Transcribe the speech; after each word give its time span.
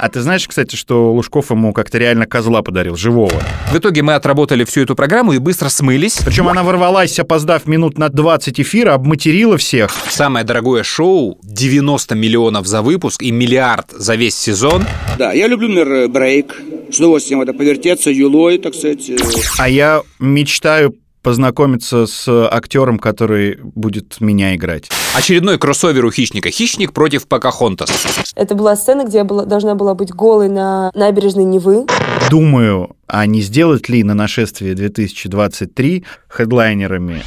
А 0.00 0.08
ты 0.08 0.22
знаешь, 0.22 0.48
кстати, 0.48 0.76
что 0.76 1.12
Лужков 1.12 1.50
ему 1.50 1.74
как-то 1.74 1.98
реально 1.98 2.24
козла 2.26 2.62
подарил, 2.62 2.96
живого. 2.96 3.42
В 3.70 3.76
итоге 3.76 4.02
мы 4.02 4.14
отработали 4.14 4.64
всю 4.64 4.80
эту 4.80 4.94
программу 4.96 5.34
и 5.34 5.38
быстро 5.38 5.68
смылись. 5.68 6.20
Причем 6.24 6.48
она 6.48 6.62
ворвалась, 6.62 7.18
опоздав 7.18 7.66
минут 7.66 7.98
на 7.98 8.08
20 8.08 8.60
эфира, 8.60 8.94
обматерила 8.94 9.58
всех. 9.58 9.90
Самое 10.08 10.44
дорогое 10.44 10.84
шоу, 10.84 11.38
90 11.42 12.14
миллионов 12.14 12.66
за 12.66 12.80
выпуск 12.80 13.22
и 13.22 13.30
миллиард 13.30 13.90
за 13.90 14.14
весь 14.14 14.36
сезон. 14.36 14.84
Да, 15.18 15.32
я 15.32 15.46
люблю, 15.48 15.68
например, 15.68 16.08
брейк. 16.08 16.62
С 16.90 16.98
удовольствием 16.98 17.42
это 17.42 17.52
повертеться, 17.52 18.10
юлой, 18.10 18.56
так 18.58 18.74
сказать. 18.74 19.08
э. 19.10 19.16
А 19.58 19.68
я 19.68 20.02
мечтаю 20.18 20.94
познакомиться 21.22 22.06
с 22.06 22.28
актером, 22.28 22.98
который 22.98 23.58
будет 23.62 24.20
меня 24.20 24.54
играть. 24.54 24.88
Очередной 25.14 25.58
кроссовер 25.58 26.04
у 26.04 26.10
Хищника. 26.10 26.50
Хищник 26.50 26.92
против 26.92 27.26
Покахонтас. 27.26 27.90
Это 28.34 28.54
была 28.54 28.76
сцена, 28.76 29.04
где 29.04 29.18
я 29.18 29.24
была, 29.24 29.44
должна 29.44 29.74
была 29.74 29.94
быть 29.94 30.10
голой 30.10 30.48
на 30.48 30.90
набережной 30.94 31.44
Невы. 31.44 31.86
Думаю, 32.30 32.96
а 33.06 33.26
не 33.26 33.40
сделать 33.42 33.88
ли 33.88 34.04
на 34.04 34.14
нашествие 34.14 34.74
2023 34.74 36.04
хедлайнерами 36.28 37.22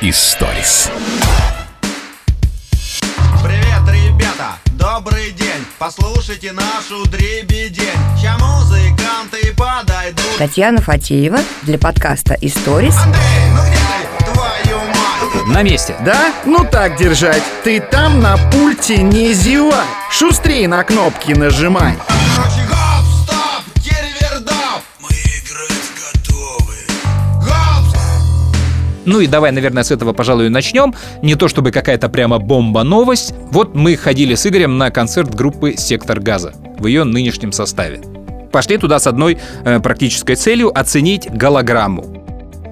Историс. 0.00 0.90
Добрый 4.78 5.32
день! 5.32 5.66
Послушайте 5.80 6.52
нашу 6.52 7.04
дребедень. 7.10 7.82
Ща 8.22 8.38
музыканты 8.38 9.52
подойдут. 9.56 10.38
Татьяна 10.38 10.80
Фатеева 10.80 11.40
для 11.62 11.78
подкаста 11.78 12.36
«Историс». 12.40 12.96
Андрей, 12.96 13.20
ну 13.56 13.62
где 13.62 13.76
ты, 14.18 14.24
твою 14.32 14.78
мать? 14.78 15.46
На 15.48 15.62
месте. 15.62 15.96
Да? 16.04 16.32
Ну 16.46 16.64
так 16.64 16.96
держать. 16.96 17.42
Ты 17.64 17.80
там 17.80 18.20
на 18.20 18.36
пульте 18.52 19.02
не 19.02 19.32
зевай. 19.32 19.84
Шустрее 20.12 20.68
на 20.68 20.84
кнопки 20.84 21.32
нажимай. 21.32 21.96
Короче, 22.36 22.62
Ну 29.08 29.20
и 29.20 29.26
давай, 29.26 29.52
наверное, 29.52 29.84
с 29.84 29.90
этого, 29.90 30.12
пожалуй, 30.12 30.50
начнем. 30.50 30.94
Не 31.22 31.34
то 31.34 31.48
чтобы 31.48 31.70
какая-то 31.70 32.10
прямо 32.10 32.38
бомба-новость. 32.38 33.32
Вот 33.50 33.74
мы 33.74 33.96
ходили 33.96 34.34
с 34.34 34.46
Игорем 34.46 34.76
на 34.76 34.90
концерт 34.90 35.34
группы 35.34 35.76
«Сектор 35.78 36.20
газа» 36.20 36.52
в 36.78 36.86
ее 36.86 37.04
нынешнем 37.04 37.52
составе. 37.52 38.02
Пошли 38.52 38.76
туда 38.76 38.98
с 38.98 39.06
одной 39.06 39.38
э, 39.64 39.80
практической 39.80 40.34
целью 40.34 40.78
оценить 40.78 41.26
голограмму. 41.30 42.04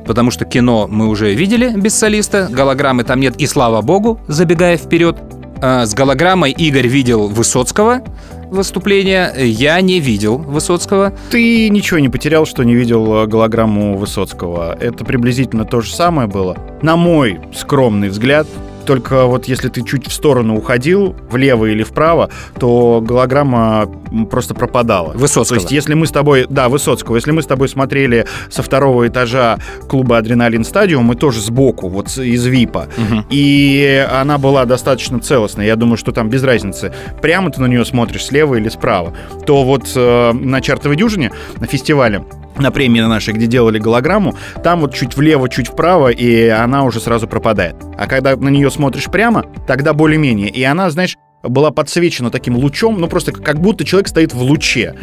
Потому 0.07 0.31
что 0.31 0.45
кино 0.45 0.87
мы 0.87 1.09
уже 1.09 1.33
видели 1.33 1.73
без 1.75 1.97
солиста, 1.97 2.49
голограммы 2.51 3.05
там 3.05 3.19
нет, 3.19 3.37
и 3.39 3.47
слава 3.47 3.81
богу, 3.81 4.21
забегая 4.29 4.77
вперед. 4.77 5.17
А 5.63 5.87
с 5.87 5.95
голограммой 5.95 6.51
Игорь 6.53 6.87
видел 6.87 7.29
Высоцкого 7.29 8.03
выступление, 8.51 9.33
я 9.37 9.81
не 9.81 10.01
видел 10.01 10.39
Высоцкого. 10.39 11.13
Ты 11.31 11.69
ничего 11.69 11.99
не 11.99 12.09
потерял, 12.09 12.47
что 12.47 12.63
не 12.63 12.75
видел 12.75 13.23
э, 13.23 13.27
голограмму 13.27 13.97
Высоцкого. 13.97 14.77
Это 14.79 15.05
приблизительно 15.05 15.65
то 15.65 15.81
же 15.81 15.95
самое 15.95 16.29
было. 16.29 16.57
На 16.83 16.97
мой 16.97 17.41
скромный 17.55 18.09
взгляд, 18.09 18.47
только 18.87 19.27
вот 19.27 19.47
если 19.47 19.69
ты 19.69 19.83
чуть 19.83 20.07
в 20.07 20.13
сторону 20.13 20.57
уходил, 20.57 21.15
влево 21.31 21.67
или 21.67 21.83
вправо, 21.83 22.31
то 22.59 23.03
голограмма 23.03 23.87
просто 24.31 24.55
пропадала. 24.55 25.13
Высоцкого. 25.13 25.59
То 25.59 25.63
есть, 25.63 25.73
если 25.73 25.95
мы 25.95 26.07
с 26.07 26.11
тобой, 26.11 26.47
да, 26.49 26.69
Высоцкого, 26.69 27.17
если 27.17 27.33
мы 27.33 27.43
с 27.43 27.47
тобой 27.47 27.69
смотрели 27.69 28.27
со 28.49 28.63
второго 28.63 29.07
этажа 29.07 29.59
клуба 29.89 30.19
Адреналин 30.19 30.65
Стадиум, 30.65 31.05
мы 31.05 31.15
тоже 31.15 31.41
сбоку, 31.41 31.89
вот 31.89 32.17
из 32.17 32.47
ВИПа, 32.47 32.89
и 33.31 34.07
она 34.11 34.39
была 34.39 34.65
достаточно 34.65 35.21
целостная. 35.21 35.67
Я 35.67 35.77
думаю, 35.77 35.97
что 35.97 36.13
там 36.13 36.31
без 36.31 36.43
разницы, 36.43 36.93
прямо 37.21 37.51
ты 37.51 37.61
на 37.61 37.67
нее 37.67 37.85
смотришь, 37.85 38.25
слева 38.25 38.55
или 38.55 38.69
справа. 38.69 39.13
То 39.45 39.65
вот 39.65 39.91
э, 39.95 40.33
на 40.33 40.61
чартовой 40.61 40.97
дюжине, 40.97 41.33
на 41.59 41.67
фестивале, 41.67 42.25
на 42.59 42.71
премии 42.71 43.01
на 43.01 43.09
нашей, 43.09 43.35
где 43.35 43.47
делали 43.47 43.79
голограмму, 43.79 44.35
там 44.63 44.81
вот 44.81 44.95
чуть 44.95 45.17
влево, 45.17 45.49
чуть 45.49 45.69
вправо, 45.69 46.09
и 46.09 46.49
она 46.49 46.85
уже 46.85 47.01
сразу 47.01 47.29
пропадает. 47.29 47.77
А 47.99 48.07
когда 48.07 48.37
на 48.37 48.49
нее 48.49 48.71
смотришь 48.71 49.07
прямо, 49.07 49.45
тогда 49.67 49.93
более-менее. 49.93 50.49
И 50.49 50.63
она, 50.63 50.91
знаешь, 50.91 51.17
была 51.43 51.71
подсвечена 51.71 52.31
таким 52.31 52.57
лучом, 52.57 53.01
ну 53.01 53.09
просто 53.09 53.33
как 53.33 53.61
будто 53.61 53.85
человек 53.85 54.09
стоит 54.09 54.35
в 54.35 54.43
луче. 54.43 54.95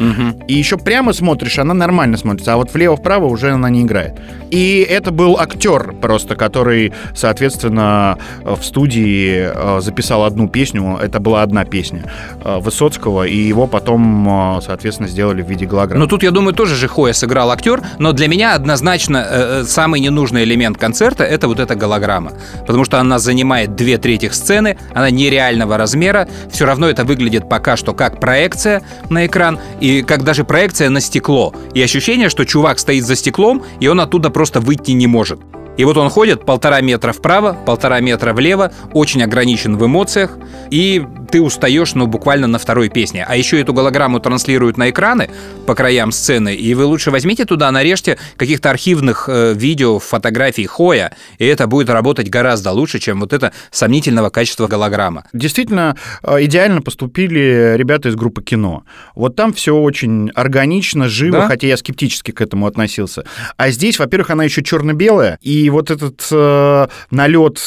И 0.48 0.54
еще 0.54 0.76
прямо 0.76 1.12
смотришь, 1.12 1.58
она 1.58 1.74
нормально 1.74 2.16
смотрится, 2.16 2.54
а 2.54 2.56
вот 2.56 2.72
влево-вправо 2.72 3.26
уже 3.26 3.50
она 3.50 3.70
не 3.70 3.82
играет. 3.82 4.20
И 4.50 4.86
это 4.88 5.10
был 5.10 5.38
актер 5.38 5.94
просто, 6.00 6.36
который, 6.36 6.92
соответственно, 7.14 8.18
в 8.42 8.62
студии 8.62 9.50
э, 9.52 9.80
записал 9.80 10.24
одну 10.24 10.48
песню, 10.48 10.98
это 11.00 11.18
была 11.18 11.42
одна 11.42 11.64
песня 11.64 12.04
э, 12.44 12.58
Высоцкого, 12.58 13.24
и 13.24 13.36
его 13.36 13.66
потом, 13.66 14.58
э, 14.58 14.60
соответственно, 14.64 15.08
сделали 15.08 15.42
в 15.42 15.48
виде 15.48 15.66
голограммы. 15.66 16.04
Ну 16.04 16.08
тут, 16.08 16.22
я 16.22 16.30
думаю, 16.30 16.54
тоже 16.54 16.76
же 16.76 16.88
Хоя 16.88 17.12
сыграл 17.12 17.50
актер, 17.50 17.82
но 17.98 18.12
для 18.12 18.28
меня 18.28 18.54
однозначно 18.54 19.64
самый 19.64 20.00
ненужный 20.00 20.44
элемент 20.44 20.78
концерта 20.78 21.24
это 21.24 21.48
вот 21.48 21.58
эта 21.58 21.74
голограмма. 21.74 22.32
Потому 22.66 22.84
что 22.84 23.00
она 23.00 23.18
занимает 23.18 23.74
две 23.74 23.98
трети 23.98 24.28
сцены, 24.30 24.76
она 24.92 25.10
нереального 25.10 25.76
размера, 25.76 26.28
все 26.50 26.66
равно 26.66 26.88
это 26.88 27.04
выглядит 27.04 27.48
пока 27.48 27.76
что 27.76 27.92
как 27.92 28.20
проекция 28.20 28.82
на 29.10 29.26
экран, 29.26 29.58
и 29.80 30.02
как 30.02 30.24
даже 30.24 30.44
проекция 30.44 30.90
на 30.90 31.00
стекло. 31.00 31.54
И 31.74 31.82
ощущение, 31.82 32.28
что 32.28 32.44
чувак 32.44 32.78
стоит 32.78 33.04
за 33.04 33.16
стеклом, 33.16 33.62
и 33.80 33.88
он 33.88 34.00
оттуда 34.00 34.30
просто 34.30 34.60
выйти 34.60 34.92
не 34.92 35.06
может. 35.06 35.40
И 35.76 35.84
вот 35.84 35.96
он 35.96 36.08
ходит 36.08 36.44
полтора 36.44 36.80
метра 36.80 37.12
вправо, 37.12 37.56
полтора 37.66 38.00
метра 38.00 38.32
влево, 38.32 38.72
очень 38.92 39.22
ограничен 39.22 39.76
в 39.76 39.84
эмоциях, 39.84 40.38
и 40.70 41.04
ты 41.30 41.42
устаешь, 41.42 41.94
ну, 41.94 42.06
буквально 42.06 42.46
на 42.46 42.58
второй 42.58 42.88
песне. 42.88 43.24
А 43.28 43.34
еще 43.36 43.60
эту 43.60 43.72
голограмму 43.72 44.20
транслируют 44.20 44.76
на 44.76 44.90
экраны 44.90 45.30
по 45.66 45.74
краям 45.74 46.12
сцены, 46.12 46.54
и 46.54 46.74
вы 46.74 46.84
лучше 46.84 47.10
возьмите 47.10 47.44
туда, 47.44 47.72
нарежьте 47.72 48.18
каких-то 48.36 48.70
архивных 48.70 49.28
э, 49.28 49.52
видео, 49.54 49.98
фотографий 49.98 50.66
Хоя, 50.66 51.12
и 51.38 51.44
это 51.44 51.66
будет 51.66 51.90
работать 51.90 52.30
гораздо 52.30 52.70
лучше, 52.70 53.00
чем 53.00 53.18
вот 53.18 53.32
это 53.32 53.52
сомнительного 53.72 54.30
качества 54.30 54.68
голограмма. 54.68 55.24
Действительно, 55.32 55.96
э, 56.22 56.44
идеально 56.44 56.82
поступили 56.82 57.74
ребята 57.76 58.10
из 58.10 58.14
группы 58.14 58.42
кино. 58.42 58.84
Вот 59.16 59.34
там 59.34 59.52
все 59.52 59.74
очень 59.74 60.30
органично, 60.36 61.08
живо, 61.08 61.38
Да? 61.38 61.48
хотя 61.48 61.66
я 61.66 61.76
скептически 61.76 62.30
к 62.30 62.40
этому 62.40 62.68
относился. 62.68 63.24
А 63.56 63.70
здесь, 63.70 63.98
во-первых, 63.98 64.30
она 64.30 64.44
еще 64.44 64.62
черно-белая, 64.62 65.38
и 65.42 65.63
вот 65.70 65.90
этот 65.90 66.26
э, 66.30 66.86
налет 67.10 67.60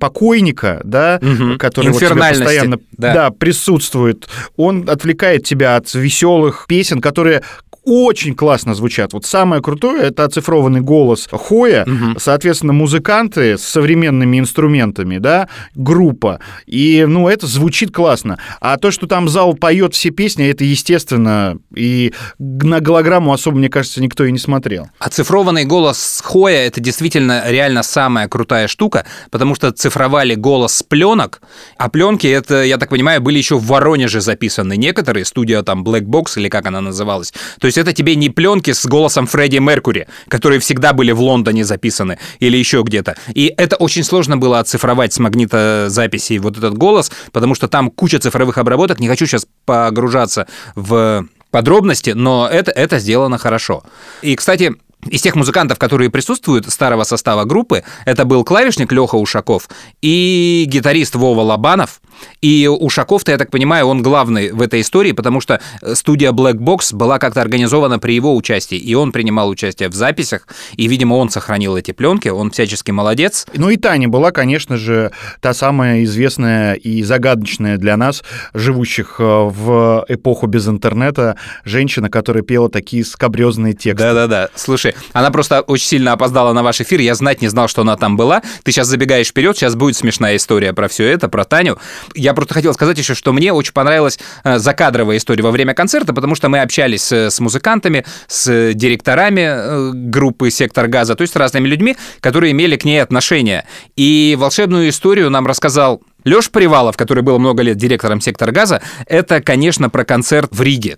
покойника, 0.00 0.80
да, 0.84 1.18
Мгм. 1.22 1.58
который 1.58 1.88
вот 1.88 2.02
Инфернальности, 2.02 2.44
постоянно 2.44 2.78
да. 2.92 3.14
да, 3.14 3.30
присутствует, 3.30 4.28
он 4.56 4.88
отвлекает 4.88 5.44
тебя 5.44 5.76
от 5.76 5.92
веселых 5.94 6.66
песен, 6.68 7.00
которые 7.00 7.42
очень 7.84 8.34
классно 8.34 8.74
звучат. 8.74 9.12
Вот 9.12 9.24
самое 9.24 9.62
крутое— 9.62 10.02
это 10.04 10.24
оцифрованный 10.24 10.80
голос 10.80 11.28
Хоя, 11.30 11.86
соответственно, 12.18 12.72
музыканты 12.72 13.58
с 13.58 13.62
современными 13.62 14.38
инструментами, 14.38 15.18
да, 15.18 15.48
группа. 15.74 16.40
И, 16.66 17.04
ну, 17.06 17.28
это 17.28 17.46
звучит 17.46 17.92
классно. 17.92 18.38
А 18.60 18.76
то, 18.76 18.90
что 18.90 19.06
там 19.06 19.28
зал 19.28 19.54
поет 19.54 19.94
все 19.94 20.10
песни, 20.10 20.46
это 20.48 20.64
естественно. 20.64 21.58
И 21.74 22.12
на 22.38 22.80
голограмму 22.80 23.32
особо, 23.32 23.58
мне 23.58 23.68
кажется, 23.68 24.00
никто 24.02 24.24
и 24.24 24.32
не 24.32 24.38
смотрел. 24.38 24.88
Оцифрованный 24.98 25.64
голос 25.64 26.20
Хоя— 26.24 26.66
это 26.66 26.80
действительно 26.80 27.44
реально 27.48 27.82
самая 27.82 28.28
крутая 28.28 28.68
штука, 28.68 29.06
потому 29.30 29.54
что 29.54 29.72
цифровали 29.72 30.34
голос 30.34 30.76
с 30.76 30.82
пленок, 30.82 31.40
а 31.78 31.88
пленки— 31.88 32.26
это, 32.28 32.62
я 32.62 32.78
так 32.78 32.90
понимаю, 32.90 33.20
были 33.20 33.38
еще 33.38 33.56
в 33.56 33.66
Воронеже 33.66 34.20
записаны 34.20 34.76
некоторые, 34.76 35.24
студия 35.24 35.62
там 35.62 35.82
Black 35.84 36.02
Box 36.02 36.36
или 36.36 36.48
как 36.48 36.66
она 36.66 36.80
называлась. 36.80 37.32
То 37.60 37.66
есть 37.72 37.78
это 37.78 37.92
тебе 37.92 38.14
не 38.16 38.30
пленки 38.30 38.72
с 38.72 38.86
голосом 38.86 39.26
Фредди 39.26 39.58
Меркури, 39.58 40.06
которые 40.28 40.60
всегда 40.60 40.92
были 40.92 41.12
в 41.12 41.20
Лондоне 41.20 41.64
записаны 41.64 42.18
или 42.40 42.56
еще 42.56 42.82
где-то. 42.82 43.16
И 43.34 43.52
это 43.56 43.76
очень 43.76 44.04
сложно 44.04 44.36
было 44.36 44.58
оцифровать 44.58 45.12
с 45.12 45.18
магнитозаписи 45.18 46.38
вот 46.38 46.58
этот 46.58 46.74
голос, 46.74 47.10
потому 47.32 47.54
что 47.54 47.68
там 47.68 47.90
куча 47.90 48.18
цифровых 48.18 48.58
обработок. 48.58 49.00
Не 49.00 49.08
хочу 49.08 49.26
сейчас 49.26 49.46
погружаться 49.64 50.46
в 50.74 51.26
подробности, 51.50 52.10
но 52.10 52.48
это, 52.50 52.70
это 52.70 52.98
сделано 52.98 53.38
хорошо. 53.38 53.82
И, 54.22 54.36
кстати, 54.36 54.74
из 55.08 55.20
тех 55.20 55.34
музыкантов, 55.34 55.78
которые 55.78 56.10
присутствуют 56.10 56.70
старого 56.70 57.04
состава 57.04 57.44
группы, 57.44 57.82
это 58.04 58.24
был 58.24 58.44
клавишник 58.44 58.92
Леха 58.92 59.16
Ушаков 59.16 59.68
и 60.00 60.64
гитарист 60.68 61.14
Вова 61.16 61.40
Лобанов. 61.40 62.00
И 62.40 62.68
Ушаков-то, 62.68 63.32
я 63.32 63.38
так 63.38 63.50
понимаю, 63.50 63.86
он 63.86 64.02
главный 64.02 64.52
в 64.52 64.62
этой 64.62 64.80
истории, 64.80 65.10
потому 65.10 65.40
что 65.40 65.60
студия 65.94 66.30
Black 66.30 66.54
Box 66.54 66.94
была 66.94 67.18
как-то 67.18 67.42
организована 67.42 67.98
при 67.98 68.14
его 68.14 68.36
участии, 68.36 68.78
и 68.78 68.94
он 68.94 69.10
принимал 69.10 69.48
участие 69.48 69.88
в 69.88 69.94
записях, 69.94 70.46
и, 70.76 70.86
видимо, 70.86 71.14
он 71.14 71.30
сохранил 71.30 71.76
эти 71.76 71.90
пленки, 71.90 72.28
он 72.28 72.52
всячески 72.52 72.92
молодец. 72.92 73.46
Ну 73.54 73.70
и 73.70 73.76
Таня 73.76 74.08
была, 74.08 74.30
конечно 74.30 74.76
же, 74.76 75.10
та 75.40 75.52
самая 75.52 76.04
известная 76.04 76.74
и 76.74 77.02
загадочная 77.02 77.76
для 77.76 77.96
нас, 77.96 78.22
живущих 78.54 79.16
э, 79.18 79.24
в 79.24 80.04
эпоху 80.08 80.46
без 80.46 80.68
интернета, 80.68 81.36
женщина, 81.64 82.08
которая 82.08 82.44
пела 82.44 82.68
такие 82.68 83.04
скобрезные 83.04 83.72
тексты. 83.72 84.04
Да-да-да. 84.04 84.48
Слушай, 84.54 84.91
Она 85.12 85.30
просто 85.30 85.60
очень 85.62 85.86
сильно 85.86 86.12
опоздала 86.12 86.52
на 86.52 86.62
ваш 86.62 86.80
эфир, 86.80 87.00
я 87.00 87.14
знать 87.14 87.42
не 87.42 87.48
знал, 87.48 87.68
что 87.68 87.82
она 87.82 87.96
там 87.96 88.16
была. 88.16 88.42
Ты 88.62 88.72
сейчас 88.72 88.86
забегаешь 88.86 89.28
вперед, 89.28 89.56
сейчас 89.56 89.74
будет 89.74 89.96
смешная 89.96 90.36
история 90.36 90.72
про 90.72 90.88
все 90.88 91.06
это, 91.06 91.28
про 91.28 91.44
Таню. 91.44 91.78
Я 92.14 92.34
просто 92.34 92.54
хотел 92.54 92.74
сказать 92.74 92.98
еще, 92.98 93.14
что 93.14 93.32
мне 93.32 93.52
очень 93.52 93.72
понравилась 93.72 94.18
э, 94.44 94.58
закадровая 94.58 95.16
история 95.16 95.42
во 95.42 95.50
время 95.50 95.74
концерта, 95.74 96.12
потому 96.12 96.34
что 96.34 96.48
мы 96.48 96.60
общались 96.60 97.10
э, 97.12 97.30
с 97.30 97.40
музыкантами, 97.40 98.04
с 98.28 98.72
директорами 98.74 99.40
э, 99.40 99.90
группы 99.92 100.50
«Сектор 100.50 100.88
газа», 100.88 101.14
то 101.14 101.22
есть 101.22 101.34
с 101.34 101.36
разными 101.36 101.68
людьми, 101.68 101.96
которые 102.20 102.52
имели 102.52 102.76
к 102.76 102.84
ней 102.84 103.02
отношение. 103.02 103.66
И 103.96 104.36
волшебную 104.38 104.88
историю 104.88 105.30
нам 105.30 105.46
рассказал 105.46 106.02
Лёш 106.24 106.50
Привалов, 106.50 106.96
который 106.96 107.22
был 107.22 107.38
много 107.38 107.62
лет 107.62 107.76
директором 107.76 108.20
«Сектор 108.20 108.52
газа», 108.52 108.82
это, 109.06 109.40
конечно, 109.40 109.90
про 109.90 110.04
концерт 110.04 110.50
в 110.52 110.62
Риге. 110.62 110.96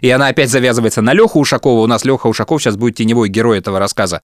И 0.00 0.10
она 0.10 0.28
опять 0.28 0.50
завязывается 0.50 1.02
на 1.02 1.12
Леху 1.12 1.40
Ушакова. 1.40 1.82
У 1.82 1.86
нас 1.86 2.04
Леха 2.04 2.26
Ушаков 2.26 2.62
сейчас 2.62 2.76
будет 2.76 2.96
теневой 2.96 3.28
герой 3.28 3.58
этого 3.58 3.78
рассказа. 3.78 4.22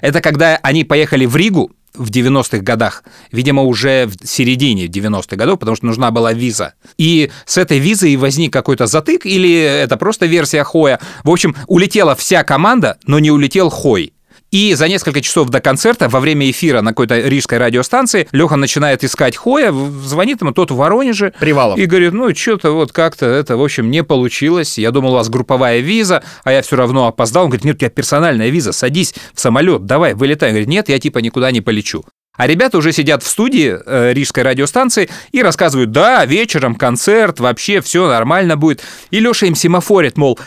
Это 0.00 0.20
когда 0.20 0.56
они 0.62 0.84
поехали 0.84 1.26
в 1.26 1.36
Ригу 1.36 1.72
в 1.94 2.10
90-х 2.10 2.58
годах, 2.58 3.02
видимо, 3.32 3.62
уже 3.62 4.06
в 4.06 4.26
середине 4.26 4.86
90-х 4.86 5.36
годов, 5.36 5.58
потому 5.58 5.76
что 5.76 5.86
нужна 5.86 6.10
была 6.10 6.32
виза. 6.32 6.74
И 6.96 7.30
с 7.46 7.58
этой 7.58 7.78
визой 7.78 8.14
возник 8.16 8.52
какой-то 8.52 8.86
затык, 8.86 9.26
или 9.26 9.52
это 9.60 9.96
просто 9.96 10.26
версия 10.26 10.62
Хоя. 10.62 11.00
В 11.24 11.30
общем, 11.30 11.56
улетела 11.66 12.14
вся 12.14 12.44
команда, 12.44 12.98
но 13.06 13.18
не 13.18 13.30
улетел 13.30 13.70
Хой. 13.70 14.12
И 14.50 14.74
за 14.74 14.88
несколько 14.88 15.20
часов 15.20 15.50
до 15.50 15.60
концерта, 15.60 16.08
во 16.08 16.20
время 16.20 16.50
эфира 16.50 16.80
на 16.80 16.90
какой-то 16.90 17.18
рижской 17.20 17.58
радиостанции, 17.58 18.28
Леха 18.32 18.56
начинает 18.56 19.04
искать 19.04 19.36
Хоя, 19.36 19.72
звонит 19.72 20.40
ему 20.40 20.52
тот 20.52 20.70
в 20.70 20.76
Воронеже. 20.76 21.34
Привалов. 21.38 21.78
И 21.78 21.84
говорит, 21.84 22.12
ну, 22.12 22.34
что-то 22.34 22.72
вот 22.72 22.92
как-то 22.92 23.26
это, 23.26 23.56
в 23.56 23.62
общем, 23.62 23.90
не 23.90 24.02
получилось. 24.02 24.78
Я 24.78 24.90
думал, 24.90 25.12
у 25.12 25.16
вас 25.16 25.28
групповая 25.28 25.80
виза, 25.80 26.22
а 26.44 26.52
я 26.52 26.62
все 26.62 26.76
равно 26.76 27.06
опоздал. 27.06 27.44
Он 27.44 27.50
говорит, 27.50 27.64
нет, 27.64 27.76
у 27.76 27.78
тебя 27.80 27.90
персональная 27.90 28.48
виза, 28.48 28.72
садись 28.72 29.14
в 29.34 29.40
самолет, 29.40 29.84
давай, 29.84 30.14
вылетай. 30.14 30.48
Он 30.48 30.54
говорит, 30.54 30.68
нет, 30.68 30.88
я 30.88 30.98
типа 30.98 31.18
никуда 31.18 31.50
не 31.50 31.60
полечу. 31.60 32.04
А 32.38 32.46
ребята 32.46 32.78
уже 32.78 32.92
сидят 32.92 33.22
в 33.24 33.28
студии 33.28 33.76
э, 33.84 34.12
Рижской 34.14 34.44
радиостанции 34.44 35.10
и 35.32 35.42
рассказывают, 35.42 35.90
да, 35.90 36.24
вечером 36.24 36.76
концерт, 36.76 37.40
вообще 37.40 37.80
все 37.80 38.06
нормально 38.06 38.56
будет. 38.56 38.80
И 39.10 39.18
Леша 39.18 39.46
им 39.46 39.56
семафорит, 39.56 40.16
мол, 40.16 40.38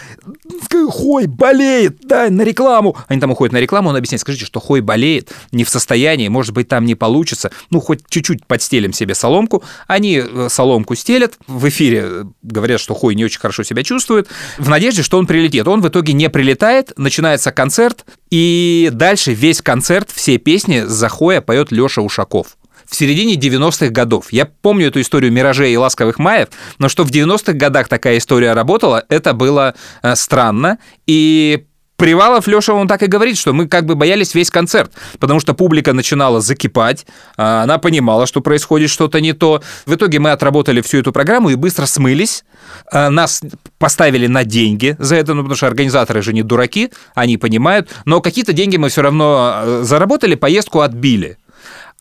Хой 0.89 1.27
болеет, 1.27 1.99
да, 2.03 2.29
на 2.29 2.43
рекламу. 2.43 2.97
Они 3.09 3.19
там 3.19 3.31
уходят 3.31 3.51
на 3.51 3.57
рекламу, 3.57 3.89
он 3.89 3.97
объясняет, 3.97 4.21
скажите, 4.21 4.45
что 4.45 4.61
Хой 4.61 4.79
болеет, 4.79 5.31
не 5.51 5.65
в 5.65 5.69
состоянии, 5.69 6.29
может 6.29 6.53
быть, 6.53 6.69
там 6.69 6.85
не 6.85 6.95
получится. 6.95 7.51
Ну, 7.69 7.81
хоть 7.81 7.99
чуть-чуть 8.09 8.45
подстелим 8.45 8.93
себе 8.93 9.13
соломку. 9.13 9.61
Они 9.87 10.23
э, 10.25 10.47
соломку 10.49 10.95
стелят, 10.95 11.33
в 11.47 11.67
эфире 11.67 12.03
э, 12.05 12.23
говорят, 12.41 12.79
что 12.79 12.93
Хой 12.93 13.15
не 13.15 13.25
очень 13.25 13.39
хорошо 13.41 13.63
себя 13.63 13.83
чувствует, 13.83 14.29
в 14.57 14.69
надежде, 14.69 15.03
что 15.03 15.17
он 15.17 15.27
прилетит. 15.27 15.67
Он 15.67 15.81
в 15.81 15.87
итоге 15.89 16.13
не 16.13 16.29
прилетает, 16.29 16.93
начинается 16.95 17.51
концерт, 17.51 18.05
и 18.31 18.89
дальше 18.91 19.33
весь 19.33 19.61
концерт, 19.61 20.09
все 20.11 20.37
песни 20.37 20.83
за 20.85 21.09
Хоя 21.09 21.41
поет 21.41 21.71
Леша 21.71 22.01
Ушаков 22.01 22.57
в 22.91 22.95
середине 22.95 23.35
90-х 23.35 23.89
годов. 23.89 24.31
Я 24.31 24.45
помню 24.45 24.87
эту 24.87 24.99
историю 24.99 25.31
«Миражей» 25.31 25.73
и 25.73 25.77
«Ласковых 25.77 26.19
маев», 26.19 26.49
но 26.77 26.89
что 26.89 27.03
в 27.03 27.11
90-х 27.11 27.53
годах 27.53 27.87
такая 27.87 28.17
история 28.17 28.53
работала, 28.53 29.05
это 29.07 29.33
было 29.33 29.75
э, 30.01 30.15
странно. 30.15 30.77
И 31.07 31.65
Привалов 32.01 32.47
Леша, 32.47 32.73
он 32.73 32.87
так 32.87 33.03
и 33.03 33.05
говорит, 33.05 33.37
что 33.37 33.53
мы 33.53 33.67
как 33.67 33.85
бы 33.85 33.93
боялись 33.93 34.33
весь 34.33 34.49
концерт, 34.49 34.91
потому 35.19 35.39
что 35.39 35.53
публика 35.53 35.93
начинала 35.93 36.41
закипать, 36.41 37.05
а 37.37 37.61
она 37.61 37.77
понимала, 37.77 38.25
что 38.25 38.41
происходит 38.41 38.89
что-то 38.89 39.21
не 39.21 39.33
то. 39.33 39.61
В 39.85 39.93
итоге 39.93 40.17
мы 40.17 40.31
отработали 40.31 40.81
всю 40.81 40.97
эту 40.97 41.11
программу 41.11 41.51
и 41.51 41.55
быстро 41.55 41.85
смылись. 41.85 42.43
А 42.91 43.11
Нас 43.11 43.43
поставили 43.77 44.25
на 44.25 44.43
деньги 44.43 44.95
за 44.97 45.15
это, 45.15 45.35
ну, 45.35 45.43
потому 45.43 45.55
что 45.55 45.67
организаторы 45.67 46.23
же 46.23 46.33
не 46.33 46.41
дураки, 46.41 46.91
они 47.13 47.37
понимают. 47.37 47.87
Но 48.05 48.19
какие-то 48.19 48.51
деньги 48.51 48.77
мы 48.77 48.89
все 48.89 49.03
равно 49.03 49.53
э, 49.53 49.81
заработали, 49.83 50.33
поездку 50.33 50.79
отбили. 50.79 51.37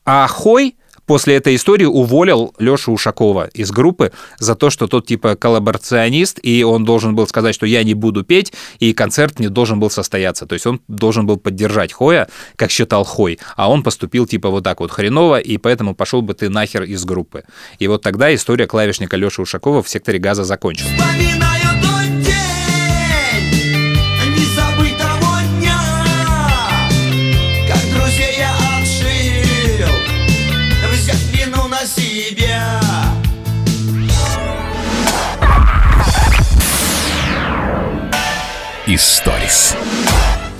А 0.03 0.25
Хой 0.25 0.77
после 1.05 1.35
этой 1.35 1.55
истории 1.55 1.85
уволил 1.85 2.53
Лешу 2.59 2.91
Ушакова 2.91 3.47
из 3.53 3.71
группы 3.71 4.11
за 4.39 4.55
то, 4.55 4.69
что 4.69 4.87
тот 4.87 5.05
типа 5.07 5.35
коллаборационист, 5.35 6.39
и 6.43 6.63
он 6.63 6.85
должен 6.85 7.15
был 7.15 7.27
сказать, 7.27 7.55
что 7.55 7.65
я 7.65 7.83
не 7.83 7.93
буду 7.93 8.23
петь, 8.23 8.53
и 8.79 8.93
концерт 8.93 9.39
не 9.39 9.49
должен 9.49 9.79
был 9.79 9.89
состояться. 9.89 10.45
То 10.45 10.53
есть 10.53 10.65
он 10.65 10.81
должен 10.87 11.25
был 11.25 11.37
поддержать 11.37 11.93
Хоя, 11.93 12.27
как 12.55 12.71
считал 12.71 13.03
Хой, 13.03 13.39
а 13.55 13.69
он 13.69 13.83
поступил 13.83 14.25
типа 14.25 14.49
вот 14.49 14.63
так 14.63 14.79
вот 14.79 14.91
хреново, 14.91 15.39
и 15.39 15.57
поэтому 15.57 15.95
пошел 15.95 16.21
бы 16.21 16.33
ты 16.33 16.49
нахер 16.49 16.83
из 16.83 17.05
группы. 17.05 17.43
И 17.79 17.87
вот 17.87 18.01
тогда 18.01 18.33
история 18.33 18.67
клавишника 18.67 19.17
Леши 19.17 19.41
Ушакова 19.41 19.83
в 19.83 19.89
секторе 19.89 20.19
газа 20.19 20.43
закончилась. 20.43 20.91
Историс. 38.93 39.77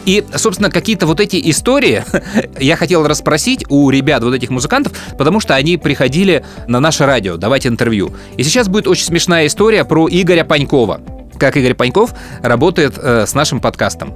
И, 0.06 0.24
собственно, 0.36 0.72
какие-то 0.72 1.06
вот 1.06 1.19
эти 1.19 1.50
истории 1.51 2.06
я 2.62 2.78
хотел 2.78 3.06
расспросить 3.06 3.66
у 3.68 3.89
ребят, 3.89 4.24
вот 4.24 4.33
этих 4.33 4.50
музыкантов, 4.50 4.94
потому 5.18 5.42
что 5.42 5.54
они 5.54 5.75
приходили 5.75 6.45
на 6.66 6.80
наше 6.80 7.06
радио 7.06 7.36
давать 7.36 7.68
интервью. 7.68 8.13
И 8.38 8.44
сейчас 8.44 8.69
будет 8.69 8.88
очень 8.88 9.04
смешная 9.04 9.48
история 9.48 9.83
про 9.83 10.07
Игоря 10.10 10.45
Панькова. 10.45 11.01
Как 11.38 11.57
Игорь 11.57 11.74
Паньков 11.74 12.13
работает 12.42 12.98
э, 12.98 13.25
с 13.28 13.33
нашим 13.33 13.60
подкастом. 13.60 14.13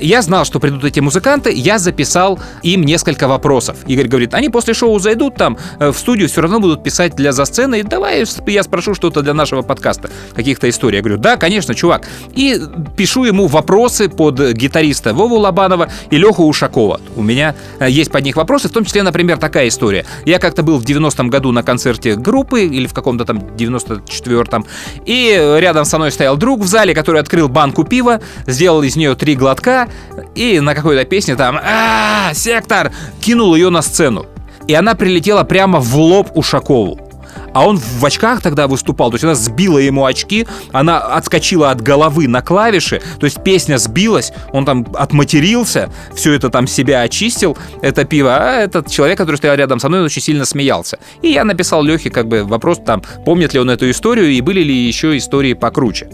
Я 0.00 0.22
знал, 0.22 0.44
что 0.44 0.60
придут 0.60 0.84
эти 0.84 1.00
музыканты, 1.00 1.52
я 1.52 1.78
записал 1.78 2.38
им 2.62 2.82
несколько 2.82 3.28
вопросов. 3.28 3.76
Игорь 3.86 4.08
говорит, 4.08 4.34
они 4.34 4.48
после 4.48 4.72
шоу 4.72 4.98
зайдут 4.98 5.34
там 5.34 5.58
э, 5.78 5.90
в 5.90 5.98
студию, 5.98 6.28
все 6.28 6.40
равно 6.40 6.58
будут 6.58 6.82
писать 6.82 7.14
для 7.14 7.32
за 7.32 7.44
сцены, 7.44 7.82
давай 7.82 8.24
я 8.46 8.62
спрошу 8.62 8.94
что-то 8.94 9.22
для 9.22 9.34
нашего 9.34 9.62
подкаста, 9.62 10.10
каких-то 10.34 10.68
историй. 10.68 10.96
Я 10.96 11.02
говорю, 11.02 11.18
да, 11.18 11.36
конечно, 11.36 11.74
чувак. 11.74 12.06
И 12.34 12.60
пишу 12.96 13.24
ему 13.24 13.46
вопросы 13.46 14.08
под 14.08 14.52
гитариста 14.52 15.12
Вову 15.12 15.36
Лобанова 15.36 15.90
и 16.10 16.16
Леху 16.16 16.44
Ушакова. 16.44 17.00
У 17.16 17.22
меня 17.22 17.54
э, 17.78 17.90
есть 17.90 18.10
под 18.10 18.24
них 18.24 18.36
вопросы, 18.36 18.68
в 18.68 18.72
том 18.72 18.84
числе, 18.84 19.02
например, 19.02 19.36
такая 19.36 19.68
история. 19.68 20.06
Я 20.24 20.38
как-то 20.38 20.62
был 20.62 20.78
в 20.78 20.84
90-м 20.84 21.28
году 21.28 21.52
на 21.52 21.62
концерте 21.62 22.16
группы, 22.16 22.62
или 22.62 22.86
в 22.86 22.94
каком-то 22.94 23.24
там 23.24 23.38
94-м, 23.38 24.64
и 25.04 25.56
рядом 25.58 25.84
со 25.84 25.98
мной 25.98 26.10
стоял 26.10 26.36
друг 26.36 26.60
в 26.60 26.66
зале, 26.66 26.94
который 26.94 27.20
открыл 27.20 27.48
банку 27.48 27.84
пива, 27.84 28.20
сделал 28.46 28.82
из 28.82 28.96
нее 28.96 29.14
три 29.14 29.34
глотка, 29.34 29.89
и 30.34 30.60
на 30.60 30.74
какой-то 30.74 31.04
песне 31.04 31.36
там 31.36 31.58
«А, 31.62 32.32
сектор!» 32.34 32.92
кинул 33.20 33.54
ее 33.54 33.70
на 33.70 33.82
сцену. 33.82 34.26
И 34.66 34.74
она 34.74 34.94
прилетела 34.94 35.44
прямо 35.44 35.80
в 35.80 35.96
лоб 35.96 36.30
Ушакову. 36.34 37.10
А 37.52 37.66
он 37.66 37.78
в 37.78 38.04
очках 38.04 38.42
тогда 38.42 38.68
выступал, 38.68 39.10
то 39.10 39.16
есть 39.16 39.24
она 39.24 39.34
сбила 39.34 39.78
ему 39.78 40.04
очки, 40.04 40.46
она 40.72 40.98
отскочила 40.98 41.70
от 41.70 41.80
головы 41.80 42.28
на 42.28 42.42
клавиши, 42.42 43.02
то 43.18 43.24
есть 43.24 43.42
песня 43.42 43.78
сбилась, 43.78 44.32
он 44.52 44.64
там 44.64 44.86
отматерился, 44.94 45.90
все 46.14 46.32
это 46.32 46.48
там 46.48 46.66
себя 46.66 47.02
очистил, 47.02 47.58
это 47.82 48.04
пиво, 48.04 48.36
а 48.36 48.60
этот 48.60 48.88
человек, 48.88 49.18
который 49.18 49.36
стоял 49.36 49.56
рядом 49.56 49.80
со 49.80 49.88
мной, 49.88 50.00
он 50.00 50.06
очень 50.06 50.22
сильно 50.22 50.44
смеялся. 50.44 50.98
И 51.22 51.28
я 51.28 51.44
написал 51.44 51.82
Лехе 51.82 52.10
как 52.10 52.28
бы 52.28 52.44
вопрос 52.44 52.78
там, 52.84 53.02
помнит 53.24 53.52
ли 53.52 53.60
он 53.60 53.70
эту 53.70 53.90
историю 53.90 54.30
и 54.30 54.40
были 54.40 54.60
ли 54.60 54.74
еще 54.74 55.16
истории 55.16 55.54
покруче. 55.54 56.08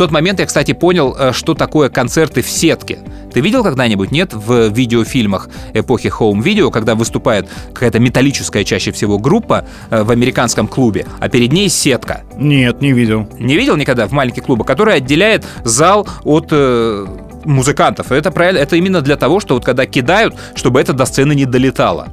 В 0.00 0.02
тот 0.02 0.12
момент 0.12 0.40
я, 0.40 0.46
кстати, 0.46 0.72
понял, 0.72 1.14
э, 1.14 1.32
что 1.34 1.52
такое 1.52 1.90
концерты 1.90 2.40
в 2.40 2.48
сетке. 2.48 3.00
Ты 3.34 3.40
видел 3.40 3.62
когда-нибудь, 3.62 4.10
нет, 4.10 4.32
в 4.32 4.68
видеофильмах 4.68 5.50
эпохи 5.74 6.08
хоум-видео, 6.08 6.70
когда 6.70 6.94
выступает 6.94 7.50
какая-то 7.74 7.98
металлическая 7.98 8.64
чаще 8.64 8.92
всего 8.92 9.18
группа 9.18 9.66
э, 9.90 10.02
в 10.02 10.10
американском 10.10 10.68
клубе, 10.68 11.04
а 11.18 11.28
перед 11.28 11.52
ней 11.52 11.68
сетка. 11.68 12.22
Нет, 12.34 12.80
не 12.80 12.92
видел. 12.92 13.28
Не 13.38 13.56
видел 13.56 13.76
никогда 13.76 14.06
в 14.06 14.12
маленьких 14.12 14.44
клубах, 14.44 14.66
которая 14.66 14.96
отделяет 14.96 15.44
зал 15.64 16.08
от 16.24 16.48
э, 16.50 17.06
музыкантов. 17.44 18.10
Это 18.10 18.30
правильно, 18.30 18.60
это 18.60 18.76
именно 18.76 19.02
для 19.02 19.16
того, 19.16 19.38
что 19.38 19.52
вот 19.52 19.66
когда 19.66 19.84
кидают, 19.84 20.34
чтобы 20.54 20.80
это 20.80 20.94
до 20.94 21.04
сцены 21.04 21.34
не 21.34 21.44
долетало. 21.44 22.08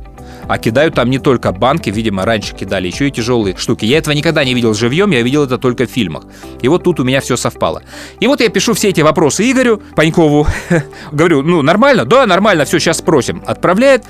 А 0.48 0.58
кидают 0.58 0.96
там 0.96 1.10
не 1.10 1.20
только 1.20 1.52
банки, 1.52 1.90
видимо, 1.90 2.26
раньше 2.26 2.56
кидали 2.56 2.88
еще 2.88 3.08
и 3.08 3.12
тяжелые 3.12 3.56
штуки. 3.58 3.86
Я 3.86 3.98
этого 3.98 4.14
никогда 4.14 4.44
не 4.44 4.54
видел 4.54 4.74
живьем, 4.74 5.12
я 5.12 5.22
видел 5.22 5.44
это 5.44 5.58
только 5.58 5.86
в 5.86 5.90
фильмах. 5.90 6.24
И 6.62 6.68
вот 6.68 6.84
тут 6.84 7.00
у 7.00 7.04
меня 7.04 7.20
все 7.22 7.36
совпало. 7.36 7.84
И 8.20 8.28
вот 8.28 8.40
я 8.40 8.50
пишу 8.50 8.74
все 8.74 8.90
эти 8.90 9.02
вопросы 9.02 9.50
Игорю 9.50 9.82
Панькову. 9.96 10.48
Говорю, 11.12 11.42
ну 11.44 11.62
нормально? 11.62 12.06
Да, 12.06 12.26
нормально, 12.26 12.66
все, 12.66 12.80
сейчас 12.80 12.98
спросим. 12.98 13.44
Отправляет. 13.46 14.04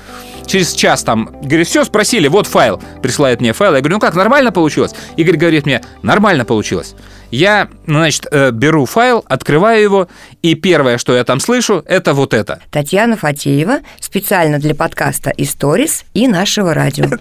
Через 0.46 0.72
час 0.72 1.02
там, 1.02 1.26
говорит, 1.42 1.66
все, 1.66 1.84
спросили, 1.84 2.28
вот 2.28 2.46
файл. 2.46 2.80
Присылает 3.02 3.40
мне 3.40 3.52
файл. 3.52 3.74
Я 3.74 3.80
говорю, 3.80 3.96
ну 3.96 4.00
как, 4.00 4.14
нормально 4.14 4.52
получилось? 4.52 4.94
Игорь 5.16 5.36
говорит 5.36 5.66
мне, 5.66 5.82
нормально 6.02 6.44
получилось. 6.44 6.94
Я, 7.30 7.68
значит, 7.86 8.26
э, 8.30 8.50
беру 8.50 8.86
файл, 8.86 9.24
открываю 9.28 9.82
его, 9.82 10.08
и 10.42 10.54
первое, 10.54 10.98
что 10.98 11.14
я 11.14 11.24
там 11.24 11.40
слышу, 11.40 11.84
это 11.86 12.14
вот 12.14 12.32
это. 12.32 12.60
Татьяна 12.70 13.16
Фатеева 13.16 13.80
специально 14.00 14.58
для 14.58 14.74
подкаста 14.74 15.30
«Историс» 15.36 16.04
и 16.14 16.26
нашего 16.28 16.74
радио. 16.74 17.06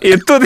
И 0.00 0.16
тут, 0.16 0.42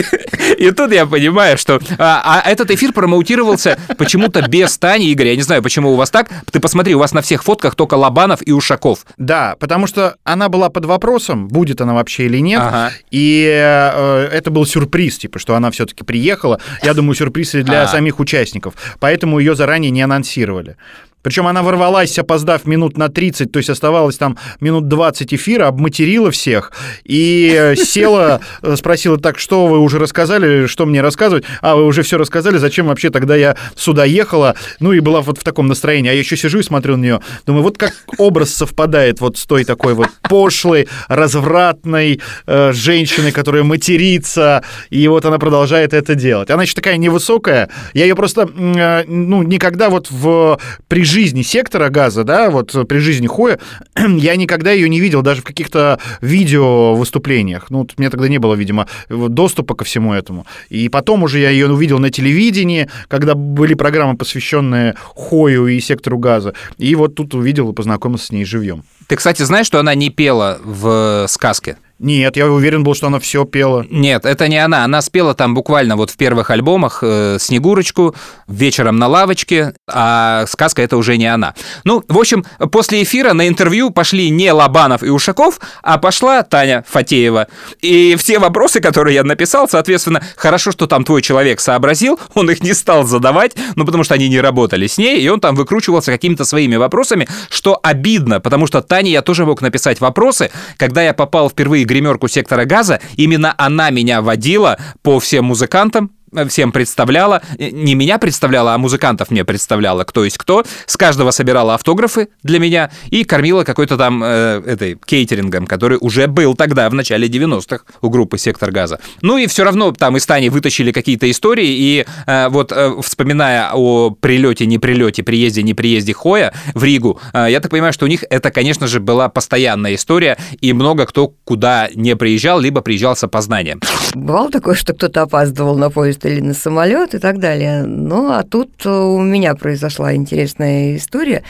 и 0.57 0.71
тут 0.71 0.91
я 0.91 1.07
понимаю, 1.07 1.57
что... 1.57 1.79
А, 1.97 2.41
а 2.43 2.49
этот 2.49 2.69
эфир 2.69 2.93
промоутировался 2.93 3.79
почему-то 3.97 4.47
без 4.47 4.77
Тани, 4.77 5.11
Игорь. 5.11 5.29
Я 5.29 5.35
не 5.35 5.41
знаю, 5.41 5.63
почему 5.63 5.93
у 5.93 5.95
вас 5.95 6.11
так. 6.11 6.29
Ты 6.51 6.59
посмотри, 6.59 6.93
у 6.93 6.99
вас 6.99 7.11
на 7.13 7.21
всех 7.23 7.43
фотках 7.43 7.73
только 7.75 7.95
Лобанов 7.95 8.45
и 8.45 8.51
Ушаков. 8.51 9.05
Да, 9.17 9.55
потому 9.59 9.87
что 9.87 10.17
она 10.23 10.47
была 10.49 10.69
под 10.69 10.85
вопросом, 10.85 11.47
будет 11.47 11.81
она 11.81 11.95
вообще 11.95 12.25
или 12.25 12.37
нет. 12.37 12.61
Ага. 12.61 12.91
И 13.09 13.45
э, 13.51 14.29
это 14.31 14.51
был 14.51 14.65
сюрприз, 14.67 15.17
типа, 15.17 15.39
что 15.39 15.55
она 15.55 15.71
все-таки 15.71 16.03
приехала. 16.03 16.61
Я 16.83 16.93
думаю, 16.93 17.15
сюрприз 17.15 17.55
и 17.55 17.63
для 17.63 17.83
А. 17.83 17.87
самих 17.87 18.19
участников. 18.27 18.73
Поэтому 18.99 19.39
ее 19.39 19.55
заранее 19.55 19.91
не 19.91 20.01
анонсировали. 20.01 20.75
Причем 21.23 21.47
она 21.47 21.63
ворвалась, 21.63 22.17
опоздав 22.19 22.65
минут 22.65 22.97
на 22.97 23.09
30, 23.09 23.51
то 23.51 23.57
есть 23.57 23.69
оставалось 23.69 24.17
там 24.17 24.37
минут 24.61 24.87
20 24.87 25.33
эфира, 25.33 25.67
обматерила 25.67 26.31
всех 26.31 26.71
и 27.03 27.53
э, 27.53 27.75
села, 27.75 28.39
э, 28.61 28.75
спросила, 28.75 29.17
так, 29.17 29.39
что 29.39 29.67
вы 29.67 29.79
уже 29.79 29.99
рассказали, 29.99 30.67
что 30.67 30.85
мне 30.85 31.01
рассказывать? 31.01 31.43
А, 31.61 31.75
вы 31.75 31.85
уже 31.85 32.03
все 32.03 32.17
рассказали, 32.17 32.57
зачем 32.57 32.87
вообще 32.87 33.09
тогда 33.09 33.35
я 33.35 33.57
сюда 33.75 34.05
ехала? 34.05 34.55
Ну 34.79 34.93
и 34.93 34.99
была 34.99 35.21
вот 35.21 35.39
в 35.39 35.43
таком 35.43 35.67
настроении. 35.67 36.09
А 36.09 36.13
я 36.13 36.19
еще 36.19 36.37
сижу 36.37 36.59
и 36.59 36.63
смотрю 36.63 36.97
на 36.97 37.01
нее, 37.01 37.21
думаю, 37.45 37.63
вот 37.63 37.77
как 37.77 37.93
образ 38.17 38.53
совпадает 38.53 39.19
вот 39.19 39.37
с 39.37 39.45
той 39.45 39.63
такой 39.63 39.95
вот 39.95 40.09
пошлой, 40.29 40.87
развратной 41.07 42.21
э, 42.45 42.71
женщиной, 42.73 43.31
которая 43.31 43.63
матерится, 43.63 44.63
и 44.89 45.07
вот 45.07 45.25
она 45.25 45.39
продолжает 45.39 45.93
это 45.93 46.15
делать. 46.15 46.49
Она 46.49 46.63
еще 46.63 46.75
такая 46.75 46.97
невысокая, 46.97 47.69
я 47.93 48.05
ее 48.05 48.15
просто, 48.15 48.47
э, 48.55 49.03
ну, 49.07 49.43
никогда 49.43 49.89
вот 49.89 50.09
в, 50.09 50.59
при 50.87 51.03
жизни 51.07 51.41
сектора 51.41 51.89
газа, 51.89 52.23
да, 52.23 52.49
вот 52.49 52.75
при 52.87 52.99
жизни 52.99 53.27
Хоя, 53.27 53.59
я 53.97 54.35
никогда 54.35 54.71
ее 54.71 54.89
не 54.89 54.99
видел 54.99 55.21
даже 55.21 55.41
в 55.41 55.43
каких-то 55.43 55.99
видео 56.21 56.95
выступлениях. 56.95 57.69
Ну, 57.69 57.81
у 57.81 57.87
меня 58.01 58.09
тогда 58.09 58.27
не 58.27 58.37
было, 58.37 58.53
видимо, 58.53 58.87
доступа 59.09 59.75
ко 59.75 59.85
всему 59.85 60.13
этому. 60.13 60.45
И 60.69 60.89
потом 60.89 61.23
уже 61.23 61.39
я 61.39 61.49
ее 61.49 61.71
увидел 61.71 61.99
на 61.99 62.09
телевидении, 62.09 62.89
когда 63.07 63.35
были 63.35 63.73
программы, 63.73 64.17
посвященные 64.17 64.95
Хою 65.15 65.67
и 65.67 65.79
сектору 65.79 66.17
газа. 66.17 66.53
И 66.77 66.95
вот 66.95 67.15
тут 67.15 67.33
увидел 67.33 67.71
и 67.71 67.73
познакомился 67.73 68.27
с 68.27 68.31
ней 68.31 68.45
живьем. 68.45 68.83
Ты, 69.07 69.15
кстати, 69.15 69.41
знаешь, 69.43 69.67
что 69.67 69.79
она 69.79 69.95
не 69.95 70.09
пела 70.09 70.59
в 70.63 71.25
сказке? 71.27 71.77
Нет, 71.99 72.37
я 72.37 72.47
уверен 72.47 72.83
был, 72.83 72.93
что 72.93 73.07
она 73.07 73.19
все 73.19 73.43
пела. 73.43 73.83
Нет, 73.89 74.25
это 74.25 74.47
не 74.47 74.63
она. 74.63 74.83
Она 74.83 75.01
спела 75.01 75.33
там 75.33 75.55
буквально 75.55 75.95
вот 75.95 76.11
в 76.11 76.17
первых 76.17 76.51
альбомах 76.51 76.99
э, 77.01 77.37
«Снегурочку», 77.39 78.15
«Вечером 78.47 78.97
на 78.97 79.07
лавочке», 79.07 79.73
а 79.87 80.45
сказка 80.47 80.83
это 80.83 80.95
уже 80.97 81.17
не 81.17 81.25
она. 81.25 81.55
Ну, 81.85 82.03
в 82.07 82.19
общем, 82.19 82.45
после 82.71 83.01
эфира 83.01 83.33
на 83.33 83.47
интервью 83.47 83.89
пошли 83.89 84.29
не 84.29 84.51
Лобанов 84.51 85.01
и 85.01 85.09
Ушаков, 85.09 85.59
а 85.81 85.97
пошла 85.97 86.43
Таня 86.43 86.85
Фатеева. 86.87 87.47
И 87.81 88.15
все 88.19 88.37
вопросы, 88.37 88.79
которые 88.79 89.15
я 89.15 89.23
написал, 89.23 89.67
соответственно, 89.67 90.21
хорошо, 90.35 90.71
что 90.71 90.85
там 90.85 91.03
твой 91.03 91.23
человек 91.23 91.59
сообразил, 91.59 92.19
он 92.35 92.51
их 92.51 92.61
не 92.61 92.73
стал 92.73 93.05
задавать, 93.05 93.55
ну, 93.75 93.85
потому 93.85 94.03
что 94.03 94.13
они 94.13 94.29
не 94.29 94.39
работали 94.39 94.85
с 94.85 94.99
ней, 94.99 95.19
и 95.19 95.27
он 95.29 95.39
там 95.39 95.55
выкручивался 95.55 96.11
какими-то 96.11 96.45
своими 96.45 96.75
вопросами, 96.75 97.27
что 97.49 97.79
обидно, 97.81 98.39
потому 98.39 98.67
что 98.67 98.81
Тане 98.83 99.09
я 99.09 99.23
тоже 99.23 99.47
мог 99.47 99.61
написать 99.63 99.99
вопросы, 99.99 100.51
когда 100.77 101.01
я 101.01 101.15
попал 101.15 101.49
впервые 101.49 101.86
гримерку 101.87 102.27
сектора 102.27 102.65
газа, 102.65 102.99
именно 103.15 103.55
она 103.57 103.89
меня 103.89 104.21
водила 104.21 104.77
по 105.01 105.19
всем 105.19 105.45
музыкантам, 105.45 106.11
всем 106.49 106.71
представляла, 106.71 107.41
не 107.57 107.95
меня 107.95 108.17
представляла, 108.17 108.73
а 108.73 108.77
музыкантов 108.77 109.31
мне 109.31 109.45
представляла, 109.45 110.03
кто 110.03 110.23
есть 110.23 110.37
кто, 110.37 110.63
с 110.85 110.97
каждого 110.97 111.31
собирала 111.31 111.75
автографы 111.75 112.29
для 112.43 112.59
меня 112.59 112.91
и 113.09 113.23
кормила 113.23 113.63
какой-то 113.63 113.97
там 113.97 114.23
э, 114.23 114.61
этой 114.65 114.97
кейтерингом, 115.05 115.67
который 115.67 115.97
уже 115.99 116.27
был 116.27 116.55
тогда, 116.55 116.89
в 116.89 116.93
начале 116.93 117.27
90-х 117.27 117.83
у 118.01 118.09
группы 118.09 118.37
«Сектор 118.37 118.71
газа». 118.71 118.99
Ну 119.21 119.37
и 119.37 119.47
все 119.47 119.63
равно 119.63 119.91
там 119.91 120.17
из 120.17 120.25
Тани 120.25 120.49
вытащили 120.49 120.91
какие-то 120.91 121.29
истории, 121.29 121.67
и 121.67 122.05
э, 122.25 122.47
вот 122.49 122.71
э, 122.71 122.93
вспоминая 123.01 123.71
о 123.73 124.11
прилете, 124.11 124.65
не 124.65 124.77
прилете, 124.77 125.23
приезде, 125.23 125.63
не 125.63 125.73
приезде 125.73 126.13
Хоя 126.13 126.53
в 126.73 126.83
Ригу, 126.83 127.19
э, 127.33 127.47
я 127.49 127.59
так 127.59 127.71
понимаю, 127.71 127.93
что 127.93 128.05
у 128.05 128.09
них 128.09 128.23
это, 128.29 128.51
конечно 128.51 128.87
же, 128.87 128.99
была 128.99 129.29
постоянная 129.29 129.95
история, 129.95 130.37
и 130.61 130.73
много 130.73 131.05
кто 131.05 131.33
куда 131.43 131.89
не 131.95 132.15
приезжал, 132.15 132.59
либо 132.59 132.81
приезжал 132.81 133.15
с 133.15 133.23
опознанием. 133.23 133.79
Бывало 134.13 134.49
такое, 134.49 134.73
что 134.73 134.93
кто-то 134.93 135.23
опаздывал 135.23 135.77
на 135.77 135.89
поезд 135.89 136.25
или 136.25 136.39
на 136.39 136.53
самолет 136.53 137.13
и 137.13 137.19
так 137.19 137.39
далее. 137.39 137.83
Ну, 137.83 138.31
а 138.31 138.43
тут 138.43 138.71
э, 138.85 138.89
у 138.89 139.21
меня 139.21 139.53
произошла 139.55 140.15
интересная 140.15 140.95
история 140.95 141.43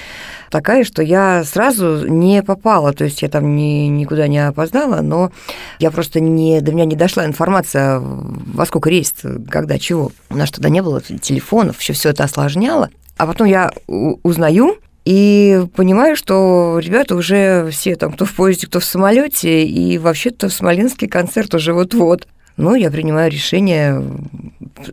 такая, 0.49 0.83
что 0.83 1.01
я 1.01 1.43
сразу 1.43 2.07
не 2.07 2.41
попала, 2.43 2.93
то 2.93 3.03
есть 3.03 3.21
я 3.21 3.29
там 3.29 3.55
ни, 3.55 3.87
никуда 3.87 4.27
не 4.27 4.45
опоздала, 4.45 5.01
но 5.01 5.31
я 5.79 5.91
просто 5.91 6.19
не, 6.19 6.61
до 6.61 6.71
меня 6.71 6.85
не 6.85 6.95
дошла 6.95 7.25
информация, 7.25 7.99
во 7.99 8.65
сколько 8.65 8.89
рейс, 8.89 9.13
когда, 9.49 9.77
чего. 9.77 10.11
У 10.29 10.37
нас 10.37 10.51
тогда 10.51 10.69
не 10.69 10.81
было 10.81 11.01
телефонов, 11.01 11.77
все 11.77 11.93
все 11.93 12.09
это 12.09 12.23
осложняло. 12.23 12.89
А 13.17 13.27
потом 13.27 13.47
я 13.47 13.71
узнаю, 13.87 14.77
и 15.05 15.63
понимаю, 15.75 16.17
что 16.17 16.79
ребята 16.79 17.15
уже 17.15 17.69
все 17.71 17.95
там, 17.95 18.11
кто 18.11 18.25
в 18.25 18.33
поезде, 18.33 18.67
кто 18.67 18.81
в 18.81 18.83
самолете, 18.83 19.63
и 19.63 19.97
вообще-то 19.97 20.49
в 20.49 20.53
Смоленске 20.53 21.07
концерт 21.07 21.55
уже 21.55 21.73
вот-вот. 21.73 22.27
Ну, 22.57 22.73
я 22.73 22.89
принимаю 22.89 23.31
решение, 23.31 24.03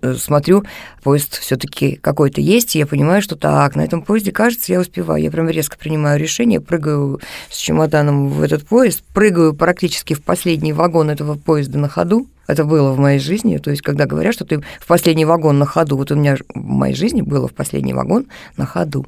э, 0.02 0.14
смотрю, 0.14 0.64
поезд 1.02 1.38
все-таки 1.40 1.96
какой-то 1.96 2.42
есть, 2.42 2.76
и 2.76 2.78
я 2.78 2.86
понимаю, 2.86 3.22
что 3.22 3.36
так, 3.36 3.74
на 3.74 3.80
этом 3.80 4.02
поезде, 4.02 4.32
кажется, 4.32 4.70
я 4.70 4.80
успеваю. 4.80 5.22
Я 5.22 5.30
прям 5.30 5.48
резко 5.48 5.78
принимаю 5.78 6.20
решение, 6.20 6.60
прыгаю 6.60 7.20
с 7.48 7.56
чемоданом 7.56 8.28
в 8.28 8.42
этот 8.42 8.66
поезд, 8.66 9.02
прыгаю 9.14 9.54
практически 9.54 10.12
в 10.12 10.22
последний 10.22 10.74
вагон 10.74 11.08
этого 11.08 11.36
поезда 11.36 11.78
на 11.78 11.88
ходу. 11.88 12.26
Это 12.46 12.64
было 12.64 12.92
в 12.92 12.98
моей 12.98 13.18
жизни, 13.18 13.58
то 13.58 13.70
есть 13.70 13.82
когда 13.82 14.06
говорят, 14.06 14.34
что 14.34 14.44
ты 14.44 14.60
в 14.80 14.86
последний 14.86 15.24
вагон 15.24 15.58
на 15.58 15.66
ходу, 15.66 15.96
вот 15.96 16.10
у 16.10 16.14
меня 16.14 16.36
в 16.36 16.56
моей 16.56 16.94
жизни 16.94 17.22
было 17.22 17.48
в 17.48 17.54
последний 17.54 17.94
вагон 17.94 18.26
на 18.56 18.66
ходу. 18.66 19.06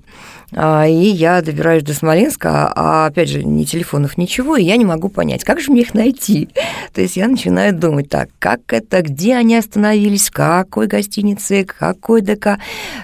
А, 0.53 0.87
И 0.87 0.93
я 0.93 1.43
добираюсь 1.43 1.83
до 1.83 1.93
Смоленска, 1.93 2.73
а 2.75 3.07
опять 3.07 3.29
же, 3.29 3.43
ни 3.43 3.65
телефонов, 3.65 4.17
ничего, 4.17 4.57
и 4.57 4.65
я 4.65 4.77
не 4.77 4.85
могу 4.85 5.09
понять, 5.09 5.43
как 5.45 5.61
же 5.61 5.73
мне 5.73 5.83
их 5.83 5.95
найти. 5.95 6.49
То 6.95 7.01
есть 7.01 7.17
я 7.17 7.27
начинаю 7.27 7.75
думать, 7.75 8.09
так, 8.09 8.31
как 8.39 8.61
это, 8.69 9.03
где 9.03 9.35
они 9.35 9.57
остановились, 9.57 10.29
в 10.29 10.33
какой 10.33 10.87
гостинице, 10.87 11.65
какой 11.65 12.21
ДК. 12.21 12.59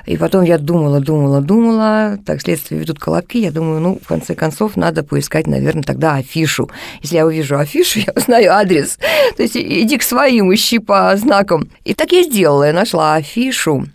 И 0.06 0.16
потом 0.16 0.44
я 0.44 0.58
думала, 0.58 1.00
думала, 1.00 1.40
думала, 1.40 2.18
так, 2.24 2.40
следствие 2.40 2.80
ведут 2.80 2.98
колобки, 2.98 3.38
я 3.38 3.50
думаю, 3.50 3.80
ну, 3.80 3.98
в 4.02 4.06
конце 4.06 4.34
концов, 4.34 4.76
надо 4.76 5.02
поискать, 5.02 5.46
наверное, 5.46 5.82
тогда 5.82 6.14
афишу. 6.14 6.70
Если 7.02 7.16
я 7.16 7.26
увижу 7.26 7.58
афишу, 7.58 8.00
я 8.06 8.12
узнаю 8.14 8.52
адрес. 8.52 8.98
То 9.36 9.42
есть 9.42 9.56
иди 9.56 9.98
к 9.98 10.02
своим, 10.22 10.54
ищи 10.54 10.78
по 10.78 11.16
знакам. 11.16 11.68
И 11.84 11.94
так 11.94 12.12
я 12.12 12.22
сделала, 12.22 12.64
я 12.64 12.72
нашла 12.72 13.14
афишу, 13.16 13.86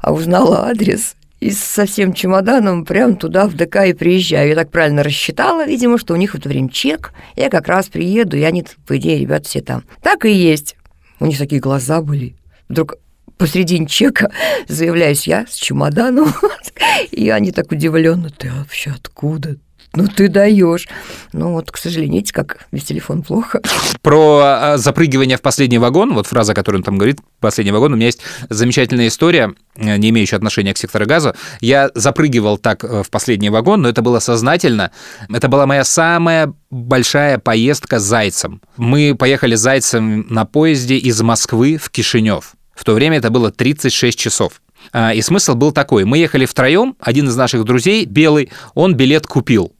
а 0.00 0.12
узнала 0.12 0.68
адрес, 0.68 1.16
и 1.40 1.50
со 1.50 1.84
всем 1.84 2.14
чемоданом 2.14 2.84
прям 2.84 3.16
туда, 3.16 3.48
в 3.48 3.54
ДК, 3.54 3.84
и 3.86 3.92
приезжаю. 3.92 4.50
Я 4.50 4.54
так 4.54 4.70
правильно 4.70 5.02
рассчитала, 5.02 5.66
видимо, 5.66 5.98
что 5.98 6.14
у 6.14 6.16
них 6.16 6.32
в 6.32 6.38
это 6.38 6.48
время 6.48 6.68
чек. 6.68 7.12
Я 7.34 7.50
как 7.50 7.66
раз 7.66 7.88
приеду, 7.88 8.36
и 8.36 8.42
они, 8.42 8.64
по 8.86 8.96
идее, 8.96 9.18
ребята 9.18 9.48
все 9.48 9.62
там. 9.62 9.82
Так 10.00 10.24
и 10.24 10.30
есть. 10.30 10.76
У 11.18 11.26
них 11.26 11.38
такие 11.38 11.60
глаза 11.60 12.00
были. 12.00 12.36
Вдруг 12.68 12.94
посредине 13.36 13.86
чека 13.86 14.30
заявляюсь 14.68 15.26
я 15.26 15.44
с 15.48 15.54
чемоданом, 15.54 16.32
и 17.10 17.28
они 17.30 17.50
так 17.50 17.72
удивленно, 17.72 18.30
ты 18.30 18.52
вообще 18.52 18.92
откуда? 18.92 19.56
Ну 19.96 20.08
ты 20.08 20.28
даешь. 20.28 20.88
Ну 21.32 21.52
вот, 21.52 21.70
к 21.70 21.76
сожалению, 21.76 22.16
видите, 22.16 22.32
как 22.32 22.66
без 22.72 22.84
телефона 22.84 23.22
плохо. 23.22 23.60
Про 24.02 24.40
а, 24.42 24.76
запрыгивание 24.76 25.36
в 25.36 25.42
последний 25.42 25.78
вагон, 25.78 26.14
вот 26.14 26.26
фраза, 26.26 26.52
которую 26.54 26.80
он 26.80 26.84
там 26.84 26.98
говорит, 26.98 27.20
последний 27.40 27.72
вагон, 27.72 27.92
у 27.92 27.96
меня 27.96 28.06
есть 28.06 28.20
замечательная 28.48 29.08
история, 29.08 29.54
э, 29.76 29.96
не 29.96 30.10
имеющая 30.10 30.36
отношения 30.36 30.74
к 30.74 30.78
сектору 30.78 31.06
газа. 31.06 31.36
Я 31.60 31.90
запрыгивал 31.94 32.58
так 32.58 32.82
э, 32.82 33.02
в 33.02 33.10
последний 33.10 33.50
вагон, 33.50 33.82
но 33.82 33.88
это 33.88 34.02
было 34.02 34.18
сознательно. 34.18 34.90
Это 35.32 35.48
была 35.48 35.66
моя 35.66 35.84
самая 35.84 36.52
большая 36.70 37.38
поездка 37.38 38.00
с 38.00 38.02
Зайцем. 38.02 38.60
Мы 38.76 39.14
поехали 39.16 39.54
с 39.54 39.60
Зайцем 39.60 40.26
на 40.28 40.44
поезде 40.44 40.96
из 40.96 41.20
Москвы 41.22 41.76
в 41.76 41.90
Кишинев. 41.90 42.54
В 42.74 42.82
то 42.82 42.94
время 42.94 43.18
это 43.18 43.30
было 43.30 43.52
36 43.52 44.18
часов. 44.18 44.60
А, 44.92 45.14
И 45.14 45.22
смысл 45.22 45.54
был 45.54 45.72
такой. 45.72 46.04
Мы 46.04 46.18
ехали 46.18 46.46
втроем, 46.46 46.96
один 47.00 47.28
из 47.28 47.36
наших 47.36 47.64
друзей, 47.64 48.04
белый, 48.04 48.50
он 48.74 48.94
билет 48.94 49.26
купил 49.26 49.72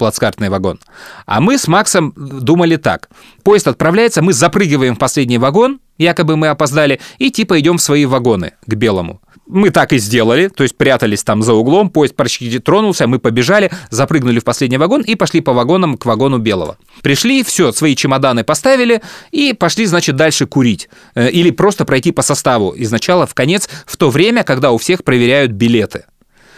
плацкартный 0.00 0.48
вагон. 0.48 0.80
А 1.26 1.42
мы 1.42 1.58
с 1.58 1.68
Максом 1.68 2.14
думали 2.16 2.76
так. 2.76 3.10
Поезд 3.42 3.68
отправляется, 3.68 4.22
мы 4.22 4.32
запрыгиваем 4.32 4.96
в 4.96 4.98
последний 4.98 5.36
вагон, 5.36 5.78
якобы 5.98 6.38
мы 6.38 6.48
опоздали, 6.48 7.00
и 7.18 7.30
типа 7.30 7.60
идем 7.60 7.76
в 7.76 7.82
свои 7.82 8.06
вагоны 8.06 8.54
к 8.66 8.74
белому. 8.74 9.20
Мы 9.46 9.68
так 9.68 9.92
и 9.92 9.98
сделали, 9.98 10.48
то 10.48 10.62
есть 10.62 10.78
прятались 10.78 11.22
там 11.22 11.42
за 11.42 11.52
углом, 11.52 11.90
поезд 11.90 12.16
почти 12.16 12.58
тронулся, 12.60 13.06
мы 13.06 13.18
побежали, 13.18 13.70
запрыгнули 13.90 14.38
в 14.38 14.44
последний 14.44 14.78
вагон 14.78 15.02
и 15.02 15.16
пошли 15.16 15.42
по 15.42 15.52
вагонам 15.52 15.98
к 15.98 16.06
вагону 16.06 16.38
белого. 16.38 16.78
Пришли, 17.02 17.42
все, 17.42 17.72
свои 17.72 17.94
чемоданы 17.94 18.42
поставили 18.42 19.02
и 19.32 19.52
пошли, 19.52 19.84
значит, 19.84 20.16
дальше 20.16 20.46
курить. 20.46 20.88
Э, 21.14 21.28
Или 21.28 21.50
просто 21.50 21.84
пройти 21.84 22.10
по 22.10 22.22
составу 22.22 22.70
из 22.70 22.90
начала 22.90 23.26
в 23.26 23.34
конец, 23.34 23.68
в 23.84 23.98
то 23.98 24.08
время, 24.08 24.44
когда 24.44 24.70
у 24.70 24.78
всех 24.78 25.04
проверяют 25.04 25.52
билеты. 25.52 26.04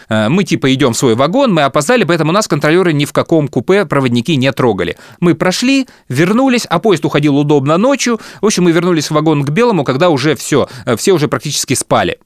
Э, 0.09 0.29
Мы 0.29 0.43
типа 0.43 0.73
идем 0.73 0.93
в 0.93 0.97
свой 0.97 1.15
вагон, 1.15 1.53
мы 1.53 1.63
опоздали, 1.63 2.03
поэтому 2.03 2.31
нас 2.31 2.47
контролеры 2.47 2.93
ни 2.93 3.05
в 3.05 3.13
каком 3.13 3.47
купе 3.47 3.85
проводники 3.85 4.35
не 4.35 4.51
трогали. 4.51 4.97
Мы 5.19 5.35
прошли, 5.35 5.87
вернулись, 6.09 6.65
а 6.69 6.79
поезд 6.79 7.05
уходил 7.05 7.37
удобно 7.37 7.77
ночью. 7.77 8.19
В 8.41 8.45
общем, 8.45 8.63
мы 8.63 8.71
вернулись 8.71 9.07
в 9.07 9.11
вагон 9.11 9.43
к 9.43 9.49
белому, 9.49 9.83
когда 9.83 10.09
уже 10.09 10.35
все, 10.35 10.67
все 10.97 11.11
уже 11.13 11.27
практически 11.27 11.73
спали. 11.73 12.17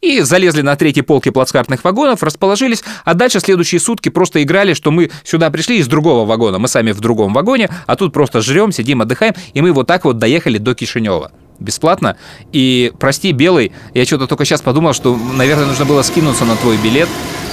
И 0.00 0.20
залезли 0.20 0.62
на 0.62 0.76
третьей 0.76 1.02
полке 1.02 1.30
плацкартных 1.30 1.84
вагонов, 1.84 2.22
расположились, 2.22 2.82
а 3.04 3.12
дальше 3.12 3.38
следующие 3.40 3.80
сутки 3.80 4.08
просто 4.08 4.42
играли, 4.42 4.72
что 4.72 4.90
мы 4.90 5.10
сюда 5.24 5.50
пришли 5.50 5.78
из 5.78 5.88
другого 5.88 6.26
вагона. 6.26 6.58
Мы 6.58 6.68
сами 6.68 6.92
в 6.92 7.00
другом 7.00 7.34
вагоне, 7.34 7.68
а 7.86 7.96
тут 7.96 8.12
просто 8.12 8.40
жрем, 8.40 8.72
сидим, 8.72 9.02
отдыхаем, 9.02 9.34
и 9.52 9.60
мы 9.60 9.72
вот 9.72 9.86
так 9.86 10.06
вот 10.06 10.16
доехали 10.18 10.56
до 10.56 10.74
Кишинева 10.74 11.32
бесплатно. 11.58 12.16
И 12.52 12.92
прости, 12.98 13.32
белый, 13.32 13.72
я 13.92 14.06
что-то 14.06 14.26
только 14.26 14.46
сейчас 14.46 14.62
подумал, 14.62 14.94
что, 14.94 15.14
наверное, 15.16 15.66
нужно 15.66 15.84
было 15.84 16.00
скинуться 16.00 16.46
на 16.46 16.56
твой 16.56 16.78
билет, 16.78 17.08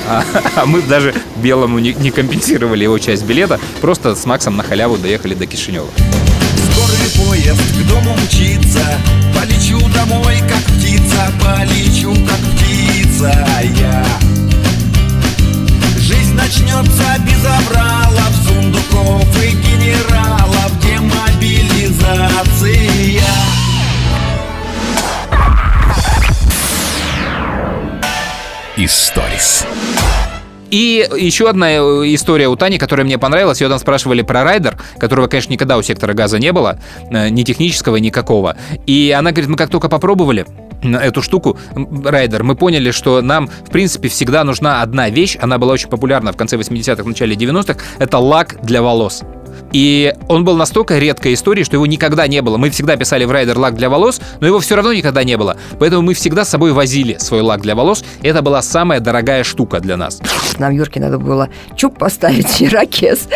а, 0.08 0.24
а 0.56 0.66
мы 0.66 0.82
даже 0.82 1.14
белому 1.36 1.80
не, 1.80 1.94
не 1.94 2.12
компенсировали 2.12 2.84
его 2.84 2.98
часть 2.98 3.26
билета, 3.26 3.60
просто 3.82 4.16
с 4.16 4.26
Максом 4.26 4.56
на 4.56 4.64
халяву 4.64 4.98
доехали 4.98 5.34
до 5.34 5.46
Кишинева. 5.46 5.90
Скорый 6.72 7.28
поезд 7.28 7.62
к 7.74 7.88
дому 7.90 8.16
мчится 8.24 8.98
Полечу 9.36 9.80
домой, 9.94 10.38
как 10.48 10.77
птица 10.88 11.30
Полечу, 11.42 12.14
как 12.26 12.40
птица 12.56 13.30
я 13.78 14.06
Жизнь 15.98 16.34
начнется 16.34 17.04
без 17.26 17.46
обралов 17.46 18.34
Сундуков 18.46 19.44
и 19.44 19.50
генералов 19.52 20.72
Демобилизация 20.82 22.32
Историс. 28.78 29.66
И 30.70 31.08
еще 31.18 31.50
одна 31.50 31.72
э, 31.72 31.80
история 32.14 32.48
у 32.48 32.56
Тани, 32.56 32.78
которая 32.78 33.06
мне 33.06 33.18
понравилась. 33.18 33.60
Ее 33.60 33.70
там 33.70 33.80
спрашивали 33.80 34.22
про 34.22 34.44
райдер, 34.44 34.78
которого, 35.00 35.28
конечно, 35.28 35.52
никогда 35.52 35.78
у 35.78 35.82
сектора 35.82 36.14
газа 36.14 36.40
не 36.40 36.52
было, 36.52 36.80
э, 37.10 37.30
ни 37.30 37.44
технического, 37.44 37.96
никакого. 37.96 38.56
И 38.86 39.14
она 39.18 39.32
говорит, 39.32 39.50
мы 39.50 39.58
как 39.58 39.70
только 39.70 39.90
попробовали, 39.90 40.46
эту 40.82 41.22
штуку, 41.22 41.58
райдер, 42.04 42.44
мы 42.44 42.56
поняли, 42.56 42.92
что 42.92 43.22
нам, 43.22 43.48
в 43.48 43.70
принципе, 43.72 44.10
всегда 44.10 44.44
нужна 44.44 44.82
одна 44.82 45.10
вещь, 45.10 45.38
она 45.42 45.58
была 45.58 45.74
очень 45.74 45.90
популярна 45.90 46.32
в 46.32 46.38
конце 46.38 46.58
80-х, 46.58 47.04
начале 47.04 47.36
90-х, 47.36 47.80
это 48.00 48.18
лак 48.20 48.60
для 48.64 48.82
волос. 48.82 49.24
И 49.74 50.14
он 50.28 50.46
был 50.46 50.56
настолько 50.56 50.98
редкой 50.98 51.34
историей, 51.34 51.66
что 51.66 51.76
его 51.76 51.86
никогда 51.86 52.28
не 52.28 52.42
было. 52.42 52.58
Мы 52.58 52.70
всегда 52.70 52.96
писали 52.96 53.26
в 53.26 53.32
райдер 53.32 53.58
лак 53.58 53.76
для 53.76 53.90
волос, 53.90 54.22
но 54.40 54.48
его 54.48 54.60
все 54.60 54.76
равно 54.76 54.94
никогда 54.94 55.24
не 55.24 55.38
было. 55.38 55.58
Поэтому 55.80 56.04
мы 56.04 56.14
всегда 56.14 56.46
с 56.46 56.50
собой 56.50 56.72
возили 56.72 57.18
свой 57.18 57.42
лак 57.42 57.62
для 57.62 57.76
волос. 57.76 58.04
Это 58.22 58.42
была 58.42 58.62
самая 58.62 59.00
дорогая 59.00 59.44
штука 59.44 59.80
для 59.80 59.98
нас. 59.98 60.22
Нам 60.60 60.74
Юрке 60.74 61.00
надо 61.00 61.20
было 61.20 61.50
чуб 61.76 61.98
поставить 61.98 62.62
ирокез. 62.62 63.28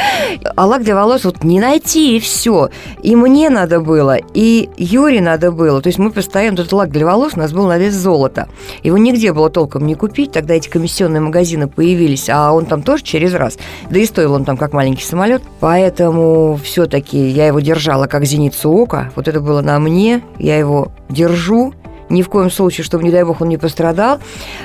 А 0.55 0.65
лак 0.65 0.83
для 0.83 0.95
волос 0.95 1.25
вот 1.25 1.43
не 1.43 1.59
найти, 1.59 2.17
и 2.17 2.19
все. 2.19 2.69
И 3.01 3.15
мне 3.15 3.49
надо 3.49 3.79
было, 3.79 4.17
и 4.33 4.69
Юре 4.77 5.21
надо 5.21 5.51
было. 5.51 5.81
То 5.81 5.87
есть 5.87 5.99
мы 5.99 6.11
постоянно, 6.11 6.55
этот 6.55 6.71
лак 6.73 6.91
для 6.91 7.05
волос 7.05 7.33
у 7.35 7.39
нас 7.39 7.51
был 7.51 7.67
на 7.67 7.77
вес 7.77 7.93
золота. 7.93 8.47
Его 8.83 8.97
нигде 8.97 9.33
было 9.33 9.49
толком 9.49 9.85
не 9.85 9.95
купить. 9.95 10.31
Тогда 10.31 10.55
эти 10.55 10.69
комиссионные 10.69 11.21
магазины 11.21 11.67
появились, 11.67 12.29
а 12.29 12.51
он 12.51 12.65
там 12.65 12.83
тоже 12.83 13.03
через 13.03 13.33
раз. 13.33 13.57
Да 13.89 13.99
и 13.99 14.05
стоил 14.05 14.33
он 14.33 14.45
там 14.45 14.57
как 14.57 14.73
маленький 14.73 15.03
самолет. 15.03 15.41
Поэтому 15.59 16.59
все-таки 16.63 17.17
я 17.29 17.47
его 17.47 17.59
держала 17.59 18.07
как 18.07 18.25
зеницу 18.25 18.71
ока. 18.71 19.11
Вот 19.15 19.27
это 19.27 19.39
было 19.39 19.61
на 19.61 19.79
мне. 19.79 20.21
Я 20.39 20.57
его 20.57 20.91
держу, 21.09 21.73
ни 22.11 22.21
в 22.21 22.29
коем 22.29 22.51
случае, 22.51 22.83
чтобы, 22.83 23.03
не 23.03 23.11
дай 23.11 23.23
бог, 23.23 23.41
он 23.41 23.49
не 23.49 23.57
пострадал, 23.57 24.19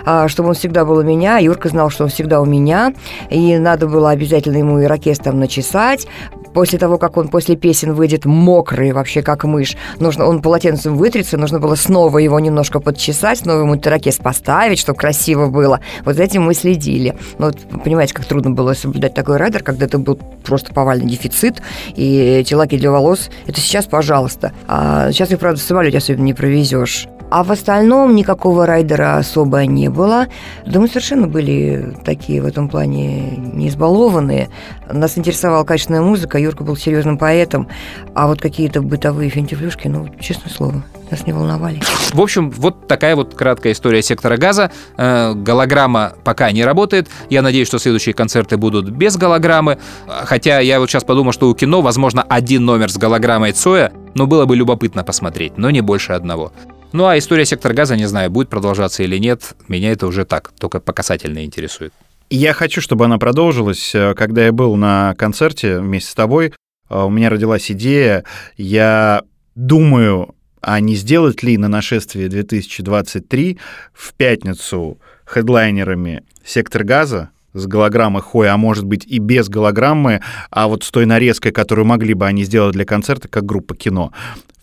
а, 0.04 0.28
чтобы 0.28 0.50
он 0.50 0.54
всегда 0.54 0.84
был 0.84 0.98
у 0.98 1.02
меня. 1.02 1.38
Юрка 1.38 1.68
знал, 1.68 1.90
что 1.90 2.04
он 2.04 2.10
всегда 2.10 2.40
у 2.40 2.44
меня, 2.44 2.92
и 3.30 3.56
надо 3.58 3.86
было 3.86 4.10
обязательно 4.10 4.58
ему 4.58 4.82
ирокез 4.82 5.18
там 5.18 5.38
начесать. 5.38 6.06
После 6.52 6.78
того, 6.78 6.98
как 6.98 7.16
он 7.16 7.28
после 7.28 7.56
песен 7.56 7.92
выйдет 7.92 8.24
мокрый, 8.24 8.92
вообще 8.92 9.22
как 9.22 9.44
мышь, 9.44 9.76
нужно, 9.98 10.26
он 10.26 10.42
полотенцем 10.42 10.96
вытрется, 10.96 11.36
нужно 11.36 11.60
было 11.60 11.74
снова 11.74 12.18
его 12.18 12.40
немножко 12.40 12.80
подчесать, 12.80 13.40
снова 13.40 13.60
ему 13.60 13.76
ирокез 13.76 14.16
поставить, 14.16 14.78
чтобы 14.78 14.98
красиво 14.98 15.48
было. 15.48 15.80
Вот 16.04 16.16
за 16.16 16.22
этим 16.22 16.42
мы 16.44 16.54
следили. 16.54 17.14
Но 17.38 17.46
вот, 17.46 17.58
понимаете, 17.84 18.14
как 18.14 18.24
трудно 18.24 18.50
было 18.50 18.72
соблюдать 18.74 19.14
такой 19.14 19.36
райдер, 19.36 19.62
когда 19.62 19.86
это 19.86 19.98
был 19.98 20.18
просто 20.44 20.72
повальный 20.72 21.06
дефицит, 21.06 21.62
и 21.94 22.18
эти 22.40 22.54
лаки 22.54 22.78
для 22.78 22.90
волос, 22.90 23.30
это 23.46 23.60
сейчас, 23.60 23.86
пожалуйста. 23.86 24.52
А 24.66 25.12
сейчас 25.12 25.30
их, 25.30 25.38
правда, 25.38 25.60
в 25.60 25.62
самолете 25.62 25.98
особенно 25.98 26.24
не 26.24 26.34
провезешь. 26.34 27.06
А 27.30 27.42
в 27.42 27.50
остальном 27.50 28.14
никакого 28.14 28.66
райдера 28.66 29.18
особо 29.18 29.66
не 29.66 29.88
было. 29.88 30.26
Да 30.64 30.80
мы 30.80 30.88
совершенно 30.88 31.26
были 31.26 31.96
такие 32.04 32.40
в 32.40 32.46
этом 32.46 32.68
плане 32.68 33.36
не 33.36 33.68
избалованные. 33.68 34.48
Нас 34.90 35.18
интересовала 35.18 35.64
качественная 35.64 36.02
музыка, 36.02 36.38
Юрка 36.38 36.62
был 36.62 36.76
серьезным 36.76 37.18
поэтом, 37.18 37.68
а 38.14 38.28
вот 38.28 38.40
какие-то 38.40 38.82
бытовые 38.82 39.30
финтифлюшки, 39.30 39.88
ну, 39.88 40.08
честное 40.20 40.52
слово, 40.52 40.84
нас 41.10 41.26
не 41.26 41.32
волновали. 41.32 41.80
В 42.12 42.20
общем, 42.20 42.50
вот 42.50 42.86
такая 42.86 43.16
вот 43.16 43.34
краткая 43.34 43.72
история 43.72 44.02
сектора 44.02 44.36
газа. 44.36 44.70
Э, 44.96 45.34
Голограмма 45.34 46.12
пока 46.22 46.52
не 46.52 46.64
работает. 46.64 47.08
Я 47.30 47.42
надеюсь, 47.42 47.68
что 47.68 47.78
следующие 47.78 48.14
концерты 48.14 48.56
будут 48.56 48.90
без 48.90 49.16
голограммы. 49.16 49.78
Хотя 50.06 50.60
я 50.60 50.78
вот 50.78 50.88
сейчас 50.88 51.04
подумал, 51.04 51.32
что 51.32 51.48
у 51.48 51.54
кино, 51.54 51.82
возможно, 51.82 52.22
один 52.22 52.64
номер 52.64 52.90
с 52.90 52.96
голограммой 52.96 53.52
Цоя, 53.52 53.92
но 54.14 54.26
было 54.26 54.46
бы 54.46 54.56
любопытно 54.56 55.04
посмотреть, 55.04 55.58
но 55.58 55.70
не 55.70 55.80
больше 55.80 56.12
одного. 56.12 56.52
Ну 56.92 57.06
а 57.06 57.18
история 57.18 57.44
сектора 57.44 57.74
газа, 57.74 57.96
не 57.96 58.06
знаю, 58.06 58.30
будет 58.30 58.48
продолжаться 58.48 59.02
или 59.02 59.18
нет, 59.18 59.54
меня 59.68 59.92
это 59.92 60.06
уже 60.06 60.24
так, 60.24 60.52
только 60.58 60.80
по 60.80 60.92
касательно 60.92 61.44
интересует. 61.44 61.92
Я 62.30 62.52
хочу, 62.52 62.80
чтобы 62.80 63.04
она 63.04 63.18
продолжилась. 63.18 63.94
Э, 63.94 64.14
Когда 64.14 64.44
я 64.46 64.52
был 64.52 64.76
на 64.76 65.14
концерте 65.16 65.78
вместе 65.78 66.10
с 66.10 66.14
тобой, 66.14 66.52
э, 66.88 67.02
у 67.02 67.08
меня 67.08 67.30
родилась 67.30 67.70
идея. 67.70 68.24
Я 68.56 69.22
думаю, 69.54 70.34
а 70.60 70.80
не 70.80 70.96
сделать 70.96 71.42
ли 71.44 71.56
на 71.56 71.68
нашествие 71.68 72.28
2023 72.28 73.58
в 73.92 74.14
пятницу 74.14 74.98
хедлайнерами 75.24 76.24
«Сектор 76.44 76.82
газа», 76.82 77.30
с 77.56 77.66
голограммой 77.66 78.22
Хой, 78.22 78.48
а 78.48 78.56
может 78.56 78.84
быть 78.84 79.04
и 79.06 79.18
без 79.18 79.48
голограммы, 79.48 80.20
а 80.50 80.68
вот 80.68 80.84
с 80.84 80.90
той 80.90 81.06
нарезкой, 81.06 81.52
которую 81.52 81.86
могли 81.86 82.14
бы 82.14 82.26
они 82.26 82.44
сделать 82.44 82.72
для 82.72 82.84
концерта, 82.84 83.28
как 83.28 83.44
группа 83.44 83.74
кино. 83.74 84.12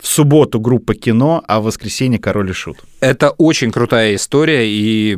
В 0.00 0.06
субботу 0.06 0.60
группа 0.60 0.94
кино, 0.94 1.42
а 1.46 1.60
в 1.60 1.64
воскресенье 1.64 2.18
король 2.18 2.50
и 2.50 2.52
шут. 2.52 2.78
Это 3.00 3.30
очень 3.30 3.70
крутая 3.70 4.16
история, 4.16 4.68
и 4.68 5.16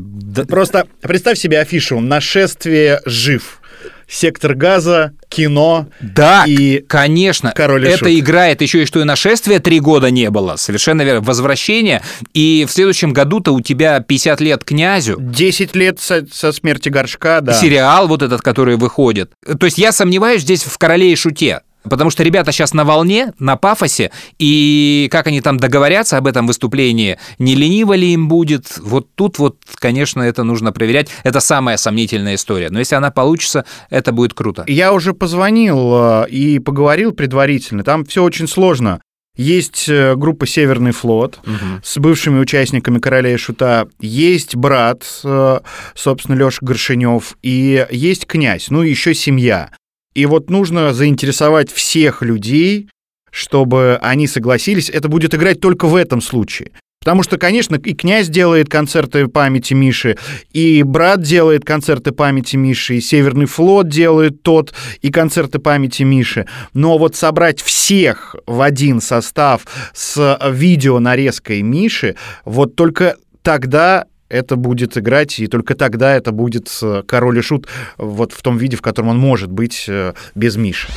Просто 0.49 0.87
представь 1.01 1.39
себе 1.39 1.61
афишу 1.61 2.01
«Нашествие 2.01 3.01
жив». 3.05 3.61
Сектор 4.09 4.55
газа, 4.55 5.13
кино. 5.29 5.89
Да, 6.01 6.45
И 6.47 6.79
конечно. 6.79 7.53
Король 7.57 7.87
и 7.87 7.89
это 7.89 7.99
Шут. 7.99 8.09
играет 8.09 8.63
еще 8.63 8.83
и 8.83 8.87
что 8.87 9.01
и 9.01 9.05
нашествия 9.05 9.59
три 9.59 9.81
года 9.81 10.11
не 10.11 10.31
было. 10.31 10.57
Совершенно 10.57 11.03
верно. 11.03 11.23
Возвращение. 11.23 12.03
И 12.33 12.65
в 12.69 12.73
следующем 12.73 13.13
году-то 13.13 13.53
у 13.53 13.61
тебя 13.61 13.99
50 14.01 14.41
лет 14.41 14.65
князю. 14.65 15.17
10 15.19 15.75
лет 15.75 16.01
со, 16.01 16.25
со 16.33 16.53
смерти 16.53 16.89
горшка, 16.89 17.41
да. 17.41 17.53
Сериал 17.55 18.07
вот 18.07 18.23
этот, 18.23 18.43
который 18.43 18.77
выходит. 18.77 19.33
То 19.59 19.67
есть 19.67 19.79
я 19.79 19.91
сомневаюсь 19.93 20.43
здесь 20.43 20.63
в 20.63 20.79
короле 20.79 21.13
и 21.13 21.17
шуте. 21.17 21.63
Потому 21.89 22.11
что 22.11 22.23
ребята 22.23 22.53
сейчас 22.53 22.75
на 22.75 22.85
волне, 22.85 23.33
на 23.39 23.57
пафосе, 23.57 24.11
и 24.39 25.09
как 25.11 25.27
они 25.27 25.41
там 25.41 25.59
договорятся 25.59 26.17
об 26.19 26.27
этом 26.27 26.47
выступлении, 26.47 27.19
не 27.39 27.55
лениво 27.55 27.95
ли 27.95 28.13
им 28.13 28.29
будет, 28.29 28.79
вот 28.79 29.15
тут 29.15 29.39
вот, 29.39 29.59
конечно, 29.77 30.23
это 30.23 30.43
нужно 30.45 30.73
проверять. 30.73 31.09
Это 31.25 31.41
самая 31.41 31.77
сомнительная 31.77 32.35
история. 32.35 32.71
Но 32.71 32.79
если 32.79 32.95
она 32.95 33.11
получится, 33.11 33.65
это 33.91 34.13
будет 34.13 34.35
круто. 34.35 34.65
Я 34.67 34.93
уже 34.93 35.15
позвонил 35.15 35.93
э, 35.95 36.29
и 36.31 36.59
поговорил 36.59 37.13
предварительно. 37.13 37.85
Там 37.85 38.05
все 38.05 38.23
очень 38.23 38.49
сложно. 38.49 39.01
Есть 39.37 39.89
э, 39.89 40.15
группа 40.17 40.47
«Северный 40.47 40.93
флот» 40.93 41.41
с 41.85 41.99
бывшими 41.99 42.39
участниками 42.39 42.99
«Короля 42.99 43.35
и 43.35 43.37
Шута». 43.37 43.87
Есть 44.01 44.57
брат, 44.57 45.05
э, 45.25 45.61
собственно, 45.95 46.37
Леша 46.37 46.59
Горшинев. 46.63 47.37
И 47.43 47.87
есть 47.91 48.27
князь, 48.27 48.69
ну 48.71 48.83
и 48.83 48.91
еще 48.91 49.15
семья. 49.15 49.71
И 50.17 50.25
вот 50.25 50.49
нужно 50.49 50.95
заинтересовать 50.95 51.71
всех 51.71 52.23
людей, 52.23 52.89
чтобы 53.31 53.99
они 54.01 54.27
согласились. 54.27 54.89
Это 54.89 55.11
будет 55.11 55.35
играть 55.35 55.61
только 55.61 55.87
в 55.87 55.95
этом 55.95 56.23
случае. 56.23 56.71
Потому 57.01 57.23
что, 57.23 57.37
конечно, 57.37 57.77
и 57.77 57.93
князь 57.93 58.29
делает 58.29 58.71
концерты 58.71 59.29
памяти 59.29 59.75
Миши, 59.75 60.17
и 60.55 60.83
брат 60.83 61.21
делает 61.21 61.67
концерты 61.67 62.13
памяти 62.13 62.57
Миши, 62.57 62.97
и 62.97 63.01
Северный 63.03 63.45
флот 63.45 63.91
делает 63.91 64.43
тот, 64.43 64.73
и 65.03 65.11
концерты 65.11 65.59
памяти 65.59 66.05
Миши. 66.05 66.47
Но 66.73 66.97
вот 66.97 67.15
собрать 67.15 67.61
всех 67.61 68.37
в 68.47 68.63
один 68.63 69.03
состав 69.03 69.67
с 69.93 70.39
видео 70.51 70.99
нарезкой 70.99 71.61
Миши, 71.61 72.17
вот 72.47 72.75
только 72.75 73.17
тогда 73.43 74.07
это 74.29 74.57
будет 74.57 74.97
играть, 74.97 75.39
и 75.39 75.47
только 75.47 75.75
тогда 75.75 76.15
это 76.15 76.33
будет 76.33 76.69
э, 76.83 77.03
король 77.07 77.39
и 77.39 77.43
шут 77.43 77.69
вот 77.97 78.33
в 78.33 78.43
том 78.43 78.59
виде, 78.59 78.77
в 78.77 78.83
котором 78.83 79.09
он 79.09 79.19
может 79.19 79.51
быть 79.51 79.85
э, 79.89 80.15
без 80.35 80.57
Миши. 80.57 80.89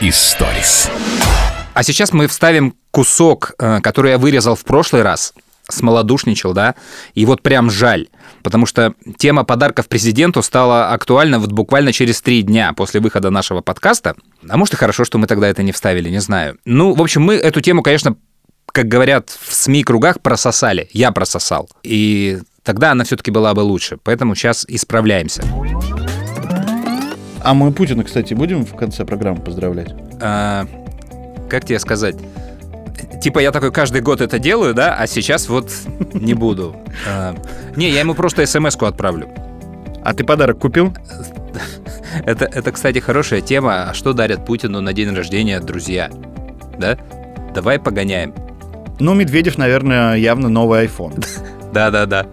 Историс. 0.00 0.90
А 1.74 1.82
сейчас 1.82 2.12
мы 2.12 2.26
вставим 2.26 2.74
кусок, 2.90 3.54
э, 3.58 3.80
который 3.80 4.12
я 4.12 4.18
вырезал 4.18 4.56
в 4.56 4.64
прошлый 4.64 5.02
раз, 5.02 5.34
смолодушничал, 5.70 6.52
да, 6.54 6.74
и 7.14 7.26
вот 7.26 7.42
прям 7.42 7.70
жаль, 7.70 8.08
потому 8.42 8.66
что 8.66 8.94
тема 9.18 9.44
подарков 9.44 9.88
президенту 9.88 10.42
стала 10.42 10.92
актуальна 10.92 11.38
вот 11.38 11.52
буквально 11.52 11.92
через 11.92 12.20
три 12.22 12.42
дня 12.42 12.72
после 12.72 13.00
выхода 13.00 13.30
нашего 13.30 13.60
подкаста. 13.60 14.16
А 14.48 14.56
может 14.56 14.74
и 14.74 14.76
хорошо, 14.76 15.04
что 15.04 15.18
мы 15.18 15.26
тогда 15.26 15.48
это 15.48 15.62
не 15.62 15.72
вставили, 15.72 16.08
не 16.08 16.20
знаю. 16.20 16.58
Ну, 16.64 16.94
в 16.94 17.02
общем, 17.02 17.22
мы 17.22 17.34
эту 17.34 17.60
тему, 17.60 17.82
конечно, 17.82 18.16
как 18.78 18.86
говорят 18.86 19.30
в 19.30 19.52
СМИ-кругах, 19.52 20.20
прососали. 20.20 20.88
Я 20.92 21.10
прососал. 21.10 21.68
И 21.82 22.38
тогда 22.62 22.92
она 22.92 23.02
все-таки 23.02 23.32
была 23.32 23.52
бы 23.52 23.62
лучше. 23.62 23.98
Поэтому 24.04 24.36
сейчас 24.36 24.64
исправляемся. 24.68 25.42
А 27.42 27.54
мы 27.54 27.72
Путина, 27.72 28.04
кстати, 28.04 28.34
будем 28.34 28.64
в 28.64 28.76
конце 28.76 29.04
программы 29.04 29.40
поздравлять? 29.40 29.92
А, 30.20 30.64
как 31.50 31.64
тебе 31.64 31.80
сказать? 31.80 32.14
Типа 33.20 33.40
я 33.40 33.50
такой 33.50 33.72
каждый 33.72 34.00
год 34.00 34.20
это 34.20 34.38
делаю, 34.38 34.74
да, 34.74 34.94
а 34.94 35.08
сейчас 35.08 35.48
вот 35.48 35.72
не 36.12 36.34
буду. 36.34 36.76
А, 37.04 37.34
не, 37.74 37.90
я 37.90 37.98
ему 37.98 38.14
просто 38.14 38.46
смс-ку 38.46 38.84
отправлю. 38.84 39.28
А 40.04 40.14
ты 40.14 40.22
подарок 40.22 40.60
купил? 40.60 40.94
Это, 42.24 42.44
это, 42.44 42.70
кстати, 42.70 43.00
хорошая 43.00 43.40
тема. 43.40 43.90
А 43.90 43.94
что 43.94 44.12
дарят 44.12 44.46
Путину 44.46 44.80
на 44.80 44.92
день 44.92 45.12
рождения 45.12 45.58
друзья? 45.58 46.12
Да? 46.78 46.96
Давай 47.52 47.80
погоняем. 47.80 48.32
Ну, 49.00 49.14
Медведев, 49.14 49.58
наверное, 49.58 50.16
явно 50.16 50.48
новый 50.48 50.86
iPhone. 50.86 51.24
Да-да-да. 51.72 52.26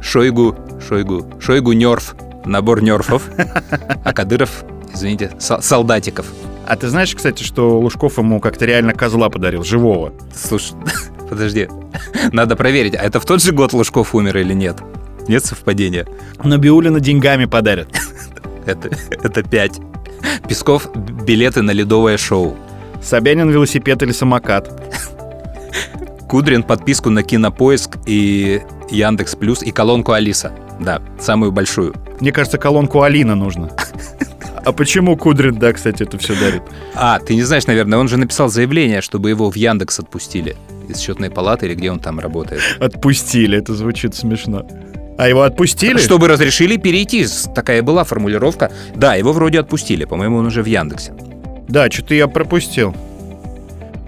Шойгу, 0.00 0.54
Шойгу, 0.86 1.26
Шойгу 1.40 1.72
нерф, 1.72 2.14
набор 2.44 2.82
нерфов, 2.82 3.24
а 4.04 4.12
Кадыров, 4.12 4.64
извините, 4.92 5.32
сол- 5.38 5.62
солдатиков. 5.62 6.26
А 6.66 6.76
ты 6.76 6.88
знаешь, 6.88 7.14
кстати, 7.14 7.42
что 7.42 7.80
Лужков 7.80 8.18
ему 8.18 8.40
как-то 8.40 8.66
реально 8.66 8.92
козла 8.92 9.30
подарил, 9.30 9.64
живого? 9.64 10.12
Слушай, 10.34 10.74
подожди, 11.28 11.68
надо 12.32 12.56
проверить, 12.56 12.94
а 12.94 13.02
это 13.02 13.18
в 13.20 13.24
тот 13.24 13.42
же 13.42 13.52
год 13.52 13.72
Лужков 13.72 14.14
умер 14.14 14.36
или 14.38 14.52
нет? 14.52 14.76
Нет 15.28 15.44
совпадения? 15.44 16.06
Набиулина 16.44 17.00
деньгами 17.00 17.46
подарят. 17.46 17.88
Это, 18.66 18.90
это 19.22 19.44
пять. 19.44 19.78
Песков 20.48 20.88
билеты 20.96 21.62
на 21.62 21.70
ледовое 21.70 22.16
шоу. 22.16 22.56
Собянин 23.00 23.48
велосипед 23.48 24.02
или 24.02 24.10
самокат. 24.10 24.68
Кудрин 26.28 26.62
подписку 26.62 27.10
на 27.10 27.22
Кинопоиск 27.22 27.98
и 28.06 28.62
Яндекс 28.90 29.36
Плюс 29.36 29.62
и 29.62 29.70
колонку 29.70 30.12
Алиса. 30.12 30.52
Да, 30.80 31.00
самую 31.20 31.52
большую. 31.52 31.94
Мне 32.20 32.32
кажется, 32.32 32.58
колонку 32.58 33.02
Алина 33.02 33.34
нужно. 33.34 33.70
А 34.64 34.72
почему 34.72 35.16
Кудрин, 35.16 35.54
да, 35.54 35.72
кстати, 35.72 36.02
это 36.02 36.18
все 36.18 36.34
дарит? 36.34 36.62
А, 36.94 37.20
ты 37.20 37.36
не 37.36 37.44
знаешь, 37.44 37.66
наверное, 37.66 38.00
он 38.00 38.08
же 38.08 38.16
написал 38.16 38.48
заявление, 38.48 39.00
чтобы 39.00 39.30
его 39.30 39.48
в 39.48 39.54
Яндекс 39.54 40.00
отпустили 40.00 40.56
из 40.88 40.98
счетной 40.98 41.30
палаты 41.30 41.66
или 41.66 41.74
где 41.74 41.92
он 41.92 42.00
там 42.00 42.18
работает. 42.18 42.60
Отпустили, 42.80 43.58
это 43.58 43.74
звучит 43.74 44.16
смешно. 44.16 44.66
А 45.18 45.28
его 45.28 45.42
отпустили? 45.42 45.98
Чтобы 45.98 46.28
разрешили 46.28 46.76
перейти. 46.76 47.26
Такая 47.54 47.82
была 47.82 48.04
формулировка. 48.04 48.72
Да, 48.94 49.14
его 49.14 49.32
вроде 49.32 49.60
отпустили. 49.60 50.04
По-моему, 50.04 50.38
он 50.38 50.46
уже 50.46 50.62
в 50.62 50.66
Яндексе. 50.66 51.14
Да, 51.68 51.88
что-то 51.90 52.14
я 52.14 52.26
пропустил. 52.28 52.94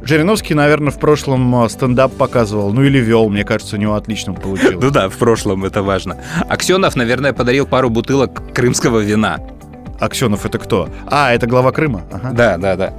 Жириновский, 0.03 0.55
наверное, 0.55 0.91
в 0.93 0.99
прошлом 0.99 1.55
а, 1.57 1.69
стендап 1.69 2.13
показывал, 2.13 2.73
ну 2.73 2.83
или 2.83 2.99
вел, 2.99 3.29
мне 3.29 3.45
кажется, 3.45 3.77
у 3.77 3.79
него 3.79 3.95
отлично 3.95 4.33
получилось. 4.33 4.77
Ну 4.81 4.91
да, 4.91 5.09
в 5.09 5.17
прошлом 5.17 5.65
это 5.65 5.83
важно. 5.83 6.17
Аксенов, 6.49 6.97
наверное, 6.97 7.33
подарил 7.33 7.67
пару 7.67 7.91
бутылок 7.91 8.55
крымского 8.55 9.01
вина. 9.01 9.39
Аксенов 10.01 10.47
это 10.47 10.59
кто? 10.59 10.89
А, 11.07 11.33
это 11.33 11.47
глава 11.47 11.73
Крыма? 11.73 12.03
Ага. 12.13 12.31
Да, 12.33 12.57
да, 12.57 12.77
да. 12.77 12.95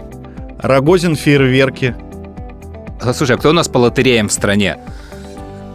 Рогозин 0.62 1.16
фейерверки. 1.16 1.96
Слушай, 3.14 3.38
а 3.38 3.40
кто 3.40 3.50
у 3.50 3.54
нас 3.54 3.70
по 3.70 3.78
лотереям 3.78 4.28
в 4.28 4.34
стране? 4.34 4.78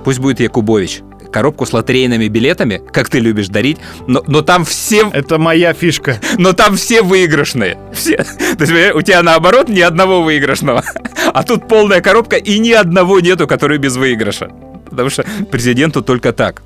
Пусть 0.04 0.18
будет 0.18 0.40
Якубович. 0.40 1.00
Коробку 1.34 1.66
с 1.66 1.72
лотерейными 1.72 2.28
билетами, 2.28 2.80
как 2.92 3.08
ты 3.08 3.18
любишь 3.18 3.48
дарить, 3.48 3.78
но, 4.06 4.22
но 4.28 4.40
там 4.42 4.64
все 4.64 5.10
Это 5.12 5.36
моя 5.36 5.72
фишка. 5.72 6.20
но 6.38 6.52
там 6.52 6.76
все 6.76 7.02
выигрышные. 7.02 7.76
Все. 7.92 8.18
То 8.58 8.64
есть, 8.64 8.94
у 8.94 9.02
тебя 9.02 9.20
наоборот 9.20 9.68
ни 9.68 9.80
одного 9.80 10.22
выигрышного. 10.22 10.84
А 11.34 11.42
тут 11.42 11.66
полная 11.66 12.00
коробка 12.00 12.36
и 12.36 12.60
ни 12.60 12.70
одного 12.70 13.18
нету, 13.18 13.48
который 13.48 13.78
без 13.78 13.96
выигрыша. 13.96 14.50
Потому 14.88 15.10
что 15.10 15.24
президенту 15.50 16.02
только 16.02 16.32
так. 16.32 16.62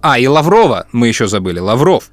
А, 0.00 0.18
и 0.18 0.26
Лаврова 0.26 0.86
мы 0.92 1.08
еще 1.08 1.26
забыли. 1.26 1.58
Лавров. 1.58 2.04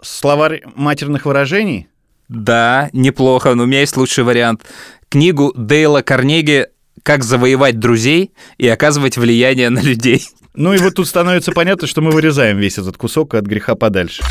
Словарь 0.00 0.62
матерных 0.76 1.24
выражений? 1.26 1.88
Да, 2.28 2.90
неплохо, 2.92 3.54
но 3.56 3.64
у 3.64 3.66
меня 3.66 3.80
есть 3.80 3.96
лучший 3.96 4.22
вариант. 4.22 4.62
Книгу 5.08 5.52
Дейла 5.56 6.02
Карнеги 6.02 6.68
«Как 7.02 7.24
завоевать 7.24 7.78
друзей 7.78 8.32
и 8.58 8.68
оказывать 8.68 9.16
влияние 9.16 9.70
на 9.70 9.80
людей». 9.80 10.26
Ну 10.54 10.72
и 10.72 10.78
вот 10.78 10.94
тут 10.94 11.08
становится 11.08 11.52
понятно, 11.52 11.88
что 11.88 12.00
мы 12.00 12.12
вырезаем 12.12 12.58
весь 12.58 12.78
этот 12.78 12.96
кусок 12.96 13.34
от 13.34 13.44
греха 13.44 13.74
подальше. 13.74 14.22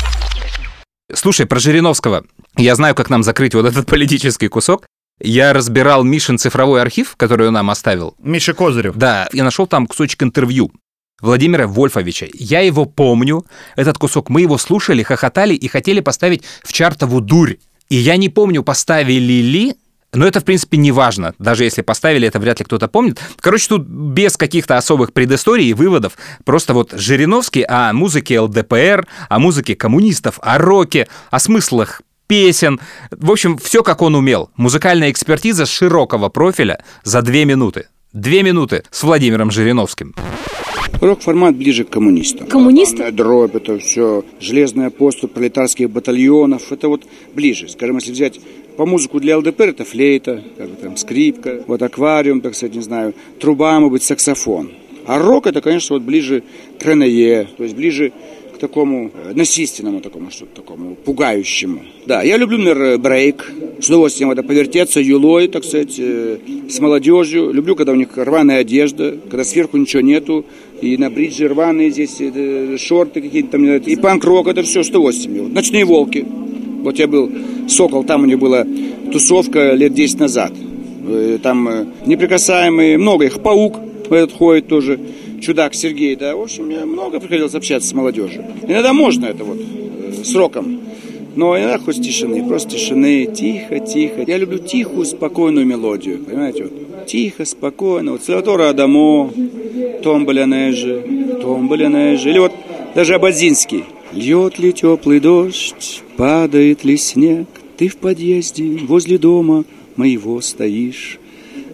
Слушай, 1.12 1.46
про 1.46 1.58
Жириновского. 1.58 2.24
Я 2.56 2.74
знаю, 2.76 2.94
как 2.94 3.10
нам 3.10 3.22
закрыть 3.22 3.54
вот 3.54 3.66
этот 3.66 3.86
политический 3.86 4.48
кусок. 4.48 4.86
Я 5.20 5.52
разбирал 5.52 6.02
Мишин 6.02 6.38
цифровой 6.38 6.80
архив, 6.80 7.14
который 7.16 7.48
он 7.48 7.54
нам 7.54 7.70
оставил. 7.70 8.14
Миша 8.18 8.54
Козырев. 8.54 8.96
Да, 8.96 9.28
я 9.32 9.44
нашел 9.44 9.66
там 9.66 9.86
кусочек 9.86 10.22
интервью 10.22 10.72
Владимира 11.20 11.66
Вольфовича. 11.66 12.26
Я 12.32 12.60
его 12.60 12.84
помню, 12.84 13.44
этот 13.76 13.98
кусок. 13.98 14.28
Мы 14.28 14.40
его 14.40 14.58
слушали, 14.58 15.02
хохотали 15.02 15.54
и 15.54 15.68
хотели 15.68 16.00
поставить 16.00 16.42
в 16.62 16.72
чартову 16.72 17.20
дурь. 17.20 17.56
И 17.88 17.96
я 17.96 18.16
не 18.16 18.28
помню, 18.28 18.62
поставили 18.62 19.42
ли, 19.42 19.74
но 20.14 20.26
это, 20.26 20.40
в 20.40 20.44
принципе, 20.44 20.76
не 20.76 20.92
важно. 20.92 21.34
Даже 21.38 21.64
если 21.64 21.82
поставили, 21.82 22.28
это 22.28 22.38
вряд 22.38 22.58
ли 22.58 22.64
кто-то 22.64 22.88
помнит. 22.88 23.20
Короче, 23.40 23.68
тут 23.68 23.82
без 23.82 24.36
каких-то 24.36 24.76
особых 24.76 25.12
предысторий 25.12 25.68
и 25.68 25.74
выводов. 25.74 26.16
Просто 26.44 26.74
вот 26.74 26.92
Жириновский 26.92 27.62
о 27.62 27.92
музыке 27.92 28.40
ЛДПР, 28.40 29.06
о 29.28 29.38
музыке 29.38 29.74
коммунистов, 29.74 30.38
о 30.42 30.58
роке, 30.58 31.08
о 31.30 31.38
смыслах 31.38 32.02
песен. 32.26 32.80
В 33.10 33.30
общем, 33.30 33.58
все 33.58 33.82
как 33.82 34.02
он 34.02 34.14
умел. 34.14 34.50
Музыкальная 34.56 35.10
экспертиза 35.10 35.66
широкого 35.66 36.28
профиля 36.28 36.82
за 37.02 37.22
две 37.22 37.44
минуты. 37.44 37.86
Две 38.12 38.42
минуты 38.42 38.84
с 38.90 39.02
Владимиром 39.02 39.50
Жириновским. 39.50 40.14
Рок-формат 41.00 41.56
ближе 41.56 41.84
к 41.84 41.90
коммунистам. 41.90 42.46
Коммунисты? 42.46 42.98
Барабанная 42.98 43.16
дробь, 43.16 43.54
это 43.56 43.78
все, 43.78 44.24
железная 44.40 44.90
поступь 44.90 45.32
пролетарских 45.32 45.90
батальонов, 45.90 46.72
это 46.72 46.88
вот 46.88 47.02
ближе. 47.34 47.68
Скажем, 47.68 47.96
если 47.96 48.12
взять 48.12 48.40
по 48.76 48.86
музыку 48.86 49.20
для 49.20 49.38
ЛДПР, 49.38 49.68
это 49.68 49.84
флейта, 49.84 50.42
как 50.56 50.70
бы 50.70 50.76
там 50.76 50.96
скрипка, 50.96 51.62
вот 51.66 51.82
аквариум, 51.82 52.40
так 52.40 52.54
сказать, 52.54 52.74
не 52.74 52.82
знаю, 52.82 53.14
труба, 53.38 53.78
может 53.78 53.92
быть, 53.92 54.02
саксофон. 54.02 54.72
А 55.06 55.18
рок 55.18 55.46
это, 55.46 55.60
конечно, 55.60 55.94
вот 55.94 56.02
ближе 56.02 56.42
к 56.78 56.86
Ренее, 56.86 57.48
то 57.56 57.62
есть 57.62 57.76
ближе 57.76 58.12
к 58.54 58.58
такому 58.58 59.10
э, 59.12 59.32
насильственному 59.34 60.00
такому, 60.00 60.30
что-то 60.30 60.62
такому 60.62 60.94
пугающему. 60.94 61.82
Да, 62.06 62.22
я 62.22 62.36
люблю, 62.36 62.58
например, 62.58 62.98
брейк, 62.98 63.52
с 63.80 63.88
удовольствием 63.88 64.30
это 64.30 64.42
повертеться 64.42 65.00
юлой, 65.00 65.48
так 65.48 65.64
сказать, 65.64 65.96
э, 65.98 66.38
с 66.68 66.80
молодежью. 66.80 67.52
Люблю, 67.52 67.76
когда 67.76 67.92
у 67.92 67.96
них 67.96 68.16
рваная 68.16 68.60
одежда, 68.60 69.18
когда 69.28 69.44
сверху 69.44 69.76
ничего 69.76 70.02
нету, 70.02 70.46
и 70.80 70.96
на 70.96 71.10
бридже 71.10 71.48
рваные 71.48 71.90
здесь 71.90 72.16
э, 72.20 72.76
шорты 72.78 73.20
какие-то 73.20 73.52
там, 73.52 73.64
и 73.64 73.96
панк-рок, 73.96 74.48
это 74.48 74.62
все 74.62 74.82
с 74.82 74.88
удовольствием. 74.88 75.44
Вот 75.44 75.52
Ночные 75.52 75.84
волки. 75.84 76.24
Вот 76.82 76.98
я 76.98 77.06
был, 77.06 77.30
Сокол, 77.68 78.04
там 78.04 78.22
у 78.22 78.26
них 78.26 78.38
была 78.38 78.66
тусовка 79.12 79.72
лет 79.72 79.94
10 79.94 80.20
назад. 80.20 80.52
Э, 81.06 81.38
Там 81.42 81.68
э, 81.68 81.86
неприкасаемые, 82.06 82.98
много 82.98 83.26
их, 83.26 83.40
паук 83.40 83.76
этот 84.10 84.32
ходит 84.32 84.68
тоже, 84.68 85.00
чудак 85.40 85.74
Сергей, 85.74 86.14
да, 86.16 86.36
в 86.36 86.42
общем, 86.42 86.64
много 86.64 87.20
приходилось 87.20 87.54
общаться 87.54 87.88
с 87.88 87.92
молодежью. 87.94 88.44
Иногда 88.66 88.92
можно 88.92 89.26
это 89.26 89.44
вот, 89.44 89.58
сроком, 90.24 90.80
но 91.36 91.58
иногда 91.58 91.78
хоть 91.78 92.02
тишины, 92.02 92.46
просто 92.46 92.70
тишины, 92.70 93.26
тихо, 93.26 93.80
тихо. 93.80 94.24
Я 94.26 94.38
люблю 94.38 94.58
тихую, 94.58 95.04
спокойную 95.04 95.66
мелодию, 95.66 96.18
понимаете, 96.18 96.64
вот, 96.64 97.06
тихо, 97.06 97.44
спокойно, 97.44 98.12
вот 98.12 98.22
Салватора 98.22 98.70
Адамо, 98.70 99.32
Томболя 100.02 100.46
Неже, 100.46 101.38
Томболя 101.40 101.88
Неже, 101.88 102.30
или 102.30 102.38
вот 102.38 102.52
даже 102.94 103.14
Абадзинский. 103.14 103.84
Льет 104.12 104.58
ли 104.58 104.72
теплый 104.72 105.18
дождь, 105.18 106.02
падает 106.16 106.84
ли 106.84 106.96
снег, 106.96 107.48
ты 107.76 107.88
в 107.88 107.96
подъезде 107.96 108.78
возле 108.86 109.18
дома 109.18 109.64
моего 109.96 110.40
стоишь. 110.40 111.18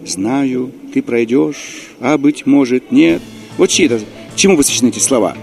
Знаю, 0.05 0.71
ты 0.93 1.03
пройдешь, 1.03 1.91
а 1.99 2.17
быть 2.17 2.47
может 2.47 2.91
нет. 2.91 3.21
Вот 3.57 3.69
чьи 3.69 3.85
это, 3.85 3.99
чему 4.35 4.57
посвящены 4.57 4.89
эти 4.89 4.97
слова? 4.97 5.37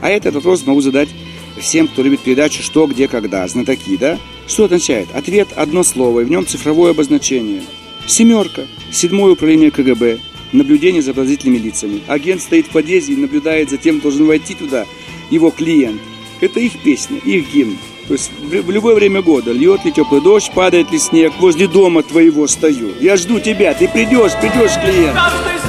А 0.00 0.08
этот 0.08 0.34
вопрос 0.34 0.66
могу 0.66 0.80
задать 0.80 1.10
всем, 1.58 1.88
кто 1.88 2.02
любит 2.02 2.20
передачу 2.20 2.62
«Что, 2.62 2.86
где, 2.86 3.08
когда», 3.08 3.46
знатоки, 3.48 3.96
да? 3.96 4.18
Что 4.46 4.64
означает? 4.64 5.08
Ответ– 5.14 5.48
одно 5.56 5.82
слово, 5.82 6.20
и 6.20 6.24
в 6.24 6.30
нем 6.30 6.46
цифровое 6.46 6.90
обозначение. 6.90 7.62
Семерка, 8.06 8.66
седьмое 8.90 9.32
управление 9.32 9.70
КГБ, 9.70 10.18
наблюдение 10.52 11.02
за 11.02 11.14
подозрительными 11.14 11.58
лицами. 11.58 12.02
Агент 12.06 12.42
стоит 12.42 12.66
в 12.66 12.70
подъезде 12.70 13.12
и 13.12 13.16
наблюдает 13.16 13.70
за 13.70 13.76
тем, 13.76 14.00
должен 14.00 14.26
войти 14.26 14.54
туда, 14.54 14.86
его 15.30 15.50
клиент. 15.50 16.00
Это 16.40 16.60
их 16.60 16.82
песня, 16.82 17.18
их 17.18 17.52
гимн. 17.52 17.78
То 18.08 18.14
есть 18.14 18.30
в 18.40 18.70
любое 18.70 18.96
время 18.96 19.22
года, 19.22 19.52
льет 19.52 19.84
ли 19.84 19.92
теплый 19.92 20.20
дождь, 20.20 20.50
падает 20.52 20.90
ли 20.90 20.98
снег, 20.98 21.32
возле 21.38 21.68
дома 21.68 22.02
твоего 22.02 22.48
стою. 22.48 22.92
Я 23.00 23.16
жду 23.16 23.38
тебя, 23.38 23.72
ты 23.74 23.86
придешь, 23.86 24.32
придешь, 24.40 24.74
клиент. 24.82 25.14
каждой 25.14 25.59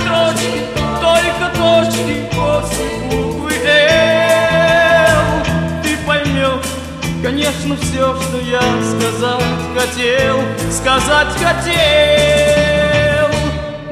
конечно, 7.62 7.78
все, 7.78 8.22
что 8.22 8.38
я 8.40 8.62
сказать 8.84 9.44
хотел, 9.76 10.40
сказать 10.72 11.28
хотел, 11.34 11.70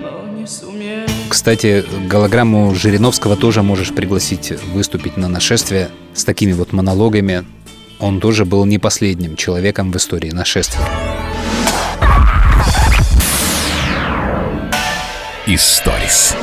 но 0.02 0.28
не 0.38 0.48
сумел. 0.48 1.08
Кстати, 1.30 1.86
голограмму 2.08 2.74
Жириновского 2.74 3.36
тоже 3.36 3.62
можешь 3.62 3.94
пригласить 3.94 4.54
выступить 4.74 5.18
на 5.18 5.28
нашествие 5.28 5.90
с 6.14 6.24
такими 6.24 6.54
вот 6.54 6.74
монологами. 6.74 7.46
Он 8.00 8.20
тоже 8.20 8.46
был 8.46 8.66
не 8.66 8.80
последним 8.80 9.36
человеком 9.36 9.92
в 9.92 9.98
истории 9.98 10.32
нашествия. 10.32 10.86
Историс. 15.46 16.36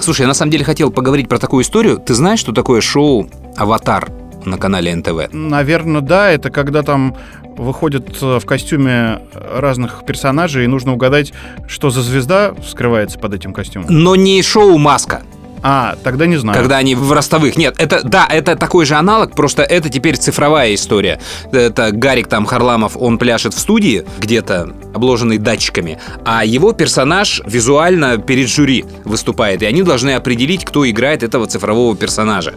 Слушай, 0.00 0.22
я 0.22 0.28
на 0.28 0.34
самом 0.34 0.50
деле 0.50 0.64
хотел 0.64 0.90
поговорить 0.90 1.28
про 1.28 1.38
такую 1.38 1.62
историю. 1.62 1.98
Ты 1.98 2.14
знаешь, 2.14 2.40
что 2.40 2.52
такое 2.52 2.80
шоу 2.80 3.28
«Аватар» 3.56 4.25
на 4.46 4.58
канале 4.58 4.94
НТВ? 4.94 5.32
Наверное, 5.32 6.00
да, 6.00 6.30
это 6.30 6.50
когда 6.50 6.82
там 6.82 7.16
выходят 7.56 8.16
э, 8.22 8.38
в 8.38 8.44
костюме 8.44 9.20
разных 9.34 10.04
персонажей, 10.06 10.64
и 10.64 10.66
нужно 10.66 10.92
угадать, 10.92 11.32
что 11.68 11.90
за 11.90 12.02
звезда 12.02 12.54
скрывается 12.66 13.18
под 13.18 13.34
этим 13.34 13.52
костюмом. 13.52 13.86
Но 13.90 14.14
не 14.16 14.42
шоу 14.42 14.78
«Маска», 14.78 15.22
А, 15.62 15.96
тогда 16.04 16.26
не 16.26 16.36
знаю. 16.36 16.56
когда 16.56 16.76
они 16.76 16.94
в 16.94 17.10
ростовых. 17.12 17.56
Нет, 17.56 17.74
это, 17.78 18.06
да, 18.06 18.26
это 18.30 18.56
такой 18.56 18.84
же 18.84 18.94
аналог, 18.94 19.34
просто 19.34 19.62
это 19.62 19.88
теперь 19.88 20.16
цифровая 20.16 20.74
история. 20.74 21.18
Это 21.50 21.90
Гарик 21.92 22.28
там 22.28 22.44
Харламов, 22.46 22.96
он 22.96 23.18
пляшет 23.18 23.54
в 23.54 23.58
студии, 23.58 24.04
где-то 24.18 24.72
обложенный 24.94 25.38
датчиками, 25.38 25.98
а 26.24 26.44
его 26.44 26.72
персонаж 26.72 27.42
визуально 27.46 28.18
перед 28.18 28.48
жюри 28.48 28.84
выступает, 29.04 29.62
и 29.62 29.66
они 29.66 29.82
должны 29.82 30.10
определить, 30.10 30.64
кто 30.64 30.88
играет 30.88 31.22
этого 31.22 31.46
цифрового 31.46 31.96
персонажа. 31.96 32.54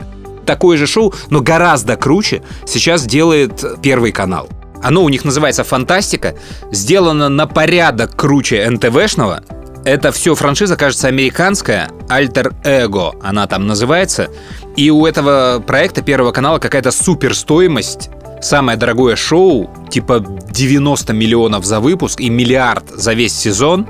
Такое 0.49 0.77
же 0.77 0.88
шоу, 0.88 1.13
но 1.29 1.41
гораздо 1.41 1.95
круче 1.95 2.41
сейчас 2.65 3.05
делает 3.05 3.63
Первый 3.83 4.12
канал. 4.12 4.49
Оно 4.81 5.03
у 5.03 5.09
них 5.09 5.23
называется 5.23 5.63
«Фантастика», 5.63 6.33
сделано 6.71 7.29
на 7.29 7.45
порядок 7.45 8.15
круче 8.15 8.67
НТВшного, 8.67 9.43
это 9.85 10.12
все 10.12 10.33
франшиза, 10.33 10.75
кажется, 10.75 11.07
американская, 11.07 11.91
Alter 12.07 12.55
Ego 12.63 13.15
она 13.21 13.45
там 13.45 13.67
называется. 13.67 14.29
И 14.75 14.89
у 14.89 15.05
этого 15.05 15.63
проекта 15.65 16.01
Первого 16.01 16.31
канала 16.31 16.57
какая-то 16.57 16.89
суперстоимость. 16.89 18.09
Самое 18.41 18.75
дорогое 18.75 19.15
шоу, 19.15 19.69
типа 19.91 20.25
90 20.49 21.13
миллионов 21.13 21.63
за 21.63 21.79
выпуск 21.79 22.21
и 22.21 22.29
миллиард 22.31 22.89
за 22.89 23.13
весь 23.13 23.38
сезон. 23.38 23.88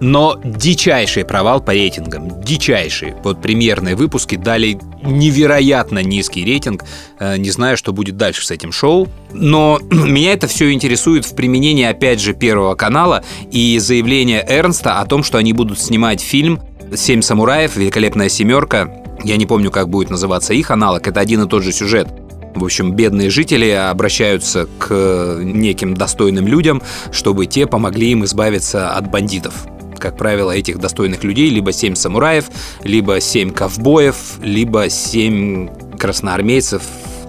Но 0.00 0.40
дичайший 0.44 1.24
провал 1.24 1.60
по 1.60 1.70
рейтингам. 1.70 2.42
Дичайший. 2.42 3.14
Вот 3.22 3.40
премьерные 3.40 3.96
выпуски 3.96 4.36
дали 4.36 4.78
невероятно 5.02 6.00
низкий 6.00 6.44
рейтинг. 6.44 6.84
Э, 7.18 7.36
Не 7.36 7.50
знаю, 7.50 7.76
что 7.76 7.92
будет 7.92 8.16
дальше 8.16 8.44
с 8.46 8.50
этим 8.50 8.72
шоу. 8.72 9.08
Но 9.32 9.78
меня 9.90 10.32
это 10.32 10.46
все 10.46 10.72
интересует 10.72 11.24
в 11.24 11.34
применении, 11.34 11.84
опять 11.84 12.20
же, 12.20 12.34
Первого 12.34 12.74
канала 12.74 13.24
и 13.50 13.78
заявление 13.78 14.44
Эрнста 14.46 15.00
о 15.00 15.06
том, 15.06 15.22
что 15.22 15.38
они 15.38 15.52
будут 15.52 15.80
снимать 15.80 16.20
фильм 16.20 16.60
«Семь 16.94 17.22
самураев», 17.22 17.76
«Великолепная 17.76 18.28
семерка». 18.28 18.90
Я 19.22 19.36
не 19.36 19.46
помню, 19.46 19.70
как 19.70 19.88
будет 19.88 20.10
называться 20.10 20.52
их 20.52 20.70
аналог. 20.70 21.06
Это 21.06 21.20
один 21.20 21.42
и 21.42 21.48
тот 21.48 21.62
же 21.62 21.72
сюжет. 21.72 22.08
В 22.54 22.64
общем, 22.64 22.92
бедные 22.92 23.30
жители 23.30 23.68
обращаются 23.70 24.68
к 24.78 25.38
неким 25.42 25.94
достойным 25.94 26.46
людям, 26.46 26.82
чтобы 27.10 27.46
те 27.46 27.66
помогли 27.66 28.10
им 28.10 28.24
избавиться 28.24 28.90
от 28.90 29.10
бандитов. 29.10 29.66
Как 30.04 30.18
правило, 30.18 30.50
этих 30.50 30.80
достойных 30.80 31.24
людей 31.24 31.48
либо 31.48 31.72
семь 31.72 31.94
самураев, 31.94 32.50
либо 32.82 33.22
семь 33.22 33.50
ковбоев, 33.50 34.16
либо 34.42 34.90
семь 34.90 35.70
красноармейцев, 35.98 36.82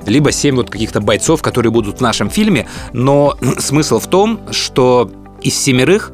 либо 0.06 0.34
семь 0.34 0.58
вот 0.58 0.70
каких-то 0.70 1.00
бойцов, 1.00 1.42
которые 1.42 1.72
будут 1.72 2.00
в 2.00 2.02
нашем 2.02 2.30
фильме. 2.30 2.68
Но 2.92 3.38
смысл 3.60 4.00
в 4.00 4.08
том, 4.08 4.42
что 4.52 5.10
из 5.42 5.58
семерых 5.58 6.12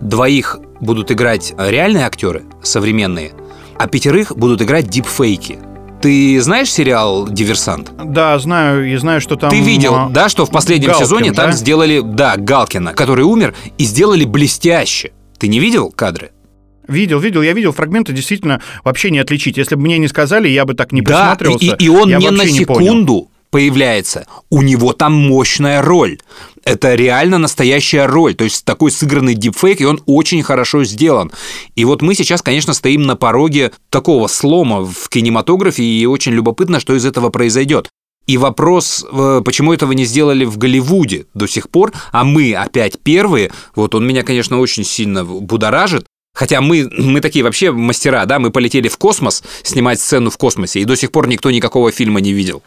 двоих 0.00 0.58
будут 0.80 1.12
играть 1.12 1.52
реальные 1.58 2.06
актеры, 2.06 2.44
современные, 2.62 3.32
а 3.78 3.86
пятерых 3.86 4.34
будут 4.34 4.62
играть 4.62 4.88
дипфейки. 4.88 5.58
Ты 6.00 6.40
знаешь 6.40 6.72
сериал 6.72 7.28
«Диверсант»? 7.28 7.92
Да, 8.02 8.38
знаю, 8.38 8.90
и 8.90 8.96
знаю, 8.96 9.20
что 9.20 9.36
там... 9.36 9.50
Ты 9.50 9.60
видел, 9.60 9.94
а, 9.94 10.08
да, 10.08 10.30
что 10.30 10.46
в 10.46 10.50
последнем 10.50 10.92
Галкин, 10.92 11.04
сезоне 11.04 11.32
там 11.34 11.50
да? 11.50 11.52
сделали, 11.52 12.00
да, 12.02 12.36
Галкина, 12.38 12.94
который 12.94 13.26
умер, 13.26 13.54
и 13.76 13.84
сделали 13.84 14.24
блестяще. 14.24 15.12
Ты 15.40 15.48
не 15.48 15.58
видел 15.58 15.90
кадры? 15.90 16.32
Видел, 16.86 17.18
видел, 17.18 17.40
я 17.40 17.54
видел 17.54 17.72
фрагменты, 17.72 18.12
действительно, 18.12 18.60
вообще 18.84 19.10
не 19.10 19.20
отличить. 19.20 19.56
Если 19.56 19.74
бы 19.74 19.82
мне 19.82 19.96
не 19.96 20.06
сказали, 20.06 20.48
я 20.48 20.66
бы 20.66 20.74
так 20.74 20.92
не 20.92 21.00
Да, 21.00 21.32
и, 21.32 21.38
присматривался. 21.38 21.76
и 21.76 21.88
он 21.88 22.08
я 22.10 22.18
не 22.18 22.30
на 22.30 22.38
вообще 22.38 22.52
не 22.52 22.58
секунду 22.58 23.30
появляется. 23.50 24.26
У 24.50 24.60
него 24.62 24.92
там 24.92 25.14
мощная 25.14 25.82
роль. 25.82 26.18
Это 26.64 26.94
реально 26.94 27.38
настоящая 27.38 28.06
роль. 28.06 28.34
То 28.34 28.44
есть 28.44 28.64
такой 28.64 28.90
сыгранный 28.90 29.34
дипфейк, 29.34 29.80
и 29.80 29.86
он 29.86 30.02
очень 30.06 30.42
хорошо 30.42 30.84
сделан. 30.84 31.32
И 31.74 31.84
вот 31.84 32.02
мы 32.02 32.14
сейчас, 32.14 32.42
конечно, 32.42 32.74
стоим 32.74 33.02
на 33.02 33.16
пороге 33.16 33.72
такого 33.88 34.26
слома 34.28 34.84
в 34.84 35.08
кинематографе, 35.08 35.82
и 35.82 36.06
очень 36.06 36.32
любопытно, 36.32 36.80
что 36.80 36.94
из 36.94 37.06
этого 37.06 37.30
произойдет. 37.30 37.88
И 38.26 38.38
вопрос, 38.38 39.04
э, 39.10 39.42
почему 39.44 39.72
этого 39.72 39.92
не 39.92 40.04
сделали 40.04 40.44
в 40.44 40.56
Голливуде 40.56 41.26
до 41.34 41.46
сих 41.46 41.68
пор, 41.68 41.92
а 42.12 42.24
мы 42.24 42.54
опять 42.54 42.98
первые, 43.00 43.50
вот 43.74 43.94
он 43.94 44.06
меня, 44.06 44.22
конечно, 44.22 44.60
очень 44.60 44.84
сильно 44.84 45.24
будоражит. 45.24 46.06
Хотя 46.32 46.60
мы, 46.60 46.88
мы 46.96 47.20
такие 47.20 47.44
вообще 47.44 47.72
мастера, 47.72 48.24
да, 48.24 48.38
мы 48.38 48.50
полетели 48.50 48.88
в 48.88 48.96
космос 48.98 49.42
снимать 49.64 50.00
сцену 50.00 50.30
в 50.30 50.38
космосе, 50.38 50.80
и 50.80 50.84
до 50.84 50.96
сих 50.96 51.10
пор 51.10 51.26
никто 51.26 51.50
никакого 51.50 51.90
фильма 51.90 52.20
не 52.20 52.32
видел. 52.32 52.62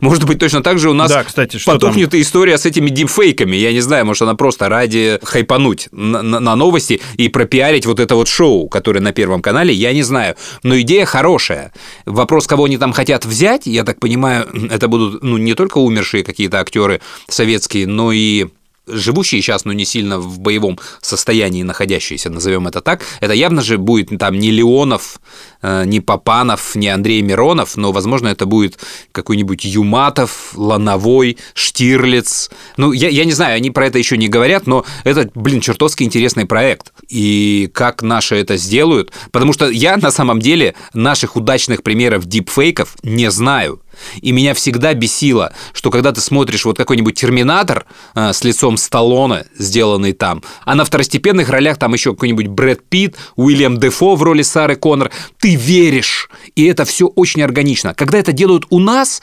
Может 0.00 0.24
быть, 0.24 0.38
точно 0.38 0.62
так 0.62 0.78
же 0.78 0.90
у 0.90 0.92
нас 0.92 1.10
Да, 1.10 1.24
кстати, 1.24 1.56
что 1.56 1.72
потухнет 1.72 2.12
и 2.14 2.20
история 2.20 2.58
с 2.58 2.66
этими 2.66 2.90
дипфейками. 2.90 3.56
Я 3.56 3.72
не 3.72 3.80
знаю, 3.80 4.04
может, 4.04 4.22
она 4.22 4.34
просто 4.34 4.68
ради 4.68 5.18
хайпануть 5.22 5.88
на, 5.92 6.22
на- 6.22 6.40
на 6.40 6.56
новости 6.56 7.00
и 7.16 7.28
пропиарить 7.28 7.86
вот 7.86 8.00
это 8.00 8.14
вот 8.16 8.28
шоу, 8.28 8.68
которое 8.68 9.00
на 9.00 9.12
Первом 9.12 9.40
канале, 9.40 9.72
я 9.72 9.92
не 9.94 10.02
знаю. 10.02 10.36
Но 10.62 10.78
идея 10.80 11.06
хорошая. 11.06 11.72
Вопрос, 12.04 12.46
кого 12.46 12.64
они 12.66 12.76
там 12.76 12.92
хотят 12.92 13.24
взять, 13.24 13.66
я 13.66 13.82
так 13.84 13.98
понимаю, 13.98 14.46
это 14.70 14.88
будут 14.88 15.22
ну, 15.22 15.38
не 15.38 15.54
только 15.54 15.78
умершие 15.78 16.22
какие-то 16.22 16.60
актеры 16.60 17.00
советские, 17.28 17.86
но 17.86 18.12
и 18.12 18.46
живущие 18.86 19.42
сейчас, 19.42 19.64
но 19.64 19.72
не 19.72 19.84
сильно 19.84 20.18
в 20.18 20.38
боевом 20.38 20.78
состоянии 21.00 21.62
находящиеся, 21.62 22.30
назовем 22.30 22.68
это 22.68 22.80
так, 22.80 23.02
это 23.20 23.32
явно 23.32 23.62
же 23.62 23.78
будет 23.78 24.16
там 24.18 24.38
не 24.38 24.50
Леонов, 24.50 25.20
э, 25.62 25.84
не 25.84 26.00
Папанов, 26.00 26.74
не 26.74 26.88
Андрей 26.88 27.22
Миронов, 27.22 27.76
но, 27.76 27.92
возможно, 27.92 28.28
это 28.28 28.46
будет 28.46 28.78
какой-нибудь 29.12 29.64
Юматов, 29.64 30.52
Лановой, 30.54 31.38
Штирлиц. 31.54 32.50
Ну, 32.76 32.92
я, 32.92 33.08
я 33.08 33.24
не 33.24 33.32
знаю, 33.32 33.56
они 33.56 33.70
про 33.70 33.86
это 33.86 33.98
еще 33.98 34.16
не 34.16 34.28
говорят, 34.28 34.66
но 34.66 34.84
это, 35.04 35.28
блин, 35.34 35.60
чертовски 35.60 36.04
интересный 36.04 36.46
проект. 36.46 36.92
И 37.08 37.68
как 37.72 38.02
наши 38.02 38.36
это 38.36 38.56
сделают, 38.56 39.12
потому 39.32 39.52
что 39.52 39.68
я 39.68 39.96
на 39.96 40.10
самом 40.10 40.40
деле 40.40 40.74
наших 40.94 41.36
удачных 41.36 41.82
примеров 41.82 42.26
дипфейков 42.26 42.96
не 43.02 43.30
знаю. 43.30 43.80
И 44.20 44.32
меня 44.32 44.54
всегда 44.54 44.94
бесило, 44.94 45.52
что 45.72 45.90
когда 45.90 46.12
ты 46.12 46.20
смотришь 46.20 46.64
вот 46.64 46.76
какой-нибудь 46.76 47.14
«Терминатор» 47.14 47.86
э, 48.14 48.32
с 48.32 48.44
лицом 48.44 48.76
Сталлоне, 48.76 49.44
сделанный 49.58 50.12
там, 50.12 50.42
а 50.64 50.74
на 50.74 50.84
второстепенных 50.84 51.48
ролях 51.48 51.78
там 51.78 51.94
еще 51.94 52.12
какой-нибудь 52.12 52.48
Брэд 52.48 52.88
Питт, 52.88 53.16
Уильям 53.36 53.78
Дефо 53.78 54.14
в 54.16 54.22
роли 54.22 54.42
Сары 54.42 54.76
Коннор, 54.76 55.10
ты 55.38 55.54
веришь, 55.54 56.28
и 56.54 56.64
это 56.64 56.84
все 56.84 57.06
очень 57.06 57.42
органично. 57.42 57.94
Когда 57.94 58.18
это 58.18 58.32
делают 58.32 58.66
у 58.70 58.78
нас, 58.78 59.22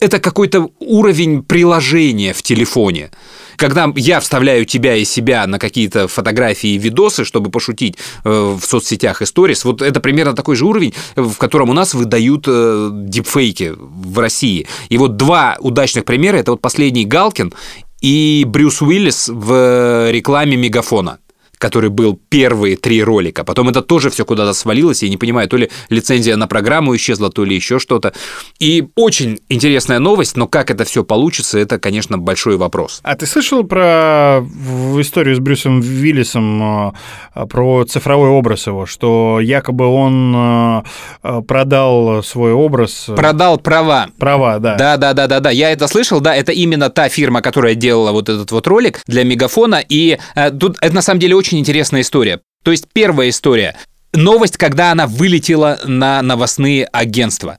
это 0.00 0.20
какой-то 0.20 0.70
уровень 0.78 1.42
приложения 1.42 2.32
в 2.32 2.42
телефоне. 2.42 3.10
Когда 3.58 3.92
я 3.96 4.20
вставляю 4.20 4.64
тебя 4.64 4.94
и 4.94 5.04
себя 5.04 5.46
на 5.46 5.58
какие-то 5.58 6.06
фотографии 6.06 6.70
и 6.70 6.78
видосы, 6.78 7.24
чтобы 7.24 7.50
пошутить 7.50 7.96
э, 8.24 8.30
в 8.30 8.64
соцсетях 8.64 9.20
и 9.20 9.26
сторис, 9.26 9.64
вот 9.64 9.82
это 9.82 10.00
примерно 10.00 10.34
такой 10.34 10.54
же 10.54 10.64
уровень, 10.64 10.94
в 11.16 11.34
котором 11.34 11.68
у 11.70 11.72
нас 11.72 11.92
выдают 11.92 12.44
э, 12.46 12.90
дипфейки 12.92 13.74
в 13.76 14.18
России. 14.20 14.68
И 14.88 14.96
вот 14.96 15.16
два 15.16 15.56
удачных 15.58 16.04
примера, 16.04 16.36
это 16.36 16.52
вот 16.52 16.60
последний 16.60 17.04
Галкин 17.04 17.52
и 18.00 18.44
Брюс 18.46 18.80
Уиллис 18.80 19.28
в 19.28 20.10
рекламе 20.12 20.56
Мегафона 20.56 21.18
который 21.58 21.90
был 21.90 22.18
первые 22.28 22.76
три 22.76 23.02
ролика. 23.02 23.44
Потом 23.44 23.68
это 23.68 23.82
тоже 23.82 24.10
все 24.10 24.24
куда-то 24.24 24.52
свалилось, 24.52 25.02
я 25.02 25.08
не 25.08 25.16
понимаю, 25.16 25.48
то 25.48 25.56
ли 25.56 25.70
лицензия 25.88 26.36
на 26.36 26.46
программу 26.46 26.94
исчезла, 26.96 27.30
то 27.30 27.44
ли 27.44 27.54
еще 27.54 27.78
что-то. 27.78 28.12
И 28.58 28.88
очень 28.94 29.40
интересная 29.48 29.98
новость, 29.98 30.36
но 30.36 30.46
как 30.46 30.70
это 30.70 30.84
все 30.84 31.04
получится, 31.04 31.58
это, 31.58 31.78
конечно, 31.78 32.18
большой 32.18 32.56
вопрос. 32.56 33.00
А 33.02 33.14
ты 33.16 33.26
слышал 33.26 33.64
про 33.64 34.44
историю 34.98 35.36
с 35.36 35.38
Брюсом 35.38 35.80
Виллисом 35.80 36.92
э, 37.34 37.46
про 37.48 37.84
цифровой 37.84 38.28
образ 38.28 38.66
его, 38.66 38.86
что 38.86 39.40
якобы 39.40 39.86
он 39.86 40.34
э, 40.36 40.82
э, 41.22 41.42
продал 41.46 42.22
свой 42.22 42.52
образ, 42.52 43.06
Продал 43.16 43.58
права. 43.58 44.08
права, 44.18 44.58
да. 44.58 44.76
Да, 44.76 44.96
да, 44.96 45.12
да, 45.14 45.26
да, 45.26 45.40
да. 45.40 45.50
Я 45.50 45.70
это 45.70 45.88
слышал, 45.88 46.20
да, 46.20 46.34
это 46.34 46.52
именно 46.52 46.90
та 46.90 47.08
фирма, 47.08 47.40
которая 47.40 47.74
делала 47.74 48.12
вот 48.12 48.28
этот 48.28 48.50
вот 48.52 48.66
ролик 48.66 49.00
для 49.06 49.24
Мегафона. 49.24 49.82
И 49.88 50.18
э, 50.34 50.50
тут 50.50 50.76
это 50.80 50.94
на 50.94 51.02
самом 51.02 51.20
деле 51.20 51.34
очень 51.34 51.47
интересная 51.56 52.02
история. 52.02 52.40
То 52.62 52.70
есть 52.70 52.86
первая 52.92 53.30
история. 53.30 53.76
Новость, 54.12 54.56
когда 54.56 54.92
она 54.92 55.06
вылетела 55.06 55.78
на 55.84 56.20
новостные 56.22 56.84
агентства. 56.84 57.58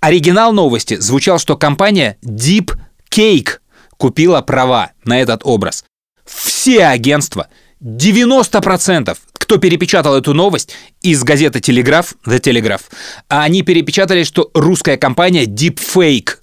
Оригинал 0.00 0.52
новости 0.52 0.96
звучал, 0.96 1.38
что 1.38 1.56
компания 1.56 2.16
Deep 2.24 2.74
Cake 3.10 3.58
купила 3.96 4.40
права 4.40 4.92
на 5.04 5.20
этот 5.20 5.42
образ. 5.44 5.84
Все 6.24 6.86
агентства, 6.86 7.48
90%, 7.82 9.16
кто 9.32 9.58
перепечатал 9.58 10.16
эту 10.16 10.32
новость 10.32 10.74
из 11.02 11.22
газеты 11.24 11.60
«Телеграф», 11.60 12.14
The 12.26 12.40
Telegraph, 12.40 12.82
они 13.28 13.62
перепечатали, 13.62 14.22
что 14.24 14.50
русская 14.54 14.96
компания 14.96 15.44
Deepfake 15.44 16.36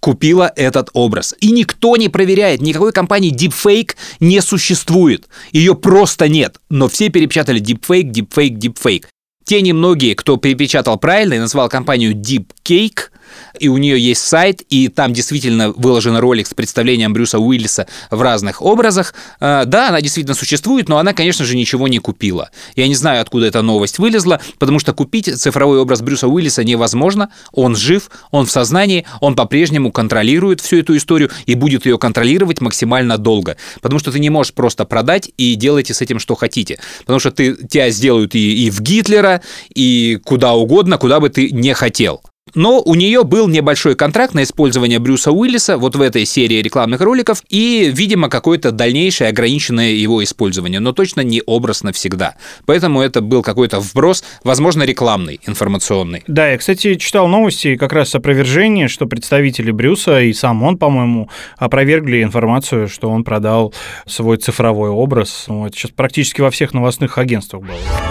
купила 0.00 0.52
этот 0.56 0.90
образ. 0.92 1.34
И 1.40 1.50
никто 1.50 1.96
не 1.96 2.08
проверяет, 2.08 2.60
никакой 2.60 2.92
компании 2.92 3.34
Deepfake 3.34 3.96
не 4.20 4.40
существует. 4.40 5.28
Ее 5.52 5.74
просто 5.74 6.28
нет. 6.28 6.58
Но 6.68 6.88
все 6.88 7.08
перепечатали 7.08 7.60
Deepfake, 7.60 8.10
Deepfake, 8.10 8.58
Deepfake. 8.58 9.04
Те 9.44 9.62
немногие, 9.62 10.14
кто 10.14 10.36
перепечатал 10.36 10.98
правильно 10.98 11.34
и 11.34 11.38
назвал 11.38 11.68
компанию 11.68 12.14
Deep 12.14 12.48
Cake, 12.64 13.10
и 13.58 13.68
у 13.68 13.76
нее 13.76 13.98
есть 13.98 14.22
сайт, 14.22 14.62
и 14.68 14.88
там 14.88 15.12
действительно 15.12 15.70
выложен 15.72 16.16
ролик 16.16 16.46
с 16.46 16.54
представлением 16.54 17.12
Брюса 17.12 17.38
Уиллиса 17.38 17.86
в 18.10 18.20
разных 18.22 18.62
образах. 18.62 19.14
Э, 19.40 19.64
Да, 19.64 19.88
она 19.88 20.00
действительно 20.00 20.34
существует, 20.34 20.88
но 20.88 20.98
она, 20.98 21.12
конечно 21.12 21.44
же, 21.44 21.56
ничего 21.56 21.88
не 21.88 21.98
купила. 21.98 22.50
Я 22.76 22.88
не 22.88 22.94
знаю, 22.94 23.22
откуда 23.22 23.46
эта 23.46 23.62
новость 23.62 23.98
вылезла, 23.98 24.40
потому 24.58 24.78
что 24.78 24.92
купить 24.92 25.26
цифровой 25.36 25.78
образ 25.78 26.02
Брюса 26.02 26.28
Уиллиса 26.28 26.64
невозможно. 26.64 27.30
Он 27.52 27.76
жив, 27.76 28.10
он 28.30 28.46
в 28.46 28.50
сознании, 28.50 29.06
он 29.20 29.34
по-прежнему 29.34 29.92
контролирует 29.92 30.60
всю 30.60 30.78
эту 30.78 30.96
историю 30.96 31.30
и 31.46 31.54
будет 31.54 31.86
ее 31.86 31.98
контролировать 31.98 32.60
максимально 32.60 33.18
долго. 33.18 33.56
Потому 33.80 33.98
что 33.98 34.12
ты 34.12 34.18
не 34.18 34.30
можешь 34.30 34.52
просто 34.52 34.84
продать 34.84 35.30
и 35.36 35.54
делайте 35.54 35.94
с 35.94 36.00
этим 36.00 36.18
что 36.18 36.34
хотите. 36.34 36.78
Потому 37.00 37.18
что 37.18 37.30
ты, 37.30 37.54
тебя 37.54 37.90
сделают 37.90 38.34
и, 38.34 38.66
и 38.66 38.70
в 38.70 38.80
Гитлера, 38.80 39.42
и 39.74 40.20
куда 40.24 40.54
угодно, 40.54 40.98
куда 40.98 41.20
бы 41.20 41.28
ты 41.28 41.50
не 41.50 41.74
хотел. 41.74 42.22
Но 42.54 42.80
у 42.80 42.94
нее 42.94 43.24
был 43.24 43.48
небольшой 43.48 43.94
контракт 43.94 44.34
на 44.34 44.42
использование 44.42 44.98
Брюса 44.98 45.32
Уиллиса 45.32 45.78
вот 45.78 45.96
в 45.96 46.00
этой 46.00 46.24
серии 46.24 46.62
рекламных 46.62 47.00
роликов 47.00 47.42
и, 47.48 47.90
видимо, 47.92 48.28
какое-то 48.28 48.70
дальнейшее 48.70 49.30
ограниченное 49.30 49.90
его 49.90 50.22
использование, 50.22 50.80
но 50.80 50.92
точно 50.92 51.20
не 51.22 51.42
образ 51.46 51.82
навсегда. 51.82 52.34
Поэтому 52.66 53.00
это 53.00 53.20
был 53.20 53.42
какой-то 53.42 53.80
вброс, 53.80 54.24
возможно, 54.44 54.82
рекламный, 54.82 55.40
информационный. 55.46 56.24
Да, 56.26 56.48
я, 56.50 56.58
кстати, 56.58 56.94
читал 56.96 57.28
новости 57.28 57.76
как 57.76 57.92
раз 57.92 58.14
опровержение, 58.14 58.88
что 58.88 59.06
представители 59.06 59.70
Брюса 59.70 60.20
и 60.20 60.32
сам 60.32 60.62
он, 60.62 60.78
по-моему, 60.78 61.28
опровергли 61.56 62.22
информацию, 62.22 62.88
что 62.88 63.10
он 63.10 63.24
продал 63.24 63.74
свой 64.06 64.36
цифровой 64.36 64.90
образ. 64.90 65.44
Ну, 65.48 65.66
это 65.66 65.76
сейчас 65.76 65.90
практически 65.90 66.40
во 66.40 66.50
всех 66.50 66.74
новостных 66.74 67.18
агентствах 67.18 67.62
было. 67.62 68.07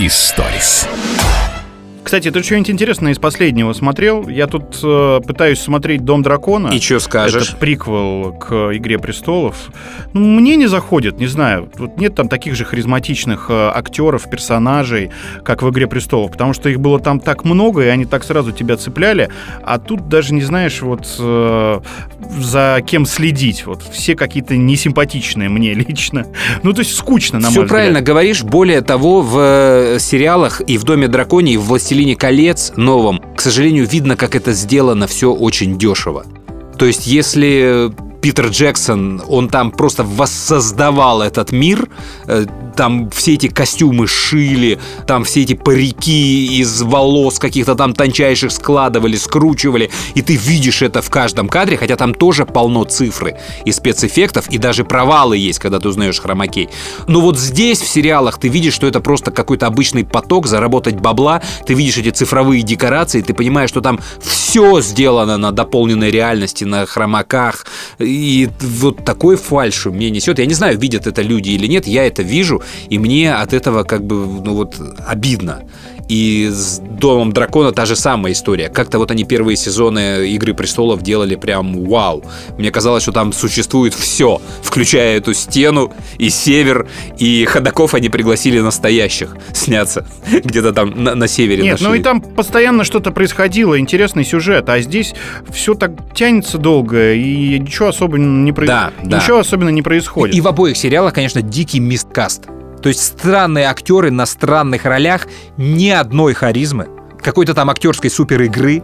Историс. 0.00 0.86
Кстати, 2.08 2.30
ты 2.30 2.42
что-нибудь 2.42 2.70
интересное 2.70 3.12
из 3.12 3.18
последнего 3.18 3.74
смотрел? 3.74 4.26
Я 4.28 4.46
тут 4.46 4.80
э, 4.82 5.20
пытаюсь 5.26 5.60
смотреть 5.60 6.06
«Дом 6.06 6.22
дракона». 6.22 6.68
И 6.68 6.80
что 6.80 7.00
скажешь? 7.00 7.50
Это 7.50 7.56
приквел 7.58 8.32
к 8.32 8.74
«Игре 8.74 8.98
престолов». 8.98 9.68
Ну, 10.14 10.20
мне 10.20 10.56
не 10.56 10.68
заходит, 10.68 11.20
не 11.20 11.26
знаю. 11.26 11.70
Вот 11.76 11.98
нет 11.98 12.14
там 12.14 12.30
таких 12.30 12.54
же 12.54 12.64
харизматичных 12.64 13.50
э, 13.50 13.72
актеров, 13.74 14.30
персонажей, 14.30 15.10
как 15.44 15.62
в 15.62 15.68
«Игре 15.68 15.86
престолов», 15.86 16.32
потому 16.32 16.54
что 16.54 16.70
их 16.70 16.80
было 16.80 16.98
там 16.98 17.20
так 17.20 17.44
много, 17.44 17.84
и 17.84 17.88
они 17.88 18.06
так 18.06 18.24
сразу 18.24 18.52
тебя 18.52 18.78
цепляли, 18.78 19.28
а 19.62 19.78
тут 19.78 20.08
даже 20.08 20.32
не 20.32 20.40
знаешь, 20.40 20.80
вот 20.80 21.14
э, 21.18 21.80
за 22.40 22.82
кем 22.86 23.04
следить. 23.04 23.66
Вот 23.66 23.82
все 23.82 24.16
какие-то 24.16 24.56
несимпатичные 24.56 25.50
мне 25.50 25.74
лично. 25.74 26.24
Ну, 26.62 26.72
то 26.72 26.78
есть 26.78 26.96
скучно, 26.96 27.38
на 27.38 27.50
Все 27.50 27.58
мой 27.58 27.66
взгляд. 27.66 27.68
правильно 27.68 28.00
говоришь. 28.00 28.44
Более 28.44 28.80
того, 28.80 29.20
в 29.20 29.38
э, 29.38 29.98
сериалах 30.00 30.62
и 30.62 30.78
в 30.78 30.84
Доме 30.84 31.06
драконий, 31.06 31.52
и 31.52 31.56
в 31.58 31.64
Властелине 31.64 31.97
колец 32.14 32.72
новом, 32.76 33.22
к 33.36 33.40
сожалению, 33.40 33.86
видно, 33.86 34.16
как 34.16 34.34
это 34.34 34.52
сделано 34.52 35.06
все 35.06 35.32
очень 35.32 35.78
дешево. 35.78 36.24
То 36.78 36.86
есть, 36.86 37.06
если 37.06 37.92
Питер 38.28 38.48
Джексон, 38.48 39.22
он 39.26 39.48
там 39.48 39.70
просто 39.70 40.04
воссоздавал 40.04 41.22
этот 41.22 41.50
мир, 41.50 41.88
э, 42.26 42.44
там 42.76 43.08
все 43.08 43.32
эти 43.32 43.48
костюмы 43.48 44.06
шили, 44.06 44.78
там 45.06 45.24
все 45.24 45.44
эти 45.44 45.54
парики 45.54 46.60
из 46.60 46.82
волос 46.82 47.38
каких-то 47.38 47.74
там 47.74 47.94
тончайших 47.94 48.52
складывали, 48.52 49.16
скручивали, 49.16 49.90
и 50.14 50.20
ты 50.20 50.36
видишь 50.36 50.82
это 50.82 51.00
в 51.00 51.08
каждом 51.08 51.48
кадре, 51.48 51.78
хотя 51.78 51.96
там 51.96 52.12
тоже 52.12 52.44
полно 52.44 52.84
цифры 52.84 53.38
и 53.64 53.72
спецэффектов, 53.72 54.50
и 54.50 54.58
даже 54.58 54.84
провалы 54.84 55.38
есть, 55.38 55.58
когда 55.58 55.80
ты 55.80 55.88
узнаешь 55.88 56.20
хромакей. 56.20 56.68
Но 57.06 57.22
вот 57.22 57.38
здесь, 57.38 57.80
в 57.80 57.88
сериалах, 57.88 58.38
ты 58.38 58.48
видишь, 58.48 58.74
что 58.74 58.86
это 58.86 59.00
просто 59.00 59.30
какой-то 59.30 59.66
обычный 59.66 60.04
поток, 60.04 60.48
заработать 60.48 60.96
бабла, 60.96 61.40
ты 61.66 61.72
видишь 61.72 61.96
эти 61.96 62.10
цифровые 62.10 62.60
декорации, 62.60 63.22
ты 63.22 63.32
понимаешь, 63.32 63.70
что 63.70 63.80
там 63.80 63.98
все 64.20 64.82
сделано 64.82 65.38
на 65.38 65.50
дополненной 65.50 66.10
реальности, 66.10 66.64
на 66.64 66.84
хромаках, 66.84 67.64
и 68.18 68.48
вот 68.60 69.04
такой 69.04 69.36
фальшу 69.36 69.92
мне 69.92 70.10
несет. 70.10 70.38
Я 70.38 70.46
не 70.46 70.54
знаю, 70.54 70.78
видят 70.78 71.06
это 71.06 71.22
люди 71.22 71.50
или 71.50 71.66
нет, 71.66 71.86
я 71.86 72.06
это 72.06 72.22
вижу, 72.22 72.62
и 72.88 72.98
мне 72.98 73.34
от 73.34 73.52
этого 73.52 73.84
как 73.84 74.04
бы, 74.04 74.16
ну 74.16 74.54
вот, 74.54 74.76
обидно. 75.06 75.62
И 76.08 76.48
с 76.50 76.80
Домом 76.80 77.32
Дракона 77.32 77.72
та 77.72 77.86
же 77.86 77.94
самая 77.94 78.32
история. 78.32 78.68
Как-то 78.68 78.98
вот 78.98 79.10
они 79.10 79.24
первые 79.24 79.56
сезоны 79.56 80.26
Игры 80.28 80.54
престолов 80.54 81.02
делали 81.02 81.36
прям 81.36 81.84
вау. 81.84 82.24
Мне 82.56 82.70
казалось, 82.70 83.02
что 83.02 83.12
там 83.12 83.32
существует 83.32 83.94
все, 83.94 84.40
включая 84.62 85.18
эту 85.18 85.34
стену 85.34 85.92
и 86.18 86.30
север, 86.30 86.88
и 87.18 87.44
ходаков 87.44 87.94
они 87.94 88.08
пригласили 88.08 88.58
настоящих 88.60 89.36
сняться 89.52 90.06
где-то 90.44 90.72
там 90.72 91.04
на, 91.04 91.14
на 91.14 91.28
севере. 91.28 91.62
Нет, 91.62 91.80
ну 91.80 91.88
нашли. 91.88 92.00
и 92.00 92.02
там 92.02 92.20
постоянно 92.20 92.84
что-то 92.84 93.10
происходило, 93.10 93.78
интересный 93.78 94.24
сюжет, 94.24 94.68
а 94.68 94.80
здесь 94.80 95.14
все 95.50 95.74
так 95.74 95.92
тянется 96.14 96.58
долго, 96.58 97.12
и 97.12 97.58
ничего 97.58 97.88
особо 97.88 98.18
не, 98.18 98.52
проис- 98.52 98.66
Да, 98.66 98.92
да. 99.04 99.18
ничего 99.18 99.38
особенно 99.38 99.68
не 99.68 99.82
происходит. 99.82 100.34
И 100.34 100.40
в 100.40 100.48
обоих 100.48 100.76
сериалах, 100.76 101.14
конечно, 101.14 101.42
дикий 101.42 101.80
мисткаст. 101.80 102.44
То 102.82 102.88
есть 102.88 103.00
странные 103.00 103.66
актеры 103.66 104.10
на 104.10 104.26
странных 104.26 104.84
ролях, 104.84 105.26
ни 105.56 105.88
одной 105.88 106.34
харизмы, 106.34 106.88
какой-то 107.22 107.54
там 107.54 107.70
актерской 107.70 108.10
супер 108.10 108.42
игры. 108.42 108.82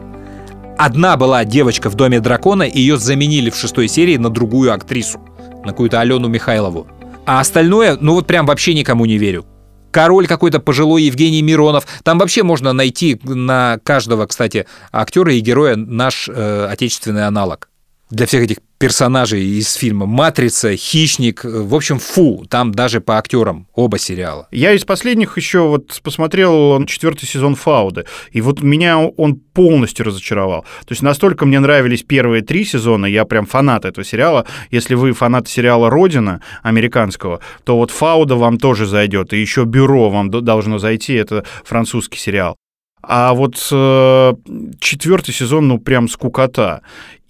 Одна 0.76 1.16
была 1.16 1.44
девочка 1.44 1.88
в 1.88 1.94
Доме 1.94 2.20
дракона, 2.20 2.64
и 2.64 2.80
ее 2.80 2.96
заменили 2.96 3.50
в 3.50 3.57
шестой 3.57 3.88
серии 3.88 4.16
на 4.16 4.30
другую 4.30 4.72
актрису, 4.72 5.20
на 5.64 5.70
какую-то 5.70 6.00
Алену 6.00 6.28
Михайлову. 6.28 6.87
А 7.26 7.40
остальное, 7.40 7.96
ну 8.00 8.14
вот 8.14 8.26
прям 8.26 8.46
вообще 8.46 8.74
никому 8.74 9.07
не 9.07 9.18
верю. 9.18 9.46
Король 9.92 10.26
какой-то 10.26 10.59
пожилой 10.59 11.04
Евгений 11.04 11.40
Миронов. 11.40 11.87
Там 12.02 12.18
вообще 12.18 12.42
можно 12.42 12.72
найти 12.72 13.20
на 13.22 13.78
каждого, 13.85 14.26
кстати, 14.26 14.66
актера 14.90 15.33
и 15.33 15.38
героя 15.38 15.76
наш 15.76 16.28
э, 16.28 16.66
отечественный 16.68 17.26
аналог 17.26 17.68
для 18.11 18.26
всех 18.26 18.42
этих 18.42 18.59
персонажей 18.85 19.42
из 19.42 19.73
фильма 19.73 20.05
«Матрица», 20.05 20.77
«Хищник». 20.77 21.42
В 21.42 21.75
общем, 21.75 21.99
фу, 21.99 22.44
там 22.51 22.70
даже 22.70 23.01
по 23.01 23.16
актерам 23.16 23.66
оба 23.73 23.99
сериала. 23.99 24.47
Я 24.51 24.73
из 24.73 24.85
последних 24.85 25.38
еще 25.38 25.61
вот 25.61 26.03
посмотрел 26.03 26.85
четвертый 26.85 27.25
сезон 27.25 27.55
Фауды, 27.55 28.05
и 28.31 28.42
вот 28.42 28.62
меня 28.62 28.99
он 28.99 29.37
полностью 29.37 30.05
разочаровал. 30.05 30.66
То 30.85 30.92
есть 30.92 31.01
настолько 31.01 31.47
мне 31.47 31.61
нравились 31.61 32.03
первые 32.03 32.42
три 32.42 32.66
сезона, 32.66 33.07
я 33.07 33.25
прям 33.25 33.47
фанат 33.47 33.87
этого 33.87 34.05
сериала. 34.05 34.44
Если 34.70 34.94
вы 34.94 35.14
фанат 35.14 35.49
сериала 35.49 35.88
«Родина» 35.88 36.42
американского, 36.62 37.40
то 37.64 37.79
вот 37.79 37.90
Фауда 37.90 38.37
вам 38.37 38.59
тоже 38.59 38.85
зайдет, 38.85 39.33
и 39.33 39.40
еще 39.40 39.64
«Бюро» 39.64 40.11
вам 40.11 40.31
должно 40.31 40.77
зайти, 40.79 41.14
это 41.14 41.42
французский 41.64 42.18
сериал. 42.18 42.59
А 43.07 43.35
вот 43.35 43.68
э, 43.70 44.33
четвертый 44.81 45.33
сезон, 45.35 45.68
ну, 45.68 45.79
прям 45.79 46.09
скукота. 46.09 46.81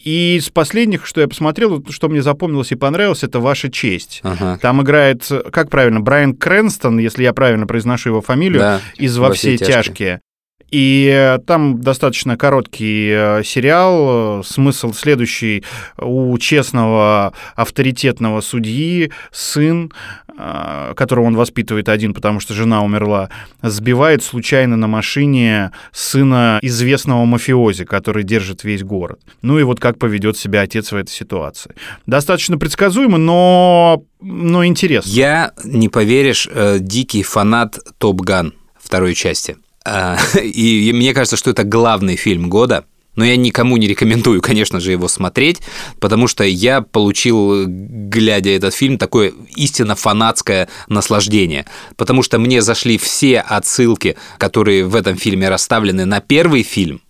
И 0.05 0.37
из 0.37 0.51
последних, 0.51 1.07
что 1.07 1.23
я 1.23 1.29
посмотрел, 1.29 1.85
что 1.89 2.09
мне 2.09 2.23
запомнилось 2.23 2.73
и 2.73 2.77
понравилось, 2.77 3.25
это 3.25 3.41
«Ваша 3.41 3.71
честь». 3.71 4.21
Ага. 4.23 4.59
Там 4.61 4.83
играет, 4.83 5.27
как 5.51 5.71
правильно, 5.71 6.01
Брайан 6.01 6.37
Крэнстон, 6.37 6.99
если 6.99 7.23
я 7.23 7.33
правильно 7.33 7.67
произношу 7.67 8.11
его 8.11 8.21
фамилию, 8.21 8.61
Да, 8.61 8.81
из 8.97 9.17
«Во, 9.17 9.33
все 9.33 9.57
тяжкие». 9.57 10.21
И 10.75 11.09
э, 11.09 11.39
там 11.39 11.81
достаточно 11.81 12.37
короткий 12.37 13.09
э, 13.09 13.45
сериал. 13.45 14.43
Смысл 14.43 14.93
следующий. 14.93 15.63
У 15.99 16.37
честного 16.39 17.33
авторитетного 17.55 18.41
судьи 18.41 19.13
сын, 19.31 19.93
э, 20.37 20.95
которого 20.97 21.27
он 21.27 21.37
воспитывает 21.37 21.89
один, 21.89 22.13
потому 22.13 22.41
что 22.41 22.55
жена 22.55 22.83
умерла, 22.83 23.31
сбивает 23.63 24.25
случайно 24.25 24.77
на 24.77 24.89
машине 24.89 25.71
сына 25.93 26.59
известного 26.61 27.25
мафиози, 27.25 27.85
который 27.85 28.25
держит 28.25 28.65
весь 28.65 28.83
город. 28.83 29.21
Ну 29.43 29.61
и 29.61 29.63
вот 29.63 29.79
как 29.79 29.97
поведет 30.01 30.37
себя 30.37 30.63
отец 30.63 30.91
в 30.91 30.97
этой 30.97 31.13
ситуации. 31.13 31.73
Достаточно 32.07 32.59
предсказуемо, 32.59 33.17
но, 33.17 34.03
но 34.21 34.67
интересно. 34.67 35.09
Я, 35.09 35.53
не 35.63 35.89
поверишь, 35.89 36.49
э, 36.51 36.79
дикий 36.81 37.23
фанат 37.23 37.79
Топ 37.99 38.23
Ган 38.23 38.55
второй 38.77 39.15
части. 39.15 39.57
А, 39.85 40.19
И 40.43 40.93
мне 40.93 41.15
кажется, 41.15 41.37
что 41.37 41.51
это 41.51 41.65
главный 41.65 42.17
фильм 42.17 42.49
года. 42.49 42.85
Но 43.17 43.25
я 43.25 43.37
никому 43.37 43.77
не 43.77 43.87
рекомендую, 43.87 44.43
конечно 44.43 44.81
же, 44.81 44.91
его 44.91 45.07
смотреть, 45.07 45.61
потому 46.01 46.27
что 46.27 46.43
я 46.43 46.81
получил, 46.81 47.65
глядя 47.67 48.51
этот 48.51 48.75
фильм, 48.75 48.99
такое 48.99 49.33
истинно 49.55 49.95
фанатское 49.95 50.69
наслаждение. 50.89 51.65
Потому 51.97 52.25
что 52.25 52.41
мне 52.41 52.61
зашли 52.61 52.99
все 52.99 53.39
отсылки, 53.39 54.17
которые 54.37 54.85
в 54.85 54.97
этом 54.97 55.17
фильме 55.17 55.49
расставлены 55.49 56.07
на 56.07 56.21
первый 56.21 56.65
фильм, 56.65 57.03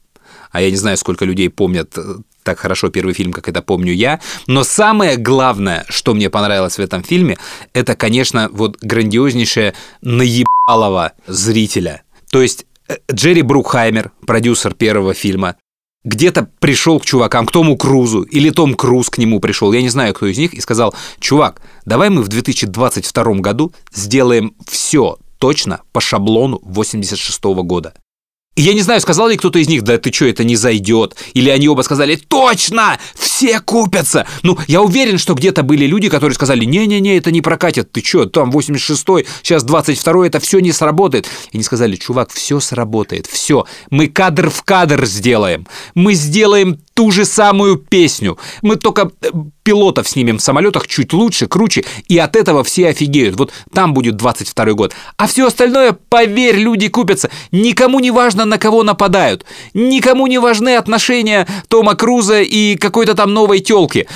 а 0.55 0.61
я 0.61 0.71
не 0.71 0.77
знаю, 0.77 0.97
сколько 0.97 1.25
людей 1.25 1.51
помнят 1.51 1.99
э, 1.99 2.17
так 2.45 2.61
хорошо 2.61 2.89
первый 2.89 3.13
фильм, 3.13 3.33
как 3.33 3.49
это 3.49 3.61
помню 3.61 3.93
я. 3.93 4.21
Но 4.47 4.63
самое 4.63 5.17
главное, 5.17 5.85
что 5.89 6.15
мне 6.15 6.31
понравилось 6.31 6.77
в 6.77 6.81
этом 6.81 7.03
фильме, 7.03 7.39
это, 7.73 7.97
конечно, 7.97 8.49
вот 8.53 8.79
грандиознейшее 8.81 9.75
наебалово 10.01 11.13
зрителя. 11.27 12.03
То 12.35 12.43
есть 12.43 12.67
э, 12.89 12.97
Джерри 13.13 13.43
Брукхаймер, 13.43 14.11
продюсер 14.27 14.75
первого 14.75 15.15
фильма, 15.15 15.55
где-то 16.03 16.51
пришел 16.59 16.99
к 16.99 17.05
чувакам, 17.05 17.47
к 17.47 17.53
Тому 17.53 17.77
Крузу, 17.77 18.23
или 18.23 18.51
Том 18.51 18.75
Круз 18.75 19.09
к 19.09 19.19
нему 19.19 19.39
пришел, 19.39 19.73
я 19.73 19.81
не 19.81 19.89
знаю, 19.89 20.15
кто 20.15 20.27
из 20.27 20.37
них, 20.37 20.53
и 20.53 20.61
сказал, 20.61 20.97
чувак, 21.21 21.63
давай 21.85 22.11
мы 22.11 22.23
в 22.23 22.29
2022 22.29 23.35
году 23.35 23.73
сделаем 23.93 24.57
все 24.69 25.17
точно 25.39 25.83
по 25.93 26.01
шаблону 26.01 26.59
86 26.65 27.45
года. 27.45 27.95
И 28.57 28.63
я 28.63 28.73
не 28.73 28.83
знаю, 28.83 29.01
сказал 29.01 29.29
ли 29.29 29.37
кто-то 29.37 29.59
из 29.59 29.69
них, 29.69 29.83
да 29.83 29.99
ты 29.99 30.13
что, 30.13 30.27
это 30.27 30.45
не 30.45 30.55
зайдет. 30.55 31.17
Или 31.35 31.51
они 31.51 31.69
оба 31.69 31.83
сказали, 31.83 32.15
точно, 32.15 32.99
все 33.15 33.61
купятся. 33.61 34.27
Ну, 34.43 34.57
я 34.69 34.81
уверен, 34.81 35.19
что 35.19 35.35
где-то 35.35 35.65
были 35.65 35.87
люди, 35.87 36.09
которые 36.09 36.35
сказали, 36.35 36.65
не-не-не, 36.65 37.17
это 37.17 37.33
не 37.33 37.41
прокатит. 37.41 37.91
Ты 37.91 38.05
что, 38.05 38.27
там 38.27 38.51
86-й, 38.51 39.27
сейчас 39.43 39.65
22-й, 39.65 40.29
это 40.29 40.39
все 40.39 40.61
не 40.61 40.71
сработает. 40.71 41.27
И 41.51 41.57
они 41.57 41.65
сказали, 41.65 41.97
чувак, 41.97 42.31
все 42.33 42.61
сработает, 42.61 43.27
все. 43.27 43.67
Мы 43.91 44.07
кадр 44.07 44.51
в 44.51 44.63
кадр 44.63 45.05
сделаем. 45.05 45.67
Мы 45.95 46.15
сделаем 46.15 46.79
ту 46.95 47.11
же 47.11 47.25
самую 47.25 47.77
песню. 47.77 48.39
Мы 48.63 48.77
только 48.77 49.11
э, 49.21 49.29
пилотов 49.65 50.09
снимем 50.09 50.39
в 50.39 50.43
самолетах 50.43 50.87
чуть 50.87 51.13
лучше, 51.13 51.49
круче, 51.49 51.85
и 52.09 52.17
от 52.19 52.37
этого 52.37 52.63
все 52.63 52.89
офигеют. 52.89 53.37
Вот 53.37 53.53
там 53.73 53.95
будет 53.95 54.17
22 54.17 54.73
год. 54.75 54.95
А 55.17 55.27
все 55.27 55.47
остальное, 55.47 55.93
поверь, 55.93 56.57
люди 56.57 56.89
купятся. 56.89 57.31
Никому 57.51 57.99
не 57.99 58.11
важно, 58.11 58.45
на 58.45 58.59
кого 58.59 58.83
нападают. 58.85 59.45
Никому 59.75 60.27
не 60.29 60.39
важны 60.39 60.77
отношения 60.77 61.49
Тома 61.69 61.95
Круза 61.97 62.43
и 62.43 62.77
какой-то 62.77 63.15
там 63.15 63.35
новой 63.35 63.59
телки. 63.61 64.07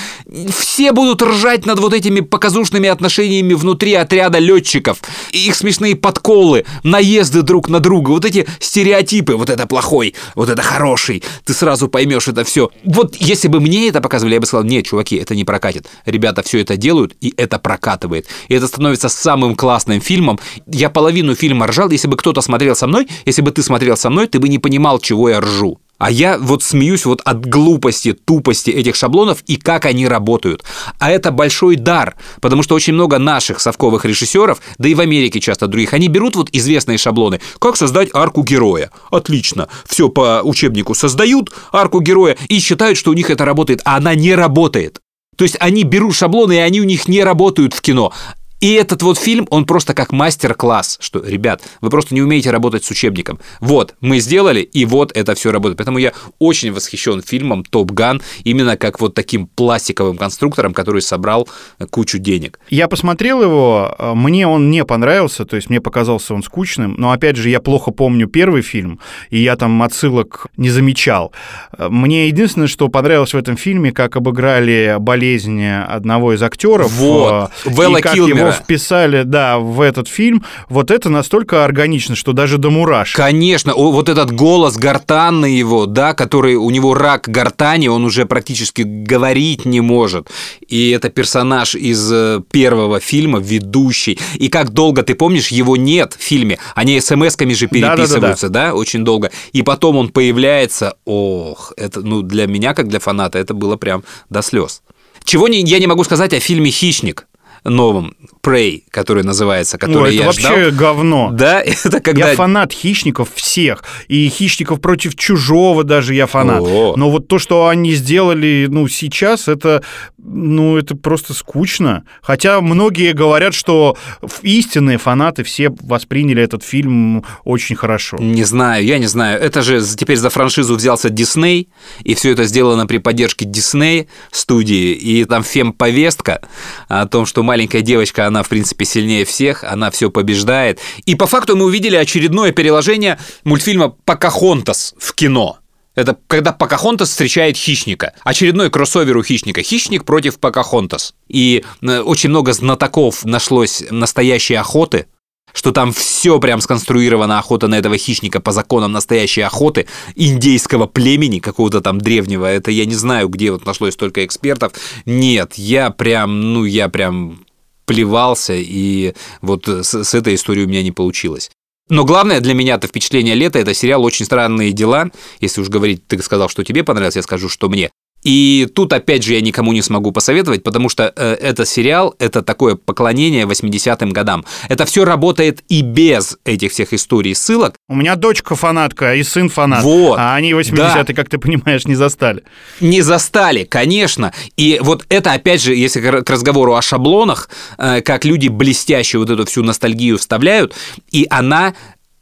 Все 0.56 0.92
будут 0.92 1.22
ржать 1.22 1.66
над 1.66 1.80
вот 1.80 1.94
этими 1.94 2.20
показушными 2.20 2.88
отношениями 2.88 3.54
внутри 3.54 3.94
отряда 3.94 4.38
летчиков. 4.38 4.98
Их 5.32 5.56
смешные 5.56 5.96
подколы, 5.96 6.64
наезды 6.84 7.42
друг 7.42 7.68
на 7.68 7.80
друга, 7.80 8.10
вот 8.10 8.24
эти 8.24 8.46
стереотипы. 8.60 9.34
Вот 9.34 9.50
это 9.50 9.66
плохой, 9.66 10.14
вот 10.34 10.48
это 10.48 10.62
хороший. 10.62 11.24
Ты 11.44 11.54
сразу 11.54 11.88
поймешь 11.88 12.28
это 12.28 12.44
все. 12.44 12.67
Вот 12.84 13.16
если 13.16 13.48
бы 13.48 13.60
мне 13.60 13.88
это 13.88 14.00
показывали, 14.00 14.34
я 14.34 14.40
бы 14.40 14.46
сказал, 14.46 14.64
нет, 14.64 14.86
чуваки, 14.86 15.16
это 15.16 15.34
не 15.34 15.44
прокатит. 15.44 15.86
Ребята 16.06 16.42
все 16.42 16.60
это 16.60 16.76
делают, 16.76 17.14
и 17.20 17.34
это 17.36 17.58
прокатывает. 17.58 18.26
И 18.48 18.54
это 18.54 18.66
становится 18.66 19.08
самым 19.08 19.54
классным 19.54 20.00
фильмом. 20.00 20.38
Я 20.66 20.90
половину 20.90 21.34
фильма 21.34 21.66
ржал, 21.66 21.90
если 21.90 22.08
бы 22.08 22.16
кто-то 22.16 22.40
смотрел 22.40 22.74
со 22.76 22.86
мной, 22.86 23.08
если 23.26 23.42
бы 23.42 23.50
ты 23.50 23.62
смотрел 23.62 23.96
со 23.96 24.10
мной, 24.10 24.26
ты 24.26 24.38
бы 24.38 24.48
не 24.48 24.58
понимал, 24.58 24.98
чего 24.98 25.28
я 25.28 25.40
ржу. 25.40 25.78
А 25.99 26.11
я 26.11 26.38
вот 26.38 26.62
смеюсь 26.62 27.05
вот 27.05 27.20
от 27.24 27.44
глупости, 27.44 28.12
тупости 28.12 28.70
этих 28.70 28.94
шаблонов 28.94 29.42
и 29.46 29.57
как 29.57 29.84
они 29.84 30.07
работают. 30.07 30.64
А 30.99 31.11
это 31.11 31.32
большой 31.32 31.76
дар, 31.76 32.16
потому 32.40 32.62
что 32.62 32.76
очень 32.76 32.94
много 32.94 33.18
наших 33.18 33.61
совковых 33.61 34.05
режиссеров, 34.05 34.61
да 34.78 34.88
и 34.88 34.94
в 34.94 35.01
Америке 35.01 35.40
часто 35.40 35.66
других, 35.66 35.92
они 35.92 36.09
берут 36.09 36.36
вот 36.36 36.51
известные 36.53 36.99
шаблоны. 36.99 37.40
Как 37.59 37.76
создать 37.76 38.11
арку 38.14 38.44
героя? 38.44 38.90
Отлично. 39.11 39.68
Все 39.86 40.09
по 40.09 40.40
учебнику 40.44 40.94
создают 40.94 41.53
арку 41.72 42.01
героя 42.01 42.36
и 42.49 42.61
считают, 42.61 42.96
что 42.96 43.11
у 43.11 43.14
них 43.14 43.28
это 43.28 43.44
работает, 43.44 43.80
а 43.84 43.96
она 43.96 44.14
не 44.14 44.34
работает. 44.34 45.01
То 45.38 45.44
есть 45.44 45.57
они 45.61 45.84
берут 45.84 46.16
шаблоны, 46.16 46.55
и 46.55 46.59
они 46.59 46.80
у 46.80 46.84
них 46.84 47.07
не 47.07 47.22
работают 47.22 47.72
в 47.72 47.80
кино. 47.80 48.12
И 48.61 48.72
этот 48.72 49.02
вот 49.02 49.18
фильм, 49.18 49.46
он 49.50 49.64
просто 49.66 49.94
как 49.94 50.12
мастер-класс, 50.12 50.98
что, 51.00 51.20
ребят, 51.24 51.62
вы 51.80 51.90
просто 51.90 52.14
не 52.14 52.22
умеете 52.22 52.50
работать 52.50 52.84
с 52.84 52.90
учебником. 52.90 53.38
Вот, 53.61 53.94
мы 54.00 54.18
сделали, 54.18 54.61
и 54.61 54.84
вот 54.84 55.16
это 55.16 55.34
все 55.34 55.52
работает. 55.52 55.78
Поэтому 55.78 55.98
я 55.98 56.12
очень 56.38 56.72
восхищен 56.72 57.22
фильмом 57.22 57.64
«Топ 57.64 57.92
Ган» 57.92 58.20
именно 58.42 58.76
как 58.76 59.00
вот 59.00 59.14
таким 59.14 59.46
пластиковым 59.46 60.16
конструктором, 60.16 60.74
который 60.74 61.02
собрал 61.02 61.48
кучу 61.90 62.18
денег. 62.18 62.59
Я 62.68 62.88
посмотрел 62.88 63.42
его, 63.42 63.94
э, 63.96 64.14
мне 64.14 64.46
он 64.46 64.70
не 64.70 64.84
понравился, 64.84 65.44
то 65.44 65.56
есть 65.56 65.70
мне 65.70 65.80
показался 65.80 66.34
он 66.34 66.42
скучным, 66.42 66.94
но 66.98 67.12
опять 67.12 67.36
же 67.36 67.48
я 67.50 67.61
плохо 67.61 67.92
помню 67.92 68.26
первый 68.26 68.62
фильм, 68.62 68.98
и 69.30 69.38
я 69.38 69.56
там 69.56 69.82
отсылок 69.82 70.48
не 70.56 70.70
замечал. 70.70 71.32
Э, 71.76 71.88
Мне 71.88 72.26
единственное, 72.26 72.66
что 72.68 72.88
понравилось 72.88 73.34
в 73.34 73.36
этом 73.36 73.56
фильме, 73.56 73.92
как 73.92 74.16
обыграли 74.16 74.96
болезнь 74.98 75.64
одного 75.64 76.34
из 76.34 76.42
актеров. 76.42 76.90
Вот, 76.92 77.50
э, 77.64 77.70
Вэлла 77.70 78.02
Килмера. 78.02 78.47
Его 78.49 78.62
вписали, 78.62 79.22
да, 79.22 79.59
в 79.59 79.80
этот 79.80 80.09
фильм. 80.09 80.44
Вот 80.68 80.90
это 80.90 81.09
настолько 81.09 81.64
органично, 81.64 82.14
что 82.14 82.32
даже 82.32 82.59
до 82.59 82.70
мурашек. 82.70 83.16
Конечно, 83.16 83.74
вот 83.74 84.09
этот 84.09 84.32
голос 84.32 84.76
гортанный 84.76 85.55
его, 85.55 85.86
да, 85.86 86.14
который 86.14 86.55
у 86.57 86.70
него 86.70 86.94
рак 86.94 87.28
гортани, 87.28 87.88
он 87.88 88.05
уже 88.05 88.26
практически 88.26 88.82
говорить 88.82 89.64
не 89.64 89.80
может. 89.80 90.30
И 90.66 90.90
это 90.90 91.09
персонаж 91.11 91.74
из 91.74 92.11
э, 92.12 92.40
первого 92.51 93.01
фильма, 93.01 93.38
ведущий. 93.38 94.18
И 94.34 94.49
как 94.49 94.70
долго, 94.70 95.03
ты 95.03 95.14
помнишь, 95.14 95.49
его 95.49 95.76
нет 95.76 96.14
в 96.18 96.22
фильме. 96.22 96.59
Они 96.74 96.99
смс-ками 96.99 97.55
же 97.55 97.66
переписываются, 97.66 98.49
да, 98.49 98.74
очень 98.74 99.05
долго. 99.05 99.30
И 99.53 99.62
потом 99.62 99.96
он 99.96 100.09
появляется. 100.09 100.94
Ох, 101.05 101.72
это, 101.76 102.01
ну, 102.01 102.22
для 102.22 102.46
меня, 102.46 102.74
как 102.74 102.88
для 102.88 103.01
фаната, 103.01 103.38
это 103.38 103.55
было 103.55 103.76
прям 103.76 104.05
до 104.30 104.42
слез. 104.42 104.82
Чего 105.24 105.49
не, 105.49 105.61
я 105.62 105.78
не 105.78 105.86
могу 105.86 106.05
сказать 106.05 106.32
о 106.32 106.40
фильме 106.40 106.70
«Хищник» 106.70 107.27
новом, 107.64 108.14
Prey, 108.42 108.82
который 108.90 109.22
называется, 109.24 109.78
Ну, 109.80 109.86
который 109.86 110.14
это 110.14 110.22
я 110.22 110.26
вообще 110.26 110.70
ждал. 110.70 110.78
говно. 110.78 111.30
Да, 111.32 111.61
это 111.84 112.00
когда... 112.00 112.30
Я 112.30 112.36
фанат 112.36 112.72
хищников 112.72 113.30
всех. 113.34 113.84
И 114.09 114.28
хищников 114.28 114.80
против 114.80 115.14
чужого 115.16 115.84
даже 115.84 116.14
я 116.14 116.26
фанат. 116.26 116.61
О. 116.62 116.94
Но 116.96 117.11
вот 117.11 117.28
то, 117.28 117.38
что 117.38 117.68
они 117.68 117.92
сделали, 117.94 118.66
ну, 118.70 118.88
сейчас, 118.88 119.48
это, 119.48 119.82
ну, 120.18 120.76
это 120.76 120.96
просто 120.96 121.34
скучно. 121.34 122.04
Хотя 122.22 122.61
многие 122.61 123.12
говорят, 123.12 123.54
что 123.54 123.96
истинные 124.42 124.98
фанаты 124.98 125.44
все 125.44 125.70
восприняли 125.82 126.42
этот 126.42 126.62
фильм 126.62 127.24
очень 127.44 127.76
хорошо. 127.76 128.16
Не 128.18 128.44
знаю, 128.44 128.84
я 128.84 128.98
не 128.98 129.06
знаю. 129.06 129.40
Это 129.40 129.62
же 129.62 129.82
теперь 129.96 130.16
за 130.16 130.30
франшизу 130.30 130.74
взялся 130.74 131.11
Дисней, 131.11 131.68
и 132.02 132.14
все 132.14 132.32
это 132.32 132.44
сделано 132.44 132.86
при 132.86 132.98
поддержке 132.98 133.44
Дисней 133.44 134.09
студии, 134.30 134.92
и 134.92 135.24
там 135.24 135.42
фем-повестка 135.42 136.40
о 136.88 137.06
том, 137.06 137.26
что 137.26 137.42
маленькая 137.49 137.80
девочка, 137.80 138.26
она, 138.26 138.42
в 138.42 138.49
принципе, 138.51 138.84
сильнее 138.84 139.24
всех, 139.24 139.64
она 139.64 139.90
все 139.90 140.11
побеждает. 140.11 140.80
И 141.07 141.14
по 141.14 141.26
факту 141.26 141.57
мы 141.57 141.64
увидели 141.64 141.96
очередное 141.96 142.53
переложение 142.53 143.18
мультфильма 143.42 143.88
«Покахонтас» 143.88 144.94
в 144.99 145.14
кино. 145.14 145.59
Это 145.94 146.16
когда 146.26 146.53
Покахонтас 146.53 147.09
встречает 147.09 147.57
хищника. 147.57 148.12
Очередной 148.22 148.70
кроссовер 148.70 149.16
у 149.16 149.22
хищника. 149.22 149.62
Хищник 149.62 150.05
против 150.05 150.38
Покахонтас. 150.38 151.14
И 151.26 151.64
э, 151.80 152.01
очень 152.01 152.28
много 152.28 152.53
знатоков 152.53 153.24
нашлось 153.24 153.82
настоящей 153.90 154.55
охоты, 154.55 155.07
что 155.53 155.72
там 155.72 155.92
все 155.92 156.38
прям 156.38 156.61
сконструировано 156.61 157.38
охота 157.38 157.68
на 157.68 157.78
этого 157.78 157.96
хищника 157.99 158.40
по 158.40 158.53
законам 158.53 158.92
настоящей 158.92 159.42
охоты 159.42 159.86
индейского 160.14 160.86
племени 160.86 161.38
какого-то 161.38 161.80
там 161.80 162.01
древнего. 162.01 162.46
Это 162.46 162.70
я 162.70 162.84
не 162.86 162.94
знаю, 162.94 163.28
где 163.28 163.51
вот 163.51 163.66
нашлось 163.66 163.94
столько 163.94 164.24
экспертов. 164.24 164.72
Нет, 165.05 165.55
я 165.55 165.90
прям, 165.90 166.53
ну 166.53 166.64
я 166.64 166.88
прям 166.88 167.44
плевался, 167.86 168.55
и 168.55 169.14
вот 169.40 169.66
с, 169.66 170.05
с 170.05 170.14
этой 170.14 170.34
историей 170.34 170.66
у 170.66 170.68
меня 170.68 170.82
не 170.82 170.92
получилось. 170.92 171.51
Но 171.88 172.05
главное 172.05 172.40
для 172.40 172.53
меня 172.53 172.74
это 172.74 172.86
впечатление 172.86 173.34
лета, 173.34 173.59
это 173.59 173.72
сериал 173.72 174.05
«Очень 174.05 174.26
странные 174.26 174.72
дела». 174.72 175.11
Если 175.40 175.62
уж 175.62 175.68
говорить, 175.68 176.07
ты 176.07 176.22
сказал, 176.22 176.51
что 176.51 176.62
тебе 176.62 176.84
понравился, 176.84 177.20
я 177.20 177.22
скажу, 177.22 177.49
что 177.49 177.70
мне. 177.70 177.90
И 178.28 178.68
тут, 178.74 178.92
опять 178.92 179.22
же, 179.22 179.32
я 179.32 179.40
никому 179.40 179.72
не 179.72 179.80
смогу 179.80 180.12
посоветовать, 180.12 180.62
потому 180.62 180.90
что 180.90 181.10
э, 181.16 181.36
это 181.40 181.64
сериал, 181.64 182.14
это 182.18 182.42
такое 182.42 182.74
поклонение 182.74 183.46
80-м 183.46 184.10
годам. 184.10 184.44
Это 184.68 184.84
все 184.84 185.06
работает 185.06 185.64
и 185.70 185.80
без 185.80 186.36
этих 186.44 186.72
всех 186.72 186.92
историй 186.92 187.34
ссылок. 187.34 187.76
У 187.88 187.94
меня 187.94 188.16
дочка 188.16 188.54
фанатка 188.54 189.14
и 189.14 189.22
сын 189.22 189.48
фанат. 189.48 189.82
Вот, 189.82 190.18
А 190.18 190.34
они 190.34 190.52
80-е, 190.52 191.04
да. 191.04 191.14
как 191.14 191.30
ты 191.30 191.38
понимаешь, 191.38 191.86
не 191.86 191.94
застали. 191.94 192.42
Не 192.80 193.00
застали, 193.00 193.64
конечно. 193.64 194.34
И 194.58 194.78
вот 194.82 195.06
это, 195.08 195.32
опять 195.32 195.62
же, 195.62 195.74
если 195.74 196.02
к 196.20 196.28
разговору 196.28 196.74
о 196.74 196.82
шаблонах, 196.82 197.48
э, 197.78 198.02
как 198.02 198.26
люди 198.26 198.48
блестяще 198.48 199.16
вот 199.16 199.30
эту 199.30 199.46
всю 199.46 199.64
ностальгию 199.64 200.18
вставляют, 200.18 200.74
и 201.10 201.26
она 201.30 201.72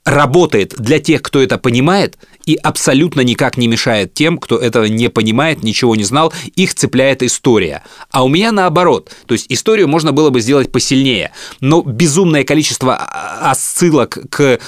работает 0.06 0.72
для 0.78 1.00
тех, 1.00 1.20
кто 1.20 1.42
это 1.42 1.58
понимает, 1.58 2.16
и 2.46 2.54
абсолютно 2.54 3.22
никак 3.22 3.56
не 3.56 3.66
мешает 3.66 4.14
тем, 4.14 4.38
кто 4.38 4.56
этого 4.56 4.84
не 4.84 5.10
понимает, 5.10 5.64
ничего 5.64 5.96
не 5.96 6.04
знал, 6.04 6.32
их 6.54 6.74
цепляет 6.74 7.22
история. 7.22 7.82
А 8.10 8.24
у 8.24 8.28
меня 8.28 8.52
наоборот. 8.52 9.10
То 9.26 9.34
есть 9.34 9.46
историю 9.48 9.88
можно 9.88 10.12
было 10.12 10.30
бы 10.30 10.40
сделать 10.40 10.70
посильнее, 10.70 11.32
но 11.60 11.82
безумное 11.82 12.44
количество 12.44 12.96
а, 12.96 13.50
отсылок 13.50 14.18
к 14.30 14.60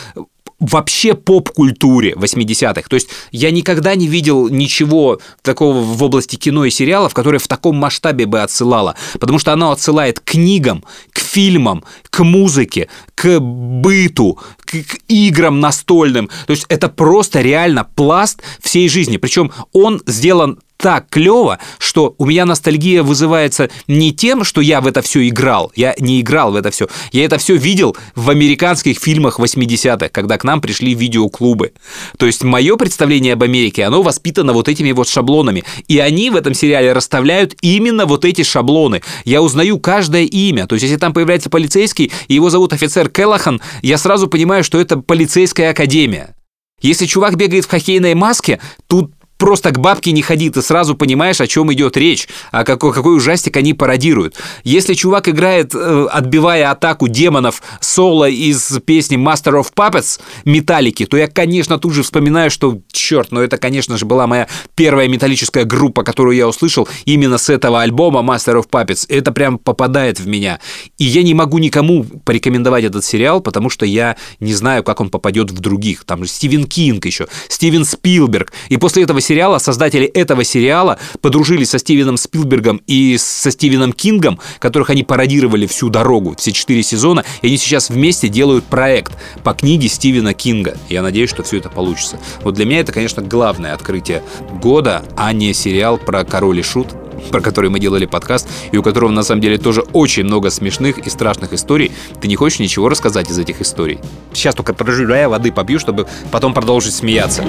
вообще 0.61 1.15
поп-культуре 1.15 2.13
80-х. 2.15 2.83
То 2.89 2.95
есть 2.95 3.09
я 3.31 3.51
никогда 3.51 3.95
не 3.95 4.09
видел 4.09 4.49
ничего 4.49 5.21
такого 5.43 5.81
в 5.83 6.03
области 6.03 6.37
кино 6.37 6.65
и 6.65 6.71
сериалов, 6.71 7.15
которое 7.15 7.39
в 7.39 7.47
таком 7.47 7.77
масштабе 7.77 8.27
бы 8.27 8.43
отсылало. 8.43 8.97
Потому 9.21 9.39
что 9.39 9.53
оно 9.53 9.71
отсылает 9.71 10.21
к 10.21 10.25
книгам, 10.33 10.85
к 11.13 11.21
фильмам, 11.21 11.85
к 12.11 12.25
музыке, 12.25 12.89
к 13.15 13.39
быту, 13.39 14.39
к, 14.61 14.71
к 14.71 14.99
играм 15.07 15.61
настольным. 15.61 16.29
То 16.47 16.53
есть 16.53 16.67
это 16.69 16.89
просто 16.89 17.41
реально 17.41 17.85
пласт 17.85 18.43
всей 18.61 18.89
жизни. 18.89 19.17
Причем 19.17 19.53
он 19.73 20.03
сделан 20.07 20.59
так 20.79 21.09
клево, 21.11 21.59
что 21.79 22.15
у 22.19 22.25
меня 22.25 22.47
ностальгия 22.47 23.03
вызывается 23.03 23.69
не 23.89 24.13
тем, 24.13 24.45
что 24.45 24.61
я 24.61 24.81
в 24.81 24.87
это 24.87 25.03
все 25.03 25.29
играл. 25.29 25.73
Я 25.75 25.95
не 25.99 26.21
играл 26.21 26.53
в 26.53 26.57
это 26.57 26.71
все. 26.71 26.87
Я 27.11 27.25
это 27.25 27.37
все 27.39 27.57
видел 27.57 27.97
в 28.15 28.31
американских 28.31 28.99
фильмах 28.99 29.41
80-х, 29.41 30.09
когда 30.11 30.39
к 30.39 30.45
нам 30.45 30.61
пришли 30.61 30.95
видеоклубы. 30.95 31.73
То 32.17 32.27
есть 32.27 32.45
мое 32.45 32.77
представление 32.77 33.33
об 33.33 33.43
Америке, 33.43 33.85
оно 33.85 34.03
воспитано 34.03 34.53
вот 34.53 34.69
этими 34.69 34.93
вот 34.93 35.09
шаблонами. 35.09 35.65
И 35.89 35.99
они 35.99 36.31
в 36.31 36.37
этом 36.37 36.55
сериале 36.55 36.93
расставляют 36.93 37.57
именно 37.61 38.07
вот 38.07 38.25
эти 38.25 38.45
шаблоны. 38.45 39.03
Я 39.25 39.43
узнаю 39.43 39.81
каждое 39.81 40.25
имя. 40.25 40.69
То 40.69 40.77
есть 40.77 40.85
если 40.85 40.97
там 40.97 41.13
появляется 41.13 41.51
полицейский, 41.51 42.13
и 42.29 42.35
его 42.35 42.51
зовут 42.51 42.73
офицер 42.73 43.09
Келлахан, 43.09 43.61
я 43.83 43.99
сразу 43.99 44.29
понимаю, 44.29 44.63
что 44.63 44.81
это 44.81 44.97
полицейская 44.97 45.71
академия. 45.71 46.37
Если 46.81 47.07
чувак 47.07 47.37
бегает 47.37 47.65
в 47.65 47.71
хоккейной 47.71 48.15
маске, 48.15 48.61
тут 48.87 49.11
просто 49.39 49.71
к 49.71 49.79
бабке 49.79 50.13
не 50.13 50.21
ходи, 50.21 50.51
ты 50.51 50.61
сразу 50.61 50.95
понимаешь, 50.95 51.41
о 51.41 51.47
чем 51.47 51.73
идет 51.73 51.97
речь, 51.97 52.29
а 52.51 52.65
какой, 52.65 52.93
какой 52.93 53.17
ужастик 53.17 53.57
они 53.57 53.73
пародируют. 53.73 54.35
Если 54.65 54.95
чувак 54.95 55.29
играет, 55.29 55.75
э, 55.75 56.07
отбивая 56.11 56.71
атаку 56.71 57.09
демонов 57.09 57.63
соло 57.81 58.29
из 58.29 58.79
песни 58.85 59.17
Master 59.17 59.63
of 59.63 59.73
Puppets 59.75 60.21
Металлики, 60.45 61.07
то 61.07 61.17
я, 61.17 61.29
конечно, 61.29 61.79
тут 61.79 61.95
же 61.95 62.03
вспоминаю, 62.03 62.51
что, 62.51 62.81
черт, 62.91 63.29
ну 63.31 63.41
это, 63.41 63.57
конечно 63.57 63.97
же, 63.97 64.05
была 64.05 64.27
моя 64.27 64.49
первая 64.75 65.09
металлическая 65.09 65.65
группа, 65.65 66.03
которую 66.03 66.37
я 66.37 66.49
услышал 66.49 66.89
именно 67.05 67.39
с 67.39 67.49
этого 67.49 67.81
альбома 67.81 68.21
Master 68.21 68.61
of 68.61 68.69
Puppets. 68.69 69.07
Это 69.09 69.33
прям 69.33 69.59
попадает 69.59 70.19
в 70.19 70.27
меня. 70.27 70.59
И 70.99 71.05
я 71.05 71.23
не 71.23 71.35
могу 71.35 71.59
никому 71.59 72.05
порекомендовать 72.25 72.85
этот 72.85 73.05
сериал, 73.05 73.41
потому 73.41 73.71
что 73.71 73.87
я 73.87 74.17
не 74.41 74.53
знаю, 74.53 74.83
как 74.83 75.01
он 75.01 75.11
попадет 75.11 75.53
в 75.53 75.61
других. 75.61 76.05
Там 76.05 76.25
же 76.25 76.31
Стивен 76.31 76.65
Кинг 76.65 77.07
еще, 77.07 77.29
Стивен 77.49 77.85
Спилберг. 77.85 78.53
И 78.69 78.77
после 78.77 79.05
этого 79.05 79.21
сериала 79.29 79.59
создатели 79.59 80.07
этого 80.07 80.43
сериала 80.43 80.99
подружились 81.21 81.71
со 81.71 81.79
Стивеном 81.79 82.17
Спилбергом 82.17 82.81
и 82.87 83.19
со 83.19 83.51
Стивеном 83.51 83.93
Кингом, 83.93 84.41
которых 84.59 84.89
они 84.89 85.05
пародировали 85.05 85.67
всю 85.67 85.91
дорогу, 85.91 86.35
все 86.39 86.53
четыре 86.53 86.83
сезона, 86.83 87.25
и 87.43 87.49
они 87.49 87.59
сейчас 87.59 87.91
вместе 87.91 88.29
делают 88.29 88.65
проект 88.65 89.13
по 89.45 89.53
книге 89.53 89.89
Стивена 89.89 90.33
Кинга. 90.33 90.79
Я 90.89 91.03
надеюсь, 91.03 91.29
что 91.29 91.43
все 91.43 91.59
это 91.59 91.69
получится. 91.69 92.19
Вот 92.43 92.55
для 92.55 92.65
меня 92.65 92.81
это, 92.81 92.93
конечно, 92.93 93.23
главное 93.23 93.75
открытие 93.75 94.23
года, 94.63 95.05
а 95.17 95.33
не 95.33 95.53
сериал 95.53 95.99
про 95.99 96.25
король 96.25 96.61
и 96.61 96.63
шут, 96.63 96.89
про 97.31 97.41
который 97.43 97.69
мы 97.69 97.81
делали 97.81 98.07
подкаст, 98.07 98.49
и 98.73 98.79
у 98.79 98.83
которого 98.83 99.11
на 99.11 99.23
самом 99.23 99.43
деле 99.43 99.59
тоже 99.59 99.83
очень 99.93 100.25
много 100.25 100.49
смешных 100.51 100.99
и 100.99 101.11
страшных 101.11 101.53
историй. 101.53 101.93
Ты 102.21 102.29
не 102.29 102.37
хочешь 102.37 102.61
ничего 102.61 102.89
рассказать 102.89 103.31
из 103.31 103.39
этих 103.39 103.61
историй? 103.61 103.99
Сейчас 104.33 104.55
только 104.55 104.73
подожду, 104.73 105.07
да, 105.07 105.21
я 105.21 105.29
воды 105.29 105.53
попью, 105.53 105.79
чтобы 105.79 106.07
потом 106.31 106.55
продолжить 106.55 106.95
смеяться. 106.95 107.45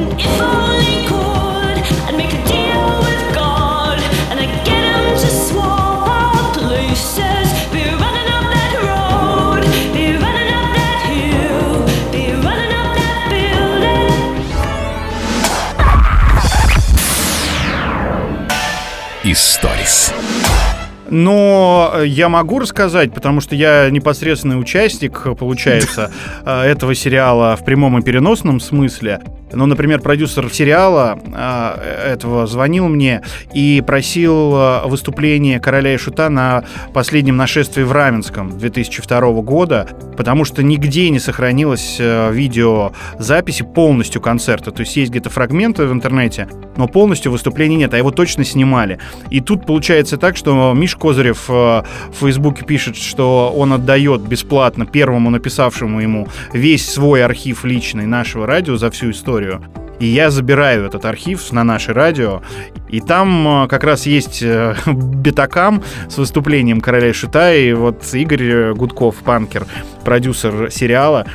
Историс. 19.31 20.11
Но 21.11 21.93
я 22.03 22.29
могу 22.29 22.57
рассказать, 22.57 23.13
потому 23.13 23.41
что 23.41 23.53
я 23.53 23.87
непосредственный 23.91 24.59
участник, 24.59 25.21
получается, 25.37 26.11
э, 26.45 26.61
этого 26.61 26.95
сериала 26.95 27.55
в 27.55 27.63
прямом 27.63 27.99
и 27.99 28.01
переносном 28.01 28.59
смысле. 28.59 29.21
Ну, 29.51 29.65
например, 29.65 29.99
продюсер 30.01 30.51
сериала 30.51 31.19
э, 31.25 32.13
этого 32.13 32.45
звонил 32.47 32.87
мне 32.87 33.23
и 33.53 33.83
просил 33.85 34.55
э, 34.55 34.87
выступление 34.87 35.59
короля 35.59 35.93
и 35.93 35.97
шута 35.97 36.29
на 36.29 36.63
последнем 36.93 37.37
нашествии 37.37 37.83
в 37.83 37.91
Раменском 37.91 38.57
2002 38.57 39.19
года, 39.41 39.87
потому 40.17 40.45
что 40.45 40.63
нигде 40.63 41.09
не 41.09 41.19
сохранилось 41.19 41.97
э, 41.99 42.31
видеозаписи 42.31 43.63
полностью 43.63 44.21
концерта. 44.21 44.71
То 44.71 44.81
есть 44.81 44.95
есть 44.97 45.11
где-то 45.11 45.29
фрагменты 45.29 45.85
в 45.85 45.93
интернете, 45.93 46.47
но 46.77 46.87
полностью 46.87 47.31
выступления 47.31 47.77
нет, 47.77 47.93
а 47.93 47.97
его 47.97 48.11
точно 48.11 48.43
снимали. 48.43 48.99
И 49.29 49.41
тут 49.41 49.65
получается 49.65 50.17
так, 50.17 50.37
что 50.37 50.73
Миш 50.73 50.95
Козырев 50.95 51.45
э, 51.49 51.53
в 51.53 52.15
Фейсбуке 52.19 52.65
пишет, 52.65 52.95
что 52.97 53.53
он 53.55 53.73
отдает 53.73 54.21
бесплатно 54.21 54.85
первому 54.85 55.29
написавшему 55.29 56.01
ему 56.01 56.27
весь 56.53 56.87
свой 56.87 57.23
архив 57.23 57.63
личный 57.65 58.05
нашего 58.05 58.45
радио 58.45 58.77
за 58.77 58.91
всю 58.91 59.11
историю. 59.11 59.38
И 59.99 60.05
я 60.05 60.31
забираю 60.31 60.85
этот 60.85 61.03
архив 61.03 61.51
на 61.51 61.63
наше 61.63 61.93
радио, 61.93 62.41
и 62.87 63.01
там 63.01 63.65
э, 63.65 63.67
как 63.67 63.83
раз 63.83 64.05
есть 64.05 64.41
э, 64.41 64.75
бетакам 64.85 65.83
с 66.07 66.17
выступлением 66.17 66.79
короля 66.79 67.09
и 67.09 67.13
шута, 67.13 67.53
и 67.53 67.73
вот 67.73 68.03
Игорь 68.13 68.73
Гудков, 68.73 69.17
панкер, 69.17 69.65
продюсер 70.05 70.71
сериала, 70.71 71.27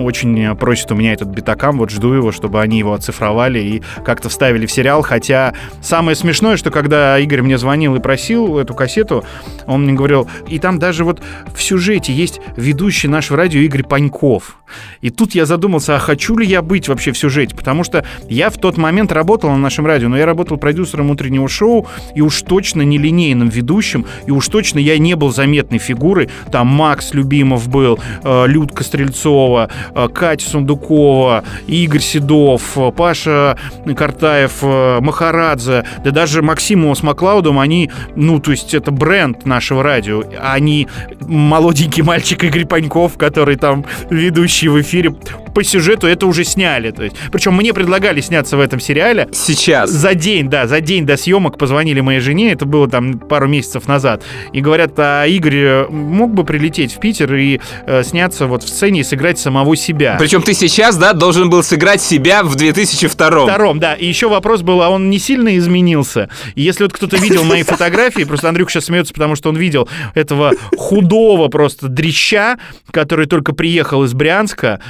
очень 0.00 0.56
просит 0.56 0.90
у 0.92 0.94
меня 0.94 1.12
этот 1.12 1.28
битакам, 1.28 1.78
вот 1.78 1.90
жду 1.90 2.12
его, 2.12 2.32
чтобы 2.32 2.60
они 2.60 2.78
его 2.78 2.94
оцифровали 2.94 3.58
и 3.58 3.82
как-то 4.04 4.28
вставили 4.28 4.66
в 4.66 4.72
сериал, 4.72 5.02
хотя 5.02 5.54
самое 5.80 6.16
смешное, 6.16 6.56
что 6.56 6.70
когда 6.70 7.18
Игорь 7.18 7.42
мне 7.42 7.58
звонил 7.58 7.94
и 7.94 8.00
просил 8.00 8.58
эту 8.58 8.74
кассету, 8.74 9.24
он 9.66 9.84
мне 9.84 9.92
говорил, 9.92 10.28
и 10.48 10.58
там 10.58 10.78
даже 10.78 11.04
вот 11.04 11.22
в 11.54 11.62
сюжете 11.62 12.12
есть 12.12 12.40
ведущий 12.56 13.08
нашего 13.08 13.36
радио 13.38 13.60
Игорь 13.60 13.84
Паньков. 13.84 14.56
И 15.00 15.10
тут 15.10 15.34
я 15.34 15.46
задумался, 15.46 15.96
а 15.96 15.98
хочу 15.98 16.36
ли 16.36 16.46
я 16.46 16.62
быть 16.62 16.88
вообще 16.88 17.12
в 17.12 17.18
сюжете, 17.18 17.54
потому 17.56 17.84
что 17.84 18.04
я 18.28 18.50
в 18.50 18.56
тот 18.56 18.76
момент 18.76 19.12
работал 19.12 19.50
на 19.50 19.58
нашем 19.58 19.86
радио, 19.86 20.08
но 20.08 20.16
я 20.16 20.26
работал 20.26 20.56
продюсером 20.56 21.10
утреннего 21.10 21.48
шоу, 21.48 21.86
и 22.14 22.20
уж 22.20 22.42
точно 22.42 22.82
не 22.82 22.98
линейным 22.98 23.48
ведущим, 23.48 24.06
и 24.26 24.30
уж 24.30 24.46
точно 24.48 24.78
я 24.78 24.98
не 24.98 25.14
был 25.16 25.32
заметной 25.32 25.78
фигурой. 25.78 26.28
Там 26.52 26.68
Макс 26.68 27.14
Любимов 27.14 27.68
был, 27.68 27.98
э, 28.22 28.46
Людка 28.46 28.84
Стрельцова, 28.84 29.70
э, 29.89 29.89
Катя 30.12 30.48
Сундукова, 30.48 31.44
Игорь 31.66 32.00
Седов, 32.00 32.76
э, 32.76 32.92
Паша 32.92 33.56
Картаев, 33.96 34.58
э, 34.62 35.00
Махарадзе, 35.00 35.84
да 36.04 36.10
даже 36.10 36.42
Максимова 36.42 36.94
с 36.94 37.02
Маклаудом, 37.02 37.58
они, 37.58 37.90
ну, 38.16 38.40
то 38.40 38.50
есть 38.50 38.74
это 38.74 38.90
бренд 38.90 39.46
нашего 39.46 39.82
радио, 39.82 40.22
а 40.40 40.58
не 40.58 40.88
молоденький 41.20 42.02
мальчик 42.02 42.44
Игорь 42.44 42.66
Паньков, 42.66 43.16
который 43.16 43.56
там 43.56 43.84
ведущий 44.10 44.68
в 44.68 44.80
эфире. 44.80 45.14
По 45.54 45.64
сюжету 45.64 46.06
это 46.06 46.26
уже 46.26 46.44
сняли. 46.44 46.90
То 46.90 47.04
есть, 47.04 47.16
причем 47.32 47.54
мне 47.54 47.72
предлагали 47.72 48.20
сняться 48.20 48.56
в 48.56 48.60
этом 48.60 48.80
сериале. 48.80 49.28
Сейчас. 49.32 49.90
За 49.90 50.14
день, 50.14 50.48
да, 50.48 50.66
за 50.66 50.80
день 50.80 51.06
до 51.06 51.16
съемок 51.16 51.58
позвонили 51.58 52.00
моей 52.00 52.20
жене, 52.20 52.52
это 52.52 52.66
было 52.66 52.88
там 52.88 53.18
пару 53.18 53.48
месяцев 53.48 53.88
назад, 53.88 54.24
и 54.52 54.60
говорят, 54.60 54.92
а 54.98 55.26
Игорь 55.26 55.56
э, 55.56 55.86
мог 55.88 56.34
бы 56.34 56.44
прилететь 56.44 56.92
в 56.94 57.00
Питер 57.00 57.34
и 57.34 57.60
э, 57.86 58.02
сняться 58.02 58.46
вот 58.46 58.62
в 58.62 58.68
сцене 58.68 59.00
и 59.00 59.02
сыграть 59.02 59.38
самого 59.38 59.76
себя. 59.76 60.16
Причем 60.18 60.42
ты 60.42 60.54
сейчас, 60.54 60.96
да, 60.96 61.12
должен 61.12 61.50
был 61.50 61.62
сыграть 61.62 62.02
себя 62.02 62.42
в 62.42 62.54
2002 62.54 63.10
Втором, 63.46 63.78
да. 63.78 63.94
И 63.94 64.06
еще 64.06 64.28
вопрос 64.28 64.62
был, 64.62 64.82
а 64.82 64.88
он 64.88 65.10
не 65.10 65.18
сильно 65.18 65.56
изменился? 65.56 66.28
И 66.54 66.62
если 66.62 66.84
вот 66.84 66.92
кто-то 66.92 67.16
видел 67.16 67.44
мои 67.44 67.62
фотографии, 67.62 68.24
просто 68.24 68.48
Андрюк 68.48 68.70
сейчас 68.70 68.86
смеется, 68.86 69.12
потому 69.12 69.36
что 69.36 69.48
он 69.48 69.56
видел 69.56 69.88
этого 70.14 70.52
худого 70.76 71.48
просто 71.48 71.88
дрища, 71.88 72.58
который 72.90 73.26
только 73.26 73.52
приехал 73.52 74.04
из 74.04 74.14
Брянска, 74.14 74.80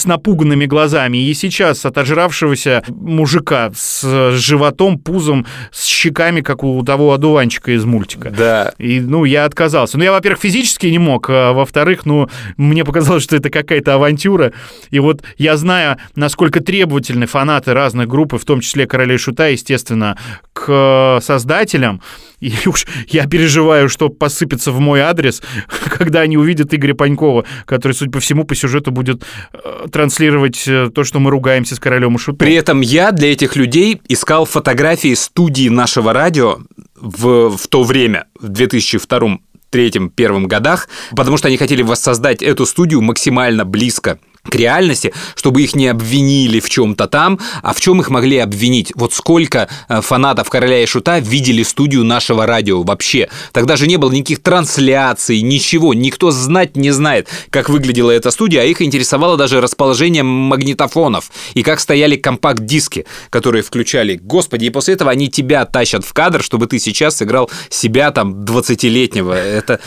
с 0.00 0.06
напуганными 0.06 0.66
глазами, 0.66 1.18
и 1.18 1.34
сейчас 1.34 1.84
от 1.84 1.98
ожравшегося 1.98 2.82
мужика 2.88 3.70
с 3.74 4.32
животом, 4.32 4.98
пузом, 4.98 5.46
с 5.70 5.84
щеками, 5.84 6.40
как 6.40 6.64
у 6.64 6.82
того 6.84 7.12
одуванчика 7.12 7.72
из 7.72 7.84
мультика. 7.84 8.30
Да. 8.30 8.72
И, 8.78 9.00
ну, 9.00 9.24
я 9.24 9.44
отказался. 9.44 9.98
Ну, 9.98 10.04
я, 10.04 10.12
во-первых, 10.12 10.40
физически 10.40 10.86
не 10.86 10.98
мог, 10.98 11.26
а 11.28 11.52
во-вторых, 11.52 12.06
ну, 12.06 12.28
мне 12.56 12.84
показалось, 12.84 13.22
что 13.22 13.36
это 13.36 13.50
какая-то 13.50 13.94
авантюра. 13.94 14.52
И 14.90 14.98
вот 14.98 15.22
я 15.36 15.56
знаю, 15.56 15.98
насколько 16.16 16.60
требовательны 16.60 17.26
фанаты 17.26 17.74
разных 17.74 18.08
групп, 18.08 18.34
и 18.34 18.38
в 18.38 18.44
том 18.44 18.60
числе 18.60 18.86
Королей 18.86 19.18
Шута, 19.18 19.48
естественно, 19.48 20.16
к 20.52 21.20
создателям. 21.22 22.02
И 22.40 22.52
уж 22.66 22.86
я 23.08 23.26
переживаю, 23.26 23.88
что 23.88 24.08
посыпется 24.08 24.72
в 24.72 24.80
мой 24.80 25.00
адрес, 25.00 25.42
когда 25.98 26.20
они 26.20 26.36
увидят 26.36 26.72
Игоря 26.74 26.94
Панькова, 26.94 27.44
который, 27.66 27.92
судя 27.92 28.10
по 28.10 28.20
всему, 28.20 28.44
по 28.44 28.54
сюжету 28.54 28.90
будет 28.90 29.22
э, 29.52 29.86
транслировать 29.92 30.66
э, 30.66 30.90
то, 30.94 31.04
что 31.04 31.20
мы 31.20 31.30
ругаемся 31.30 31.76
с 31.76 31.78
Королем 31.78 32.16
и 32.16 32.18
Шутом. 32.18 32.38
При 32.38 32.54
этом 32.54 32.80
я 32.80 33.12
для 33.12 33.32
этих 33.32 33.56
людей 33.56 34.00
искал 34.08 34.46
фотографии 34.46 35.14
студии 35.14 35.68
нашего 35.68 36.12
радио 36.12 36.58
в, 36.96 37.56
в 37.56 37.68
то 37.68 37.82
время, 37.82 38.26
в 38.38 38.48
2002 38.48 39.38
третьем, 39.70 40.10
первом 40.10 40.48
годах, 40.48 40.88
потому 41.14 41.36
что 41.36 41.48
они 41.48 41.56
хотели 41.56 41.82
воссоздать 41.82 42.42
эту 42.42 42.66
студию 42.66 43.00
максимально 43.02 43.64
близко 43.64 44.18
к 44.50 44.54
реальности, 44.56 45.14
чтобы 45.34 45.62
их 45.62 45.74
не 45.74 45.88
обвинили 45.88 46.60
в 46.60 46.68
чем-то 46.68 47.06
там, 47.06 47.38
а 47.62 47.72
в 47.72 47.80
чем 47.80 48.00
их 48.00 48.10
могли 48.10 48.38
обвинить. 48.38 48.92
Вот 48.94 49.14
сколько 49.14 49.68
э, 49.88 50.00
фанатов 50.02 50.50
Короля 50.50 50.82
и 50.82 50.86
Шута 50.86 51.18
видели 51.20 51.62
студию 51.62 52.04
нашего 52.04 52.44
радио 52.46 52.82
вообще. 52.82 53.28
Тогда 53.52 53.76
же 53.76 53.86
не 53.86 53.96
было 53.96 54.12
никаких 54.12 54.42
трансляций, 54.42 55.40
ничего. 55.40 55.94
Никто 55.94 56.30
знать 56.30 56.76
не 56.76 56.90
знает, 56.90 57.28
как 57.50 57.68
выглядела 57.68 58.10
эта 58.10 58.30
студия, 58.30 58.62
а 58.62 58.64
их 58.64 58.82
интересовало 58.82 59.36
даже 59.36 59.60
расположение 59.60 60.22
магнитофонов 60.22 61.30
и 61.54 61.62
как 61.62 61.80
стояли 61.80 62.16
компакт-диски, 62.16 63.06
которые 63.30 63.62
включали. 63.62 64.20
Господи, 64.22 64.66
и 64.66 64.70
после 64.70 64.94
этого 64.94 65.10
они 65.10 65.28
тебя 65.28 65.64
тащат 65.64 66.04
в 66.04 66.12
кадр, 66.12 66.42
чтобы 66.42 66.66
ты 66.66 66.78
сейчас 66.78 67.16
сыграл 67.16 67.50
себя 67.68 68.10
там 68.10 68.44
20-летнего. 68.44 69.32
Это... 69.32 69.80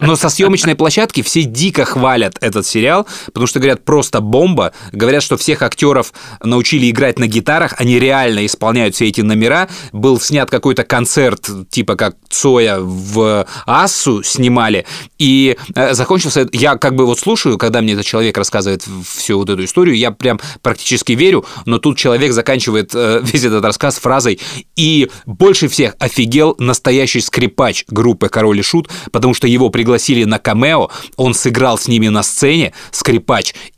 Но 0.00 0.16
со 0.16 0.28
съемочной 0.28 0.74
площадки 0.74 1.22
все 1.22 1.42
дико 1.42 1.84
хвалят 1.84 2.36
этот 2.40 2.66
сериал, 2.66 3.06
потому 3.26 3.46
что 3.46 3.53
говорят 3.58 3.84
просто 3.84 4.20
бомба. 4.20 4.72
Говорят, 4.92 5.22
что 5.22 5.36
всех 5.36 5.62
актеров 5.62 6.12
научили 6.42 6.90
играть 6.90 7.18
на 7.18 7.26
гитарах, 7.26 7.74
они 7.78 7.98
реально 7.98 8.46
исполняют 8.46 8.94
все 8.94 9.08
эти 9.08 9.20
номера. 9.20 9.68
Был 9.92 10.20
снят 10.20 10.50
какой-то 10.50 10.84
концерт, 10.84 11.48
типа 11.70 11.96
как 11.96 12.16
Цоя 12.28 12.78
в 12.80 13.46
Ассу 13.66 14.22
снимали, 14.22 14.86
и 15.18 15.56
э, 15.74 15.94
закончился... 15.94 16.48
Я 16.52 16.76
как 16.76 16.94
бы 16.94 17.06
вот 17.06 17.18
слушаю, 17.18 17.58
когда 17.58 17.80
мне 17.80 17.94
этот 17.94 18.06
человек 18.06 18.36
рассказывает 18.36 18.84
всю 19.06 19.38
вот 19.38 19.50
эту 19.50 19.64
историю, 19.64 19.96
я 19.96 20.10
прям 20.10 20.40
практически 20.62 21.12
верю, 21.12 21.44
но 21.66 21.78
тут 21.78 21.98
человек 21.98 22.32
заканчивает 22.32 22.92
э, 22.94 23.20
весь 23.24 23.44
этот 23.44 23.64
рассказ 23.64 23.98
фразой 23.98 24.40
«И 24.76 25.10
больше 25.26 25.68
всех 25.68 25.96
офигел 25.98 26.54
настоящий 26.58 27.20
скрипач 27.20 27.84
группы 27.88 28.28
«Король 28.28 28.60
и 28.60 28.62
Шут», 28.62 28.90
потому 29.12 29.34
что 29.34 29.46
его 29.46 29.70
пригласили 29.70 30.24
на 30.24 30.38
камео, 30.38 30.90
он 31.16 31.34
сыграл 31.34 31.78
с 31.78 31.88
ними 31.88 32.08
на 32.08 32.22
сцене, 32.22 32.72
скрипач, 32.90 33.24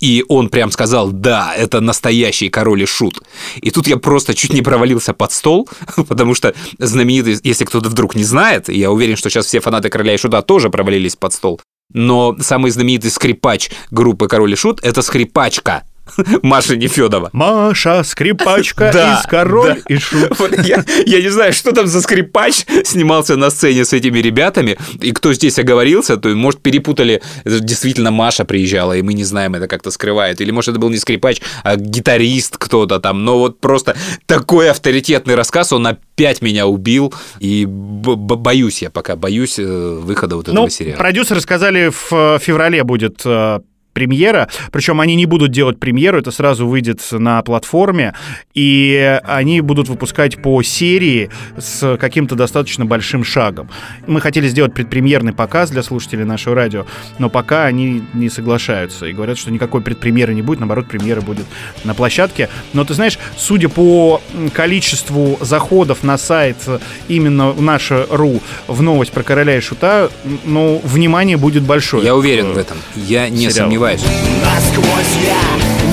и 0.01 0.25
он 0.29 0.49
прям 0.49 0.71
сказал 0.71 1.11
«Да, 1.11 1.55
это 1.55 1.81
настоящий 1.81 2.49
король 2.49 2.83
и 2.83 2.87
шут». 2.87 3.21
И 3.57 3.71
тут 3.71 3.87
я 3.87 3.97
просто 3.97 4.35
чуть 4.35 4.53
не 4.53 4.63
провалился 4.63 5.15
под 5.15 5.33
стол, 5.33 5.69
потому 6.09 6.35
что 6.35 6.55
знаменитый, 6.79 7.39
если 7.43 7.65
кто-то 7.65 7.89
вдруг 7.89 8.15
не 8.15 8.25
знает, 8.25 8.69
я 8.69 8.91
уверен, 8.91 9.17
что 9.17 9.31
сейчас 9.31 9.47
все 9.47 9.61
фанаты 9.61 9.89
короля 9.89 10.15
и 10.15 10.19
шута 10.19 10.43
тоже 10.43 10.71
провалились 10.71 11.17
под 11.17 11.33
стол, 11.33 11.61
но 11.93 12.37
самый 12.41 12.71
знаменитый 12.71 13.11
скрипач 13.11 13.71
группы 13.91 14.29
«Король 14.29 14.53
и 14.53 14.57
шут»— 14.57 14.81
это 14.83 15.03
скрипачка, 15.03 15.85
Маша 16.43 16.77
Нефедова. 16.77 17.31
Маша, 17.33 18.03
скрипачка 18.05 18.91
Да, 18.93 19.21
из 19.21 19.27
Король 19.27 19.83
да. 19.87 19.95
и 19.95 19.99
Шут. 19.99 20.39
Я, 20.65 20.85
я 21.07 21.21
не 21.23 21.29
знаю, 21.29 21.53
что 21.53 21.73
там 21.73 21.87
за 21.87 22.01
скрипач 22.01 22.65
снимался 22.85 23.37
на 23.37 23.51
сцене 23.51 23.85
с 23.85 23.93
этими 23.93 24.19
ребятами, 24.19 24.79
и 25.01 25.13
кто 25.13 25.33
здесь 25.33 25.59
оговорился, 25.59 26.17
то, 26.17 26.29
может, 26.31 26.61
перепутали, 26.61 27.23
это 27.45 27.61
действительно 27.61 28.11
Маша 28.11 28.45
приезжала, 28.45 28.95
и 28.97 29.03
мы 29.03 29.15
не 29.15 29.25
знаем, 29.25 29.55
это 29.55 29.69
как-то 29.69 29.91
скрывают, 29.91 30.41
или, 30.41 30.51
может, 30.51 30.71
это 30.71 30.79
был 30.81 30.91
не 30.91 30.99
скрипач, 30.99 31.41
а 31.65 31.77
гитарист 31.77 32.57
кто-то 32.57 32.99
там, 33.01 33.25
но 33.25 33.39
вот 33.39 33.61
просто 33.61 33.97
такой 34.27 34.71
авторитетный 34.71 35.35
рассказ, 35.35 35.73
он 35.73 35.87
опять 35.87 36.43
меня 36.43 36.67
убил, 36.67 37.13
и 37.41 37.65
боюсь 37.67 38.83
я 38.83 38.91
пока, 38.91 39.17
боюсь 39.17 39.59
э, 39.59 39.65
выхода 40.03 40.37
вот 40.37 40.49
этого 40.49 40.55
Ну, 40.65 40.69
сериала. 40.69 40.99
продюсеры 40.99 41.41
сказали, 41.41 41.91
в 41.91 42.39
феврале 42.41 42.85
будет 42.85 43.23
э, 43.25 43.61
премьера, 43.97 44.49
причем 44.73 45.01
они 45.01 45.15
не 45.15 45.25
будут 45.25 45.53
делать 45.53 45.81
премьеру, 45.81 46.19
это 46.19 46.31
сразу 46.31 46.67
выйдет 46.67 47.01
на 47.13 47.41
платформе, 47.41 48.13
и 48.53 49.19
они 49.25 49.63
будут 49.63 49.89
выпускать 49.89 50.43
по 50.43 50.63
серии 50.63 51.31
с 51.57 51.97
каким-то 51.97 52.35
достаточно 52.35 52.85
большим 52.85 53.25
шагом. 53.25 53.71
Мы 54.07 54.21
хотели 54.21 54.49
сделать 54.49 54.75
предпремьерный 54.75 55.33
показ 55.33 55.71
для 55.71 55.83
слушателей 55.83 56.25
нашего 56.25 56.55
радио, 56.55 56.85
но 57.19 57.31
пока 57.31 57.65
они 57.65 58.03
не 58.13 58.29
соглашаются 58.29 59.07
и 59.07 59.15
говорят, 59.15 59.39
что 59.39 59.51
никакой 59.51 59.81
предпремьеры 59.81 60.35
не 60.35 60.43
будет, 60.43 60.61
наоборот, 60.61 60.89
премьера 60.89 61.23
будет 61.23 61.47
на 61.85 61.95
площадке. 61.95 62.51
Но 62.75 62.85
ты 62.85 62.93
знаешь, 62.93 63.19
судя 63.39 63.71
по 63.71 64.21
количеству 64.53 65.39
заходов 65.41 66.03
на 66.03 66.19
сайт 66.19 66.59
э, 66.67 66.81
именно 67.09 67.53
в 67.53 67.63
наше 67.63 68.07
РУ 68.11 68.43
в 68.69 68.83
новость 68.83 69.13
про 69.13 69.23
короля 69.23 69.57
и 69.57 69.61
шута, 69.61 70.11
ну, 70.45 70.83
внимание 70.85 71.39
будет 71.39 71.63
большое. 71.63 72.05
Я 72.05 72.15
уверен 72.15 72.53
в 72.53 72.59
этом, 72.59 72.77
я 72.95 73.31
не 73.31 73.49
сериал. 73.51 73.71
Сомневаюсь. 73.87 74.03
Насквозь 74.45 75.17
я 75.25 75.45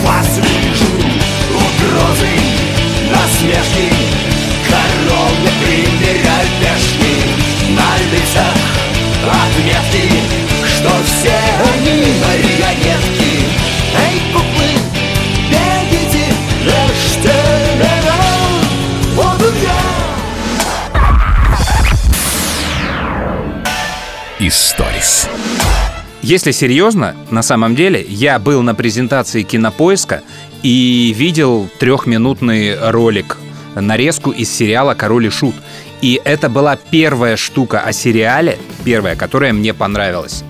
вас 0.04 0.38
вижу 0.38 0.90
Угрозы, 1.54 2.34
насмешки 3.12 3.88
Короны 4.68 5.52
примеряют 5.62 6.54
пешки 6.60 7.16
На 7.70 7.90
лицах 8.12 8.62
отметки 9.24 10.06
Что 10.66 10.92
все 11.06 11.38
они 11.74 11.96
марионетки 12.22 13.34
Эй, 13.96 14.18
куклы, 14.34 14.72
бегите, 15.50 16.26
режьте 16.64 17.38
меня 17.76 18.18
Вот 19.16 19.42
он 19.42 19.56
я 19.62 19.82
Историс. 24.40 25.30
Если 26.24 26.52
серьезно, 26.52 27.18
на 27.32 27.42
самом 27.42 27.76
деле, 27.76 28.02
я 28.08 28.40
был 28.40 28.62
на 28.62 28.74
презентации 28.74 29.44
кинопоиска 29.44 30.22
и 30.62 31.14
видел 31.18 31.70
трехминутный 31.80 32.80
ролик, 32.92 33.38
нарезку 33.76 34.32
из 34.32 34.50
сериала 34.50 34.94
Король 34.94 35.26
и 35.26 35.30
Шут. 35.30 35.54
И 36.02 36.22
это 36.24 36.48
была 36.48 36.78
первая 36.78 37.36
штука 37.36 37.82
о 37.82 37.92
сериале, 37.92 38.58
первая, 38.86 39.18
которая 39.18 39.52
мне 39.52 39.74
понравилась. 39.74 40.46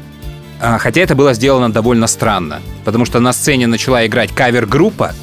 А, 0.62 0.78
Хотя 0.78 1.02
это 1.02 1.16
было 1.16 1.34
сделано 1.34 1.74
довольно 1.74 2.06
странно, 2.06 2.62
потому 2.86 3.06
что 3.06 3.20
на 3.20 3.34
сцене 3.34 3.66
начала 3.66 4.06
играть 4.06 4.32
кавер-группа 4.32 5.14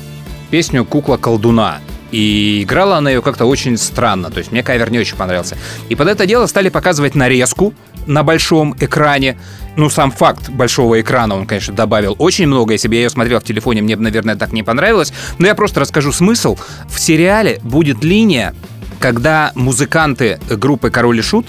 песню 0.51 0.85
«Кукла 0.85 1.17
колдуна». 1.17 1.79
И 2.13 2.63
играла 2.65 2.97
она 2.97 3.11
ее 3.11 3.23
как-то 3.23 3.47
очень 3.47 3.77
странно, 3.77 4.31
то 4.31 4.39
есть 4.39 4.51
мне 4.51 4.63
кавер 4.63 4.91
не 4.91 4.99
очень 4.99 5.17
понравился. 5.17 5.57
И 5.89 5.95
под 5.95 6.09
это 6.09 6.27
дело 6.27 6.47
стали 6.47 6.69
показывать 6.69 7.15
нарезку 7.15 7.75
на 8.07 8.23
большом 8.23 8.75
экране. 8.81 9.39
Ну, 9.77 9.89
сам 9.89 10.11
факт 10.11 10.51
большого 10.51 11.01
экрана, 11.01 11.37
он, 11.37 11.47
конечно, 11.47 11.75
добавил 11.75 12.17
очень 12.19 12.47
много. 12.47 12.73
Если 12.73 12.89
бы 12.89 12.95
я 12.95 13.03
ее 13.03 13.11
смотрел 13.11 13.39
в 13.41 13.45
телефоне, 13.45 13.83
мне 13.83 13.97
бы, 13.97 14.03
наверное, 14.03 14.35
так 14.35 14.53
не 14.53 14.63
понравилось. 14.63 15.13
Но 15.39 15.47
я 15.47 15.55
просто 15.55 15.81
расскажу 15.81 16.11
смысл. 16.13 16.59
В 16.89 16.99
сериале 16.99 17.61
будет 17.63 18.03
линия, 18.03 18.55
когда 18.99 19.53
музыканты 19.55 20.41
группы 20.51 20.91
«Король 20.91 21.21
и 21.21 21.23
Шут» 21.23 21.47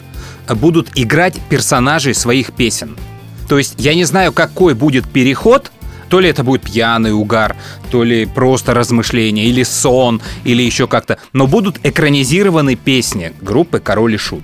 будут 0.47 0.89
играть 0.95 1.36
персонажей 1.49 2.14
своих 2.14 2.53
песен. 2.53 2.95
То 3.49 3.57
есть 3.57 3.76
я 3.78 3.95
не 3.95 4.03
знаю, 4.05 4.32
какой 4.32 4.76
будет 4.76 5.09
переход, 5.09 5.72
то 6.12 6.20
ли 6.20 6.28
это 6.28 6.43
будет 6.43 6.64
пьяный 6.64 7.14
угар, 7.14 7.55
то 7.89 8.03
ли 8.03 8.26
просто 8.26 8.74
размышления, 8.74 9.45
или 9.45 9.64
сон, 9.64 10.22
или 10.43 10.62
еще 10.62 10.86
как-то. 10.86 11.18
Но 11.32 11.47
будут 11.47 11.80
экранизированы 11.84 12.76
песни 12.76 13.32
группы 13.41 13.80
«Король 13.80 14.16
и 14.16 14.18
Шут». 14.18 14.43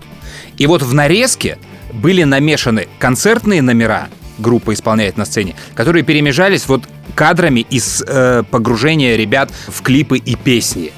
И 0.58 0.66
вот 0.66 0.82
в 0.82 0.94
нарезке 0.94 1.58
были 1.92 2.24
намешаны 2.24 2.88
концертные 3.00 3.62
номера, 3.62 4.08
группа 4.38 4.74
исполняет 4.74 5.18
на 5.18 5.26
сцене, 5.26 5.56
которые 5.76 6.04
перемежались 6.04 6.70
вот 6.70 6.84
кадрами 7.16 7.66
из 7.70 8.02
э, 8.08 8.44
погружения 8.50 9.18
ребят 9.18 9.52
в 9.68 9.82
клипы 9.82 10.18
и 10.18 10.36
песни. 10.36 10.94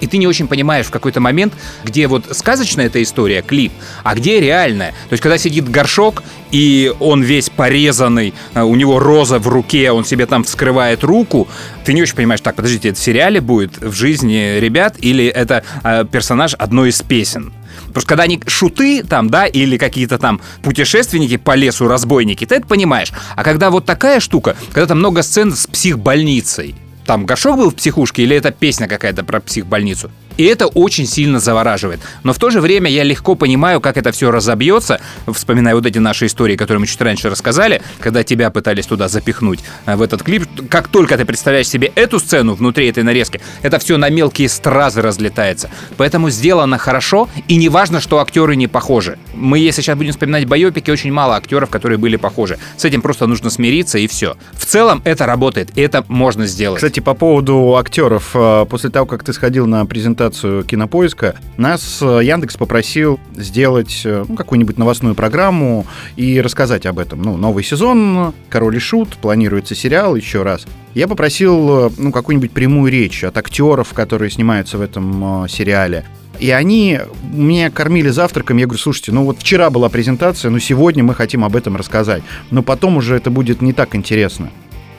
И 0.00 0.06
ты 0.06 0.18
не 0.18 0.26
очень 0.26 0.46
понимаешь 0.46 0.86
в 0.86 0.90
какой-то 0.90 1.20
момент, 1.20 1.54
где 1.84 2.06
вот 2.06 2.26
сказочная 2.36 2.86
эта 2.86 3.02
история, 3.02 3.42
клип, 3.42 3.72
а 4.02 4.14
где 4.14 4.40
реальная. 4.40 4.90
То 4.90 5.12
есть, 5.12 5.22
когда 5.22 5.38
сидит 5.38 5.68
горшок, 5.68 6.22
и 6.50 6.92
он 7.00 7.22
весь 7.22 7.50
порезанный, 7.50 8.34
э, 8.54 8.62
у 8.62 8.74
него 8.74 8.98
роза 8.98 9.38
в 9.38 9.48
руке, 9.48 9.90
он 9.92 10.04
себе 10.04 10.26
там 10.26 10.44
вскрывает 10.44 11.04
руку, 11.04 11.48
ты 11.84 11.92
не 11.92 12.02
очень 12.02 12.16
понимаешь, 12.16 12.40
так, 12.40 12.56
подождите, 12.56 12.90
это 12.90 12.98
в 12.98 13.02
сериале 13.02 13.40
будет, 13.40 13.78
в 13.78 13.92
жизни 13.92 14.58
ребят, 14.58 14.96
или 14.98 15.26
это 15.26 15.64
э, 15.82 16.04
персонаж 16.10 16.54
одной 16.54 16.90
из 16.90 17.02
песен? 17.02 17.52
Потому 17.88 18.00
что 18.00 18.08
когда 18.08 18.22
они 18.24 18.40
шуты 18.46 19.02
там, 19.02 19.30
да, 19.30 19.46
или 19.46 19.78
какие-то 19.78 20.18
там 20.18 20.40
путешественники 20.62 21.36
по 21.36 21.54
лесу, 21.54 21.88
разбойники, 21.88 22.44
ты 22.44 22.56
это 22.56 22.66
понимаешь. 22.66 23.12
А 23.34 23.42
когда 23.42 23.70
вот 23.70 23.86
такая 23.86 24.20
штука, 24.20 24.56
когда 24.72 24.86
там 24.86 24.98
много 24.98 25.22
сцен 25.22 25.54
с 25.54 25.66
психбольницей, 25.66 26.74
там 27.06 27.24
Горшок 27.24 27.56
был 27.56 27.70
в 27.70 27.74
психушке 27.74 28.22
или 28.22 28.36
это 28.36 28.50
песня 28.50 28.88
какая-то 28.88 29.24
про 29.24 29.40
психбольницу? 29.40 30.10
И 30.36 30.44
это 30.44 30.66
очень 30.66 31.06
сильно 31.06 31.40
завораживает. 31.40 32.00
Но 32.22 32.32
в 32.32 32.38
то 32.38 32.50
же 32.50 32.60
время 32.60 32.90
я 32.90 33.04
легко 33.04 33.34
понимаю, 33.34 33.80
как 33.80 33.96
это 33.96 34.12
все 34.12 34.30
разобьется, 34.30 35.00
вспоминая 35.26 35.74
вот 35.74 35.86
эти 35.86 35.98
наши 35.98 36.26
истории, 36.26 36.56
которые 36.56 36.80
мы 36.80 36.86
чуть 36.86 37.00
раньше 37.00 37.30
рассказали, 37.30 37.80
когда 38.00 38.22
тебя 38.22 38.50
пытались 38.50 38.86
туда 38.86 39.08
запихнуть 39.08 39.60
э, 39.86 39.96
в 39.96 40.02
этот 40.02 40.22
клип. 40.22 40.46
Как 40.68 40.88
только 40.88 41.16
ты 41.16 41.24
представляешь 41.24 41.68
себе 41.68 41.90
эту 41.94 42.18
сцену 42.18 42.54
внутри 42.54 42.88
этой 42.88 43.02
нарезки, 43.02 43.40
это 43.62 43.78
все 43.78 43.96
на 43.96 44.10
мелкие 44.10 44.48
стразы 44.48 45.00
разлетается. 45.00 45.70
Поэтому 45.96 46.28
сделано 46.30 46.76
хорошо, 46.78 47.28
и 47.48 47.56
не 47.56 47.68
важно, 47.68 48.00
что 48.00 48.18
актеры 48.18 48.56
не 48.56 48.66
похожи. 48.66 49.18
Мы, 49.34 49.58
если 49.58 49.80
сейчас 49.80 49.96
будем 49.96 50.12
вспоминать 50.12 50.44
байопики, 50.46 50.90
очень 50.90 51.12
мало 51.12 51.36
актеров, 51.36 51.70
которые 51.70 51.98
были 51.98 52.16
похожи. 52.16 52.58
С 52.76 52.84
этим 52.84 53.00
просто 53.00 53.26
нужно 53.26 53.48
смириться, 53.50 53.98
и 53.98 54.06
все. 54.06 54.36
В 54.52 54.66
целом 54.66 55.00
это 55.04 55.24
работает, 55.26 55.70
и 55.76 55.80
это 55.80 56.04
можно 56.08 56.46
сделать. 56.46 56.76
Кстати, 56.76 56.95
по 57.00 57.14
поводу 57.14 57.76
актеров, 57.76 58.30
э, 58.34 58.66
после 58.68 58.90
того, 58.90 59.06
как 59.06 59.22
ты 59.22 59.32
сходил 59.32 59.66
на 59.66 59.84
презентацию 59.86 60.64
кинопоиска, 60.64 61.36
нас 61.56 62.00
э, 62.02 62.20
Яндекс 62.22 62.56
попросил 62.56 63.20
сделать 63.34 64.02
э, 64.04 64.24
ну, 64.28 64.36
какую-нибудь 64.36 64.78
новостную 64.78 65.14
программу 65.14 65.86
и 66.16 66.40
рассказать 66.40 66.86
об 66.86 66.98
этом. 66.98 67.22
Ну, 67.22 67.36
новый 67.36 67.64
сезон, 67.64 68.34
Король 68.48 68.76
и 68.76 68.78
Шут, 68.78 69.16
планируется 69.16 69.74
сериал 69.74 70.16
еще 70.16 70.42
раз. 70.42 70.66
Я 70.94 71.08
попросил 71.08 71.92
ну, 71.96 72.12
какую-нибудь 72.12 72.52
прямую 72.52 72.90
речь 72.90 73.24
от 73.24 73.36
актеров, 73.36 73.92
которые 73.92 74.30
снимаются 74.30 74.78
в 74.78 74.80
этом 74.80 75.46
сериале. 75.48 76.04
И 76.38 76.50
они 76.50 77.00
меня 77.32 77.70
кормили 77.70 78.08
завтраком. 78.08 78.58
Я 78.58 78.66
говорю, 78.66 78.80
слушайте, 78.80 79.12
ну 79.12 79.24
вот 79.24 79.38
вчера 79.38 79.70
была 79.70 79.88
презентация, 79.88 80.50
но 80.50 80.58
сегодня 80.58 81.02
мы 81.02 81.14
хотим 81.14 81.44
об 81.44 81.56
этом 81.56 81.76
рассказать. 81.76 82.22
Но 82.50 82.62
потом 82.62 82.96
уже 82.96 83.16
это 83.16 83.30
будет 83.30 83.62
не 83.62 83.72
так 83.72 83.94
интересно. 83.94 84.50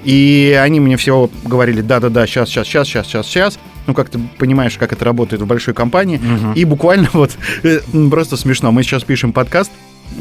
И 0.08 0.58
они 0.60 0.80
мне 0.80 0.98
все 0.98 1.30
говорили, 1.44 1.82
да-да-да, 1.82 2.26
сейчас, 2.26 2.50
сейчас, 2.50 2.68
сейчас, 2.68 2.88
сейчас, 2.88 3.08
сейчас, 3.08 3.28
сейчас. 3.28 3.60
Ну, 3.86 3.94
как 3.94 4.10
ты 4.10 4.20
понимаешь, 4.38 4.78
как 4.78 4.92
это 4.94 5.06
работает 5.06 5.42
в 5.42 5.46
большой 5.46 5.74
компании. 5.74 6.20
И 6.56 6.66
буквально 6.66 7.10
вот, 7.14 7.38
э, 7.64 7.80
просто 8.10 8.38
смешно, 8.38 8.72
мы 8.72 8.84
сейчас 8.84 9.04
пишем 9.04 9.34
подкаст, 9.34 9.72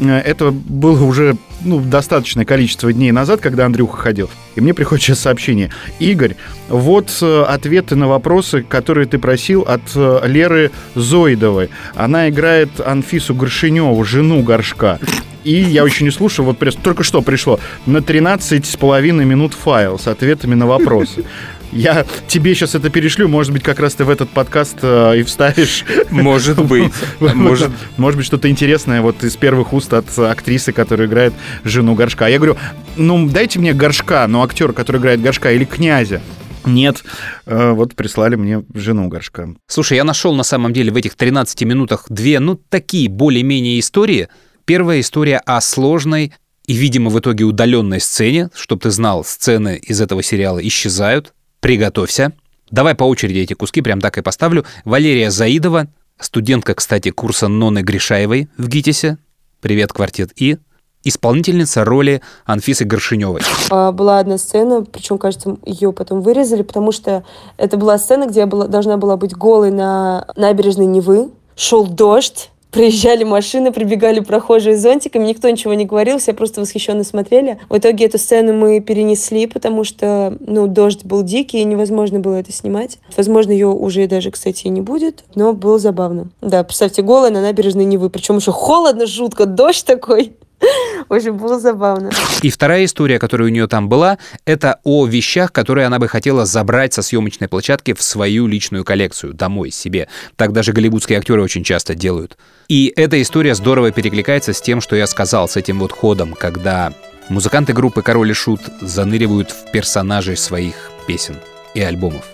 Э, 0.00 0.18
это 0.18 0.50
было 0.50 1.02
уже 1.02 1.36
ну, 1.64 1.80
достаточное 1.80 2.44
количество 2.44 2.92
дней 2.92 3.12
назад, 3.12 3.40
когда 3.40 3.66
Андрюха 3.66 3.96
ходил. 3.96 4.30
И 4.54 4.60
мне 4.60 4.74
приходит 4.74 5.04
сейчас 5.04 5.20
сообщение. 5.20 5.70
Игорь, 5.98 6.36
вот 6.68 7.16
э, 7.22 7.44
ответы 7.48 7.96
на 7.96 8.08
вопросы, 8.08 8.62
которые 8.62 9.06
ты 9.06 9.18
просил 9.18 9.62
от 9.62 9.82
Леры 10.24 10.70
Зоидовой. 10.94 11.70
Она 11.94 12.28
играет 12.28 12.80
Анфису 12.80 13.34
Горшиневу, 13.34 14.02
жену 14.04 14.42
Горшка. 14.42 14.98
И 15.46 15.60
я 15.62 15.84
еще 15.84 16.02
не 16.02 16.10
слушал, 16.10 16.44
вот 16.44 16.58
пресс- 16.58 16.78
только 16.82 17.04
что 17.04 17.22
пришло 17.22 17.60
на 17.86 18.02
13 18.02 18.66
с 18.66 18.76
половиной 18.76 19.24
минут 19.24 19.54
файл 19.54 19.96
с 19.96 20.08
ответами 20.08 20.54
на 20.56 20.66
вопросы. 20.66 21.24
Я 21.70 22.04
тебе 22.26 22.54
сейчас 22.54 22.74
это 22.74 22.90
перешлю, 22.90 23.28
может 23.28 23.52
быть, 23.52 23.62
как 23.62 23.78
раз 23.78 23.94
ты 23.94 24.04
в 24.04 24.10
этот 24.10 24.28
подкаст 24.30 24.78
э, 24.82 25.18
и 25.18 25.22
вставишь. 25.22 25.84
Может 26.10 26.64
быть. 26.64 26.92
Может, 27.20 27.70
может 27.96 28.16
быть, 28.18 28.26
что-то 28.26 28.48
интересное 28.50 29.02
вот 29.02 29.22
из 29.22 29.36
первых 29.36 29.72
уст 29.72 29.92
от 29.92 30.06
актрисы, 30.18 30.72
которая 30.72 31.06
играет 31.06 31.32
жену 31.64 31.94
Горшка. 31.94 32.26
Я 32.28 32.38
говорю, 32.38 32.56
ну, 32.96 33.28
дайте 33.28 33.58
мне 33.60 33.72
Горшка, 33.72 34.26
но 34.26 34.42
актер, 34.42 34.72
который 34.72 35.00
играет 35.00 35.20
Горшка, 35.22 35.52
или 35.52 35.64
князя. 35.64 36.20
Нет, 36.64 37.04
Э, 37.46 37.70
вот 37.70 37.94
прислали 37.94 38.34
мне 38.34 38.64
жену 38.74 39.06
Горшка. 39.08 39.50
Слушай, 39.68 39.96
я 39.98 40.04
нашел 40.04 40.34
на 40.34 40.42
самом 40.42 40.72
деле 40.72 40.90
в 40.90 40.96
этих 40.96 41.14
13 41.14 41.62
минутах 41.62 42.06
две, 42.08 42.40
ну, 42.40 42.56
такие 42.68 43.08
более-менее 43.08 43.78
истории. 43.78 44.28
Первая 44.66 44.98
история 44.98 45.40
о 45.46 45.60
сложной 45.60 46.32
и, 46.66 46.72
видимо, 46.74 47.08
в 47.10 47.20
итоге 47.20 47.44
удаленной 47.44 48.00
сцене. 48.00 48.50
Чтобы 48.52 48.82
ты 48.82 48.90
знал, 48.90 49.24
сцены 49.24 49.76
из 49.76 50.00
этого 50.00 50.24
сериала 50.24 50.58
исчезают. 50.58 51.34
Приготовься. 51.60 52.32
Давай 52.72 52.96
по 52.96 53.04
очереди 53.04 53.38
эти 53.38 53.54
куски 53.54 53.80
прям 53.80 54.00
так 54.00 54.18
и 54.18 54.22
поставлю. 54.22 54.64
Валерия 54.84 55.30
Заидова, 55.30 55.86
студентка, 56.18 56.74
кстати, 56.74 57.12
курса 57.12 57.46
Ноны 57.46 57.82
Гришаевой 57.82 58.48
в 58.58 58.66
ГИТИСе. 58.66 59.18
Привет, 59.60 59.92
квартет 59.92 60.32
И. 60.34 60.58
Исполнительница 61.04 61.84
роли 61.84 62.20
Анфисы 62.44 62.84
Горшиневой. 62.84 63.42
А, 63.70 63.92
Была 63.92 64.18
одна 64.18 64.36
сцена, 64.36 64.82
причем, 64.82 65.18
кажется, 65.18 65.58
ее 65.64 65.92
потом 65.92 66.22
вырезали, 66.22 66.62
потому 66.62 66.90
что 66.90 67.22
это 67.56 67.76
была 67.76 67.98
сцена, 67.98 68.26
где 68.26 68.40
я 68.40 68.46
была, 68.48 68.66
должна 68.66 68.96
была 68.96 69.16
быть 69.16 69.32
голой 69.32 69.70
на 69.70 70.26
набережной 70.34 70.86
Невы. 70.86 71.30
Шел 71.54 71.86
дождь, 71.86 72.50
проезжали 72.70 73.24
машины, 73.24 73.72
прибегали 73.72 74.20
прохожие 74.20 74.76
с 74.76 74.82
зонтиками, 74.82 75.26
никто 75.26 75.48
ничего 75.48 75.74
не 75.74 75.86
говорил, 75.86 76.18
все 76.18 76.32
просто 76.32 76.60
восхищенно 76.60 77.04
смотрели. 77.04 77.58
В 77.68 77.78
итоге 77.78 78.06
эту 78.06 78.18
сцену 78.18 78.52
мы 78.52 78.80
перенесли, 78.80 79.46
потому 79.46 79.84
что, 79.84 80.36
ну, 80.40 80.66
дождь 80.66 81.04
был 81.04 81.22
дикий, 81.22 81.58
и 81.58 81.64
невозможно 81.64 82.20
было 82.20 82.34
это 82.34 82.52
снимать. 82.52 82.98
Возможно, 83.16 83.52
ее 83.52 83.68
уже 83.68 84.06
даже, 84.06 84.30
кстати, 84.30 84.66
и 84.66 84.68
не 84.68 84.80
будет, 84.80 85.24
но 85.34 85.52
было 85.52 85.78
забавно. 85.78 86.28
Да, 86.40 86.62
представьте, 86.64 87.02
голая 87.02 87.30
на 87.30 87.40
набережной 87.40 87.84
Невы, 87.84 88.10
причем 88.10 88.36
еще 88.36 88.52
холодно, 88.52 89.06
жутко, 89.06 89.46
дождь 89.46 89.84
такой. 89.84 90.32
Очень 91.08 91.32
было 91.32 91.58
забавно. 91.58 92.10
И 92.42 92.50
вторая 92.50 92.84
история, 92.84 93.18
которая 93.18 93.48
у 93.48 93.50
нее 93.50 93.66
там 93.66 93.88
была, 93.88 94.18
это 94.44 94.80
о 94.84 95.06
вещах, 95.06 95.52
которые 95.52 95.86
она 95.86 95.98
бы 95.98 96.08
хотела 96.08 96.46
забрать 96.46 96.94
со 96.94 97.02
съемочной 97.02 97.48
площадки 97.48 97.94
в 97.94 98.02
свою 98.02 98.46
личную 98.46 98.84
коллекцию, 98.84 99.34
домой, 99.34 99.70
себе. 99.70 100.08
Так 100.36 100.52
даже 100.52 100.72
голливудские 100.72 101.18
актеры 101.18 101.42
очень 101.42 101.64
часто 101.64 101.94
делают. 101.94 102.36
И 102.68 102.92
эта 102.96 103.20
история 103.20 103.54
здорово 103.54 103.92
перекликается 103.92 104.52
с 104.52 104.60
тем, 104.60 104.80
что 104.80 104.96
я 104.96 105.06
сказал, 105.06 105.48
с 105.48 105.56
этим 105.56 105.78
вот 105.78 105.92
ходом, 105.92 106.34
когда 106.34 106.92
музыканты 107.28 107.72
группы 107.72 108.02
«Король 108.02 108.30
и 108.30 108.34
Шут» 108.34 108.60
заныривают 108.80 109.50
в 109.50 109.70
персонажей 109.70 110.36
своих 110.36 110.90
песен 111.06 111.36
и 111.74 111.80
альбомов. 111.80 112.24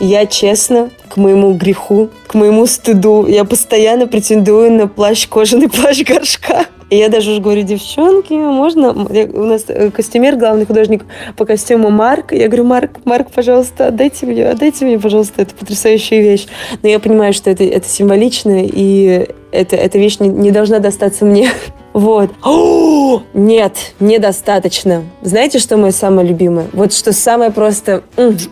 Я 0.00 0.26
честно, 0.26 0.90
к 1.08 1.16
моему 1.16 1.54
греху, 1.54 2.10
к 2.26 2.34
моему 2.34 2.66
стыду, 2.66 3.26
я 3.26 3.44
постоянно 3.44 4.06
претендую 4.06 4.72
на 4.72 4.88
плащ, 4.88 5.28
кожаный 5.28 5.68
плащ 5.68 6.02
горшка. 6.02 6.66
И 6.90 6.96
я 6.96 7.08
даже 7.08 7.32
уже 7.32 7.40
говорю, 7.40 7.62
девчонки, 7.62 8.34
можно? 8.34 8.92
У 8.92 9.44
нас 9.44 9.64
э, 9.68 9.90
костюмер, 9.90 10.36
главный 10.36 10.66
художник 10.66 11.04
по 11.36 11.44
костюму 11.44 11.90
Марк. 11.90 12.32
Я 12.32 12.48
говорю, 12.48 12.64
Марк, 12.64 12.98
Марк, 13.04 13.30
пожалуйста, 13.30 13.88
отдайте 13.88 14.26
мне, 14.26 14.48
отдайте 14.48 14.84
мне, 14.84 14.98
пожалуйста, 14.98 15.42
эту 15.42 15.54
потрясающую 15.54 16.22
вещь. 16.22 16.46
Но 16.82 16.88
я 16.88 16.98
понимаю, 16.98 17.32
что 17.32 17.50
это, 17.50 17.64
это 17.64 17.88
символично, 17.88 18.64
и 18.64 19.28
это, 19.50 19.76
эта 19.76 19.98
вещь 19.98 20.18
не, 20.18 20.28
не 20.28 20.50
должна 20.50 20.78
достаться 20.78 21.24
мне. 21.24 21.50
Вот. 21.94 22.32
О, 22.42 23.22
нет, 23.32 23.94
недостаточно. 24.00 25.04
Знаете, 25.22 25.58
что 25.60 25.76
мое 25.76 25.92
самое 25.92 26.28
любимое? 26.28 26.66
Вот 26.72 26.92
что 26.92 27.12
самое 27.12 27.50
просто, 27.50 28.02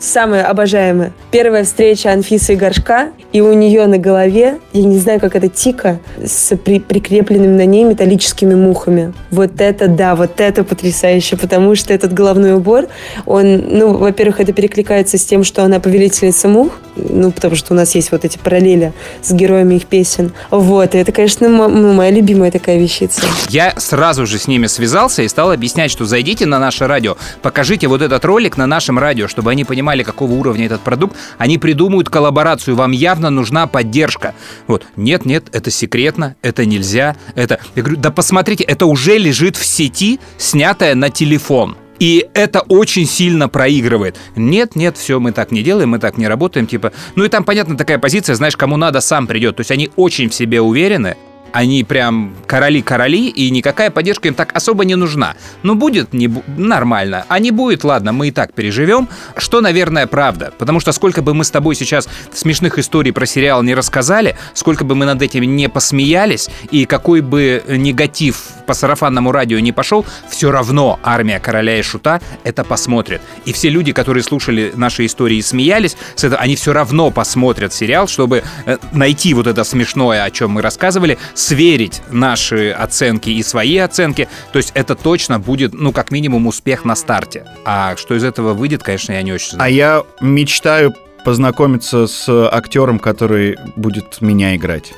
самое 0.01 0.45
обожаемое. 0.45 1.13
Первая 1.31 1.65
встреча 1.65 2.13
Анфисы 2.13 2.55
и 2.55 2.57
Горшка, 2.57 3.09
и 3.33 3.41
у 3.41 3.53
нее 3.53 3.87
на 3.87 3.99
голове, 3.99 4.59
я 4.73 4.85
не 4.85 4.99
знаю, 4.99 5.21
как 5.21 5.35
это, 5.35 5.49
тика 5.49 5.99
с 6.25 6.57
при- 6.57 6.79
прикрепленными 6.79 7.57
на 7.57 7.67
ней 7.67 7.85
металлическими 7.85 8.55
мухами. 8.55 9.13
Вот 9.31 9.61
это, 9.61 9.89
да, 9.89 10.15
вот 10.15 10.41
это 10.41 10.63
потрясающе, 10.65 11.37
потому 11.37 11.75
что 11.75 11.93
этот 11.93 12.13
головной 12.13 12.55
убор, 12.55 12.87
он, 13.27 13.65
ну, 13.69 13.97
во-первых, 13.97 14.41
это 14.41 14.53
перекликается 14.53 15.19
с 15.19 15.25
тем, 15.25 15.43
что 15.43 15.65
она 15.65 15.81
повелительница 15.81 16.47
мух, 16.47 16.79
ну, 16.95 17.33
потому 17.33 17.57
что 17.57 17.75
у 17.75 17.77
нас 17.77 17.95
есть 17.95 18.13
вот 18.13 18.25
эти 18.25 18.39
параллели 18.39 18.93
с 19.23 19.33
героями 19.33 19.75
их 19.77 19.87
песен. 19.87 20.33
Вот, 20.51 20.95
и 20.95 20.99
это, 20.99 21.11
конечно, 21.11 21.49
ну, 21.49 21.93
моя 21.93 22.11
любимая 22.11 22.51
такая 22.53 22.79
вещица. 22.79 23.23
Я 23.49 23.75
сразу 23.79 24.27
же 24.27 24.39
с 24.39 24.49
ними 24.49 24.67
связался 24.67 25.23
и 25.23 25.29
стал 25.29 25.51
объяснять, 25.51 25.91
что 25.91 26.05
зайдите 26.05 26.47
на 26.47 26.59
наше 26.59 26.87
радио, 26.87 27.17
покажите 27.43 27.87
вот 27.87 28.01
этот 28.01 28.25
ролик 28.25 28.57
на 28.57 28.67
нашем 28.67 28.99
радио, 28.99 29.29
чтобы 29.29 29.51
они 29.51 29.65
понимали, 29.65 30.03
какого 30.03 30.33
уровня 30.33 30.67
этот 30.67 30.81
продукт. 30.81 31.17
Они 31.39 31.59
придумают 31.59 32.09
коллаборацию, 32.09 32.77
вам 32.77 32.93
явно 32.93 33.31
нужна 33.31 33.67
поддержка. 33.67 34.35
Вот, 34.67 34.87
нет, 34.97 35.27
нет, 35.27 35.45
это 35.53 35.71
секретно, 35.71 36.37
это 36.43 36.65
нельзя, 36.65 37.17
это... 37.35 37.61
Я 37.75 37.83
говорю, 37.83 38.01
да 38.01 38.11
посмотрите, 38.11 38.65
это 38.65 38.87
уже 38.87 39.19
лежит 39.19 39.57
в 39.57 39.65
сети, 39.65 40.19
снятое 40.39 40.95
на 40.95 41.11
телефон. 41.11 41.77
И 41.99 42.27
это 42.35 42.63
очень 42.63 43.07
сильно 43.07 43.49
проигрывает. 43.49 44.17
Нет, 44.35 44.75
нет, 44.75 44.97
все, 44.97 45.21
мы 45.21 45.33
так 45.33 45.53
не 45.53 45.63
делаем, 45.63 45.91
мы 45.91 45.99
так 45.99 46.19
не 46.19 46.27
работаем, 46.27 46.67
типа. 46.67 46.93
Ну 47.15 47.25
и 47.25 47.29
там, 47.29 47.45
понятно, 47.45 47.77
такая 47.77 47.99
позиция, 47.99 48.35
знаешь, 48.35 48.57
кому 48.57 48.77
надо, 48.77 49.01
сам 49.01 49.27
придет. 49.27 49.57
То 49.57 49.61
есть 49.61 49.71
они 49.71 49.91
очень 49.95 50.29
в 50.29 50.35
себе 50.35 50.61
уверены, 50.61 51.17
они 51.53 51.85
прям 51.85 52.35
короли-короли, 52.47 53.29
и 53.29 53.51
никакая 53.51 53.91
поддержка 53.91 54.29
им 54.29 54.35
так 54.35 54.55
особо 54.57 54.85
не 54.85 54.97
нужна. 54.97 55.35
Ну, 55.63 55.75
будет 55.75 56.13
не 56.13 56.27
бу- 56.27 56.43
нормально, 56.57 57.25
а 57.29 57.39
не 57.39 57.51
будет, 57.51 57.85
ладно, 57.85 58.13
мы 58.13 58.29
и 58.29 58.31
так 58.31 58.53
переживем. 58.55 59.09
Что, 59.37 59.61
наверное, 59.61 60.07
правда. 60.07 60.53
Потому 60.59 60.81
что 60.81 60.93
сколько 60.93 61.23
бы 61.23 61.35
мы 61.35 61.45
с 61.45 61.51
тобой 61.51 61.75
сейчас 61.75 62.09
смешных 62.33 62.79
историй 62.79 63.13
про 63.13 63.27
сериал 63.27 63.63
не 63.63 63.75
рассказали, 63.75 64.37
сколько 64.55 64.85
бы 64.85 64.95
мы 64.95 65.05
над 65.07 65.23
этим 65.23 65.43
не 65.57 65.69
посмеялись, 65.69 66.49
и 66.71 66.85
какой 66.87 67.21
бы 67.21 67.63
негатив 67.69 68.43
по 68.67 68.75
сарафанному 68.75 69.33
радио 69.33 69.59
не 69.59 69.73
пошел, 69.73 70.05
все 70.29 70.51
равно 70.51 70.99
армия 71.03 71.41
короля 71.41 71.79
и 71.79 71.83
шута 71.83 72.21
это 72.45 72.65
посмотрит. 72.65 73.21
И 73.45 73.53
все 73.53 73.69
люди, 73.69 73.93
которые 73.93 74.23
слушали 74.23 74.73
наши 74.75 75.07
истории 75.07 75.37
и 75.37 75.43
смеялись 75.43 75.97
с 76.15 76.25
этого, 76.25 76.41
они 76.41 76.57
все 76.57 76.73
равно 76.73 77.11
посмотрят 77.11 77.73
сериал, 77.73 78.09
чтобы 78.09 78.43
э, 78.67 78.79
найти 78.93 79.35
вот 79.35 79.47
это 79.47 79.65
смешное, 79.65 80.25
о 80.25 80.31
чем 80.31 80.53
мы 80.53 80.63
рассказывали, 80.63 81.19
сверить 81.35 82.03
наши 82.11 82.71
оценки 82.71 83.31
и 83.31 83.43
свои 83.43 83.79
оценки. 83.79 84.29
То 84.53 84.59
есть 84.59 84.73
это 84.75 84.95
точно 84.95 85.39
будет, 85.39 85.75
ну, 85.75 85.93
как 85.93 86.11
минимум, 86.11 86.47
успех 86.47 86.85
на 86.85 86.95
старте. 86.97 87.47
А 87.65 87.97
что 87.97 88.15
из 88.15 88.25
этого 88.25 88.53
выйдет, 88.53 88.83
конечно, 88.83 89.13
я 89.13 89.23
не 89.23 89.33
очень 89.33 89.53
знаю. 89.53 89.65
А 89.67 89.71
я 89.71 90.03
мечтаю 90.21 90.95
познакомиться 91.25 92.07
с 92.07 92.29
актером, 92.29 92.99
который 92.99 93.57
будет 93.77 94.21
меня 94.21 94.57
играть. 94.57 94.93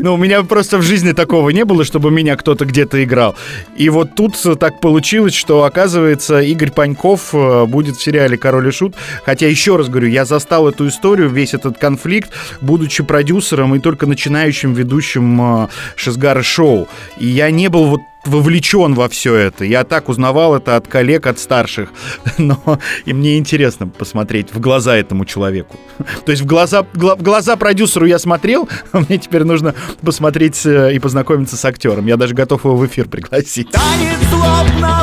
Ну, 0.00 0.14
у 0.14 0.16
меня 0.16 0.42
просто 0.42 0.78
в 0.78 0.82
жизни 0.82 1.12
такого 1.12 1.50
не 1.50 1.64
было, 1.64 1.84
чтобы 1.84 2.10
меня 2.10 2.36
кто-то 2.36 2.64
где-то 2.64 3.02
играл. 3.02 3.36
И 3.76 3.88
вот 3.88 4.14
тут 4.14 4.34
так 4.58 4.80
получилось, 4.80 5.34
что, 5.34 5.64
оказывается, 5.64 6.40
Игорь 6.40 6.72
Паньков 6.72 7.30
э, 7.32 7.66
будет 7.66 7.96
в 7.96 8.02
сериале 8.02 8.36
«Король 8.36 8.68
и 8.68 8.70
Шут». 8.70 8.94
Хотя, 9.24 9.48
еще 9.48 9.76
раз 9.76 9.88
говорю, 9.88 10.08
я 10.08 10.24
застал 10.24 10.68
эту 10.68 10.88
историю, 10.88 11.28
весь 11.28 11.54
этот 11.54 11.78
конфликт, 11.78 12.30
будучи 12.60 13.02
продюсером 13.02 13.74
и 13.74 13.78
только 13.78 14.06
начинающим 14.06 14.72
ведущим 14.72 15.64
э, 15.64 15.68
Шизгара 15.96 16.42
шоу. 16.42 16.88
И 17.18 17.26
я 17.26 17.50
не 17.50 17.68
был 17.68 17.86
вот 17.86 18.00
вовлечен 18.24 18.94
во 18.94 19.08
все 19.08 19.34
это. 19.34 19.64
Я 19.64 19.84
так 19.84 20.08
узнавал 20.08 20.56
это 20.56 20.76
от 20.76 20.86
коллег, 20.88 21.26
от 21.26 21.38
старших. 21.38 21.90
Но 22.38 22.78
и 23.04 23.12
мне 23.12 23.38
интересно 23.38 23.88
посмотреть 23.88 24.54
в 24.54 24.60
глаза 24.60 24.96
этому 24.96 25.24
человеку. 25.24 25.76
То 26.24 26.32
есть 26.32 26.42
в 26.42 26.46
глаза, 26.46 26.86
гла- 26.94 27.16
в 27.16 27.22
глаза 27.22 27.56
продюсеру 27.56 28.06
я 28.06 28.18
смотрел, 28.18 28.68
а 28.92 29.00
мне 29.00 29.18
теперь 29.18 29.44
нужно 29.44 29.74
посмотреть 30.02 30.64
э, 30.66 30.94
и 30.94 30.98
познакомиться 30.98 31.56
с 31.56 31.64
актером. 31.64 32.06
Я 32.06 32.16
даже 32.16 32.34
готов 32.34 32.64
его 32.64 32.76
в 32.76 32.86
эфир 32.86 33.08
пригласить. 33.08 33.70
Танец 33.70 34.22
гения 34.32 35.01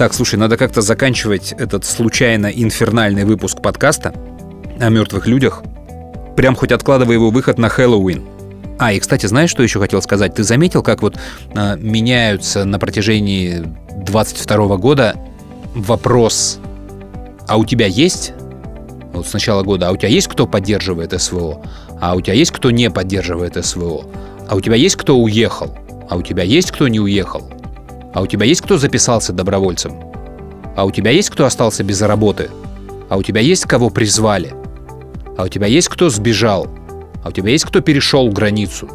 Так, 0.00 0.14
слушай, 0.14 0.36
надо 0.36 0.56
как-то 0.56 0.80
заканчивать 0.80 1.52
этот 1.52 1.84
случайно 1.84 2.46
инфернальный 2.46 3.26
выпуск 3.26 3.60
подкаста 3.60 4.14
о 4.80 4.88
мертвых 4.88 5.26
людях. 5.26 5.62
Прям 6.38 6.56
хоть 6.56 6.72
откладывая 6.72 7.16
его 7.16 7.28
выход 7.28 7.58
на 7.58 7.68
Хэллоуин. 7.68 8.26
А, 8.78 8.94
и, 8.94 8.98
кстати, 8.98 9.26
знаешь, 9.26 9.50
что 9.50 9.62
еще 9.62 9.78
хотел 9.78 10.00
сказать? 10.00 10.34
Ты 10.34 10.42
заметил, 10.42 10.82
как 10.82 11.02
вот 11.02 11.18
а, 11.54 11.76
меняются 11.76 12.64
на 12.64 12.78
протяжении 12.78 13.62
22 14.06 14.78
года 14.78 15.16
вопрос, 15.74 16.60
а 17.46 17.58
у 17.58 17.66
тебя 17.66 17.84
есть, 17.84 18.32
вот 19.12 19.26
с 19.26 19.34
начала 19.34 19.62
года, 19.64 19.90
а 19.90 19.92
у 19.92 19.98
тебя 19.98 20.08
есть 20.08 20.28
кто 20.28 20.46
поддерживает 20.46 21.12
СВО? 21.20 21.62
А 22.00 22.14
у 22.14 22.22
тебя 22.22 22.32
есть 22.32 22.52
кто 22.52 22.70
не 22.70 22.90
поддерживает 22.90 23.62
СВО? 23.62 24.06
А 24.48 24.56
у 24.56 24.62
тебя 24.62 24.76
есть 24.76 24.96
кто 24.96 25.18
уехал? 25.18 25.76
А 26.08 26.16
у 26.16 26.22
тебя 26.22 26.42
есть 26.42 26.70
кто 26.70 26.88
не 26.88 27.00
уехал? 27.00 27.50
А 28.12 28.22
у 28.22 28.26
тебя 28.26 28.44
есть 28.46 28.60
кто 28.60 28.78
записался 28.78 29.32
добровольцем? 29.32 29.92
А 30.76 30.84
у 30.84 30.90
тебя 30.90 31.10
есть 31.10 31.30
кто 31.30 31.44
остался 31.44 31.84
без 31.84 32.00
работы? 32.02 32.50
А 33.08 33.16
у 33.16 33.22
тебя 33.22 33.40
есть 33.40 33.64
кого 33.66 33.90
призвали? 33.90 34.54
А 35.36 35.44
у 35.44 35.48
тебя 35.48 35.66
есть 35.66 35.88
кто 35.88 36.10
сбежал? 36.10 36.68
А 37.22 37.28
у 37.28 37.32
тебя 37.32 37.50
есть 37.50 37.64
кто 37.64 37.80
перешел 37.80 38.28
границу? 38.30 38.88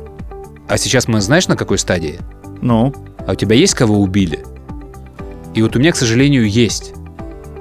А 0.68 0.78
сейчас 0.78 1.08
мы 1.08 1.22
знаешь 1.22 1.48
на 1.48 1.56
какой 1.56 1.78
стадии? 1.78 2.20
Ну, 2.62 2.94
А 3.28 3.34
у 3.34 3.36
тебя 3.36 3.56
есть 3.56 3.74
кого 3.74 4.00
убили? 4.00 4.44
И 5.54 5.62
вот 5.62 5.76
у 5.76 5.80
меня, 5.80 5.92
к 5.92 5.96
сожалению, 5.96 6.50
есть. 6.50 6.94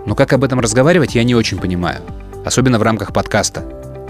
Но 0.06 0.14
как 0.14 0.32
об 0.32 0.44
этом 0.44 0.60
разговаривать, 0.60 1.14
я 1.14 1.24
не 1.24 1.34
очень 1.34 1.58
понимаю. 1.58 2.00
Особенно 2.44 2.78
в 2.78 2.82
рамках 2.82 3.12
подкаста. 3.12 3.60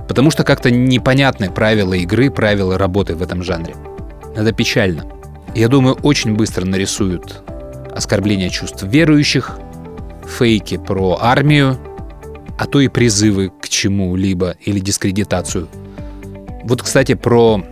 Потому 0.08 0.30
что 0.30 0.44
как-то 0.44 0.70
непонятны 0.70 1.50
правила 1.50 1.94
игры, 1.94 2.30
правила 2.30 2.78
работы 2.78 3.14
в 3.14 3.22
этом 3.22 3.42
жанре. 3.42 3.74
Это 4.34 4.52
печально. 4.52 5.04
Я 5.54 5.68
думаю, 5.68 5.96
очень 6.02 6.34
быстро 6.34 6.64
нарисуют 6.64 7.42
оскорбление 7.94 8.50
чувств 8.50 8.82
верующих, 8.82 9.58
фейки 10.26 10.78
про 10.78 11.18
армию, 11.20 11.78
а 12.58 12.66
то 12.66 12.80
и 12.80 12.88
призывы 12.88 13.52
к 13.60 13.68
чему-либо 13.68 14.56
или 14.60 14.80
дискредитацию. 14.80 15.68
Вот, 16.64 16.82
кстати, 16.82 17.14
про 17.14 17.62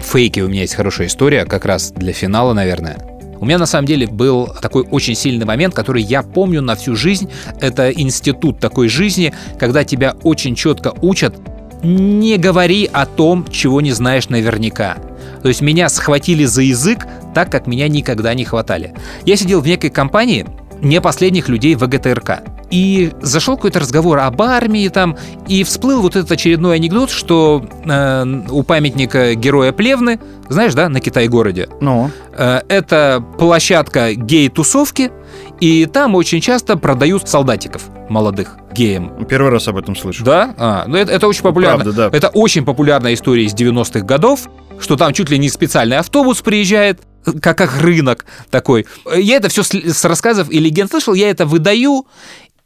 фейки 0.00 0.40
у 0.40 0.48
меня 0.48 0.60
есть 0.60 0.74
хорошая 0.74 1.08
история, 1.08 1.44
как 1.44 1.64
раз 1.64 1.90
для 1.90 2.12
финала, 2.12 2.52
наверное. 2.52 2.98
У 3.40 3.44
меня 3.44 3.58
на 3.58 3.66
самом 3.66 3.86
деле 3.86 4.06
был 4.06 4.46
такой 4.46 4.84
очень 4.88 5.16
сильный 5.16 5.44
момент, 5.44 5.74
который 5.74 6.02
я 6.02 6.22
помню 6.22 6.62
на 6.62 6.76
всю 6.76 6.94
жизнь. 6.94 7.28
Это 7.60 7.90
институт 7.90 8.60
такой 8.60 8.86
жизни, 8.86 9.34
когда 9.58 9.82
тебя 9.82 10.14
очень 10.22 10.54
четко 10.54 10.94
учат 11.02 11.34
не 11.82 12.38
говори 12.38 12.88
о 12.92 13.06
том, 13.06 13.44
чего 13.50 13.80
не 13.80 13.90
знаешь 13.90 14.28
наверняка. 14.28 14.98
То 15.42 15.48
есть 15.48 15.60
меня 15.60 15.88
схватили 15.88 16.44
за 16.44 16.62
язык 16.62 17.06
так, 17.34 17.50
как 17.50 17.66
меня 17.66 17.88
никогда 17.88 18.34
не 18.34 18.44
хватали. 18.44 18.94
Я 19.24 19.36
сидел 19.36 19.60
в 19.60 19.66
некой 19.66 19.90
компании 19.90 20.46
не 20.82 21.00
последних 21.00 21.48
людей 21.48 21.74
ВГТРК. 21.76 22.42
И 22.70 23.12
зашел 23.20 23.56
какой-то 23.56 23.80
разговор 23.80 24.18
об 24.18 24.40
армии 24.42 24.88
там, 24.88 25.16
и 25.46 25.62
всплыл 25.62 26.00
вот 26.00 26.16
этот 26.16 26.32
очередной 26.32 26.76
анекдот, 26.76 27.10
что 27.10 27.64
э, 27.84 28.24
у 28.50 28.62
памятника 28.62 29.34
героя 29.34 29.72
Плевны, 29.72 30.18
знаешь, 30.48 30.72
да, 30.74 30.88
на 30.88 31.00
Китай-городе, 31.00 31.68
ну. 31.80 32.10
Э, 32.32 32.62
Это 32.68 33.22
площадка 33.38 34.14
гей-тусовки, 34.14 35.12
и 35.60 35.86
там 35.86 36.14
очень 36.14 36.40
часто 36.40 36.76
продают 36.76 37.28
солдатиков 37.28 37.82
молодых 38.08 38.56
геям. 38.72 39.24
Первый 39.28 39.50
раз 39.50 39.68
об 39.68 39.76
этом 39.76 39.94
слышу. 39.94 40.24
Да? 40.24 40.54
А, 40.56 40.84
ну 40.86 40.96
это, 40.96 41.12
это 41.12 41.26
очень 41.28 41.42
популярно. 41.42 41.84
Правда, 41.84 42.10
да. 42.10 42.16
Это 42.16 42.28
очень 42.28 42.64
популярная 42.64 43.14
история 43.14 43.44
из 43.44 43.54
90-х 43.54 44.00
годов, 44.00 44.48
что 44.80 44.96
там 44.96 45.12
чуть 45.12 45.30
ли 45.30 45.38
не 45.38 45.48
специальный 45.48 45.98
автобус 45.98 46.40
приезжает, 46.42 47.00
как, 47.40 47.58
как 47.58 47.80
рынок 47.80 48.24
такой. 48.50 48.86
Я 49.14 49.36
это 49.36 49.48
все 49.48 49.62
с, 49.62 49.72
с 49.72 50.04
рассказов 50.04 50.50
и 50.50 50.58
легенд 50.58 50.90
слышал, 50.90 51.14
я 51.14 51.30
это 51.30 51.46
выдаю, 51.46 52.06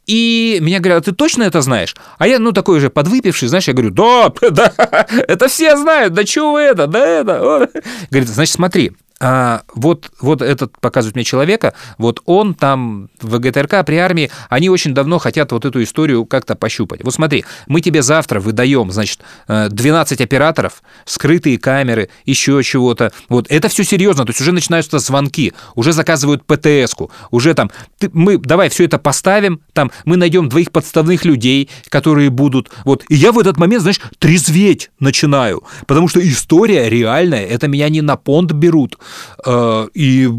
и 0.07 0.59
меня 0.61 0.79
говорят, 0.79 0.99
«А 1.03 1.05
ты 1.05 1.11
точно 1.11 1.43
это 1.43 1.61
знаешь? 1.61 1.95
А 2.17 2.27
я, 2.27 2.39
ну, 2.39 2.53
такой 2.53 2.79
же 2.79 2.89
подвыпивший, 2.89 3.49
знаешь, 3.49 3.67
я 3.67 3.73
говорю, 3.73 3.91
да, 3.91 4.31
да, 4.49 5.05
это 5.27 5.49
все 5.49 5.75
знают, 5.75 6.13
да 6.13 6.23
чего 6.23 6.53
вы 6.53 6.61
это, 6.61 6.87
да 6.87 7.05
это. 7.05 7.39
вот». 7.41 7.71
Говорит, 8.09 8.29
значит, 8.29 8.55
смотри, 8.55 8.93
а, 9.19 9.63
вот, 9.73 10.11
вот 10.21 10.41
этот 10.41 10.79
показывает 10.79 11.15
мне 11.15 11.23
человека, 11.23 11.73
вот 11.97 12.21
он 12.25 12.53
там 12.53 13.09
в 13.19 13.39
ГТРК 13.39 13.85
при 13.85 13.95
армии, 13.95 14.29
они 14.49 14.69
очень 14.69 14.93
давно 14.93 15.17
хотят 15.17 15.51
вот 15.51 15.65
эту 15.65 15.81
историю 15.81 16.25
как-то 16.25 16.55
пощупать. 16.55 17.03
Вот 17.03 17.13
смотри, 17.13 17.43
мы 17.67 17.81
тебе 17.81 18.03
завтра 18.03 18.39
выдаем, 18.39 18.91
значит, 18.91 19.21
э, 19.47 19.69
12 19.69 20.21
операторов, 20.21 20.83
скрытые 21.05 21.57
камеры, 21.57 22.09
еще 22.25 22.61
чего-то. 22.63 23.11
Вот 23.29 23.47
это 23.49 23.69
все 23.69 23.83
серьезно, 23.83 24.25
то 24.25 24.29
есть 24.29 24.41
уже 24.41 24.51
начинаются 24.51 24.99
звонки, 24.99 25.53
уже 25.75 25.93
заказывают 25.93 26.45
ПТС-ку, 26.45 27.11
уже 27.31 27.53
там, 27.55 27.71
ты- 27.97 28.11
мы 28.13 28.37
давай 28.37 28.69
все 28.69 28.85
это 28.85 28.99
поставим, 28.99 29.61
там 29.73 29.91
мы 30.05 30.17
найдем 30.17 30.47
двоих 30.47 30.71
подставных 30.71 31.25
людей, 31.25 31.69
которые 31.89 32.29
будут, 32.29 32.69
вот, 32.85 33.03
и 33.09 33.15
я 33.15 33.31
в 33.31 33.39
этот 33.39 33.57
момент, 33.57 33.81
знаешь, 33.81 33.99
трезветь 34.19 34.91
начинаю, 34.99 35.63
потому 35.87 36.07
что 36.07 36.19
история 36.19 36.87
реальная, 36.87 37.45
это 37.45 37.67
меня 37.67 37.89
не 37.89 38.01
на 38.01 38.15
понт 38.15 38.51
берут, 38.51 38.97
Э, 38.97 39.06
и 39.45 40.29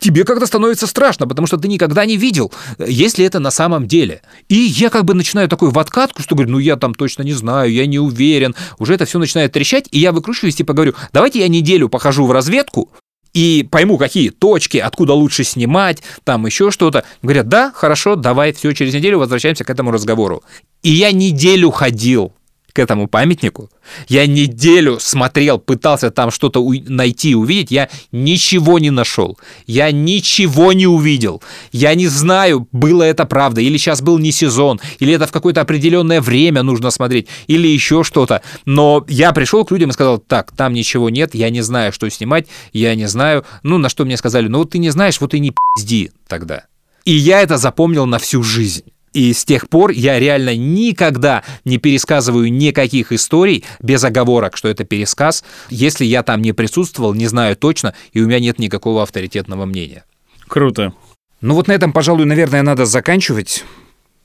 тебе 0.00 0.24
как-то 0.24 0.46
становится 0.46 0.86
страшно, 0.86 1.26
потому 1.26 1.46
что 1.46 1.56
ты 1.56 1.68
никогда 1.68 2.04
не 2.04 2.16
видел, 2.16 2.52
есть 2.78 3.18
ли 3.18 3.24
это 3.24 3.38
на 3.38 3.50
самом 3.50 3.86
деле. 3.86 4.22
И 4.48 4.56
я 4.56 4.90
как 4.90 5.04
бы 5.04 5.14
начинаю 5.14 5.48
такой 5.48 5.70
в 5.70 5.78
откатку, 5.78 6.22
что 6.22 6.34
говорю, 6.34 6.52
ну 6.52 6.58
я 6.58 6.76
там 6.76 6.94
точно 6.94 7.22
не 7.22 7.32
знаю, 7.32 7.72
я 7.72 7.86
не 7.86 7.98
уверен, 7.98 8.54
уже 8.78 8.94
это 8.94 9.04
все 9.04 9.18
начинает 9.18 9.52
трещать, 9.52 9.88
и 9.90 9.98
я 9.98 10.12
выкручиваюсь, 10.12 10.56
типа 10.56 10.72
говорю, 10.72 10.94
давайте 11.12 11.40
я 11.40 11.48
неделю 11.48 11.88
похожу 11.88 12.26
в 12.26 12.32
разведку, 12.32 12.90
и 13.34 13.68
пойму, 13.70 13.98
какие 13.98 14.30
точки, 14.30 14.78
откуда 14.78 15.12
лучше 15.12 15.44
снимать, 15.44 16.02
там 16.24 16.46
еще 16.46 16.70
что-то. 16.70 17.04
Говорят, 17.22 17.48
да, 17.48 17.72
хорошо, 17.74 18.16
давай, 18.16 18.52
все, 18.52 18.72
через 18.72 18.94
неделю 18.94 19.18
возвращаемся 19.18 19.64
к 19.64 19.70
этому 19.70 19.90
разговору. 19.90 20.42
И 20.82 20.90
я 20.90 21.12
неделю 21.12 21.70
ходил 21.70 22.32
к 22.78 22.80
этому 22.80 23.08
памятнику. 23.08 23.70
Я 24.06 24.28
неделю 24.28 25.00
смотрел, 25.00 25.58
пытался 25.58 26.12
там 26.12 26.30
что-то 26.30 26.60
у- 26.62 26.72
найти, 26.88 27.34
увидеть. 27.34 27.72
Я 27.72 27.88
ничего 28.12 28.78
не 28.78 28.90
нашел. 28.90 29.36
Я 29.66 29.90
ничего 29.90 30.72
не 30.72 30.86
увидел. 30.86 31.42
Я 31.72 31.96
не 31.96 32.06
знаю, 32.06 32.68
было 32.70 33.02
это 33.02 33.24
правда, 33.24 33.60
или 33.60 33.76
сейчас 33.78 34.00
был 34.00 34.18
не 34.18 34.30
сезон, 34.30 34.80
или 35.00 35.12
это 35.12 35.26
в 35.26 35.32
какое-то 35.32 35.60
определенное 35.60 36.20
время 36.20 36.62
нужно 36.62 36.92
смотреть, 36.92 37.26
или 37.48 37.66
еще 37.66 38.04
что-то. 38.04 38.42
Но 38.64 39.04
я 39.08 39.32
пришел 39.32 39.64
к 39.64 39.72
людям 39.72 39.90
и 39.90 39.92
сказал, 39.92 40.18
так, 40.18 40.52
там 40.52 40.72
ничего 40.72 41.10
нет, 41.10 41.34
я 41.34 41.50
не 41.50 41.62
знаю, 41.62 41.92
что 41.92 42.08
снимать, 42.08 42.46
я 42.72 42.94
не 42.94 43.08
знаю. 43.08 43.44
Ну, 43.64 43.78
на 43.78 43.88
что 43.88 44.04
мне 44.04 44.16
сказали, 44.16 44.46
ну 44.46 44.58
вот 44.58 44.70
ты 44.70 44.78
не 44.78 44.90
знаешь, 44.90 45.20
вот 45.20 45.34
и 45.34 45.40
не 45.40 45.52
пизди 45.74 46.12
тогда. 46.28 46.66
И 47.04 47.12
я 47.12 47.40
это 47.42 47.56
запомнил 47.58 48.06
на 48.06 48.20
всю 48.20 48.44
жизнь. 48.44 48.84
И 49.18 49.32
с 49.32 49.44
тех 49.44 49.68
пор 49.68 49.90
я 49.90 50.20
реально 50.20 50.54
никогда 50.54 51.42
не 51.64 51.78
пересказываю 51.78 52.52
никаких 52.52 53.10
историй 53.10 53.64
без 53.82 54.04
оговорок, 54.04 54.56
что 54.56 54.68
это 54.68 54.84
пересказ. 54.84 55.42
Если 55.70 56.04
я 56.04 56.22
там 56.22 56.40
не 56.40 56.52
присутствовал, 56.52 57.14
не 57.14 57.26
знаю 57.26 57.56
точно, 57.56 57.96
и 58.12 58.20
у 58.20 58.28
меня 58.28 58.38
нет 58.38 58.60
никакого 58.60 59.02
авторитетного 59.02 59.64
мнения. 59.64 60.04
Круто. 60.46 60.92
Ну 61.40 61.54
вот 61.54 61.66
на 61.66 61.72
этом, 61.72 61.92
пожалуй, 61.92 62.26
наверное, 62.26 62.62
надо 62.62 62.86
заканчивать. 62.86 63.64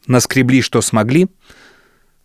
Наскребли, 0.05 0.61
что 0.61 0.79
смогли. 0.81 1.27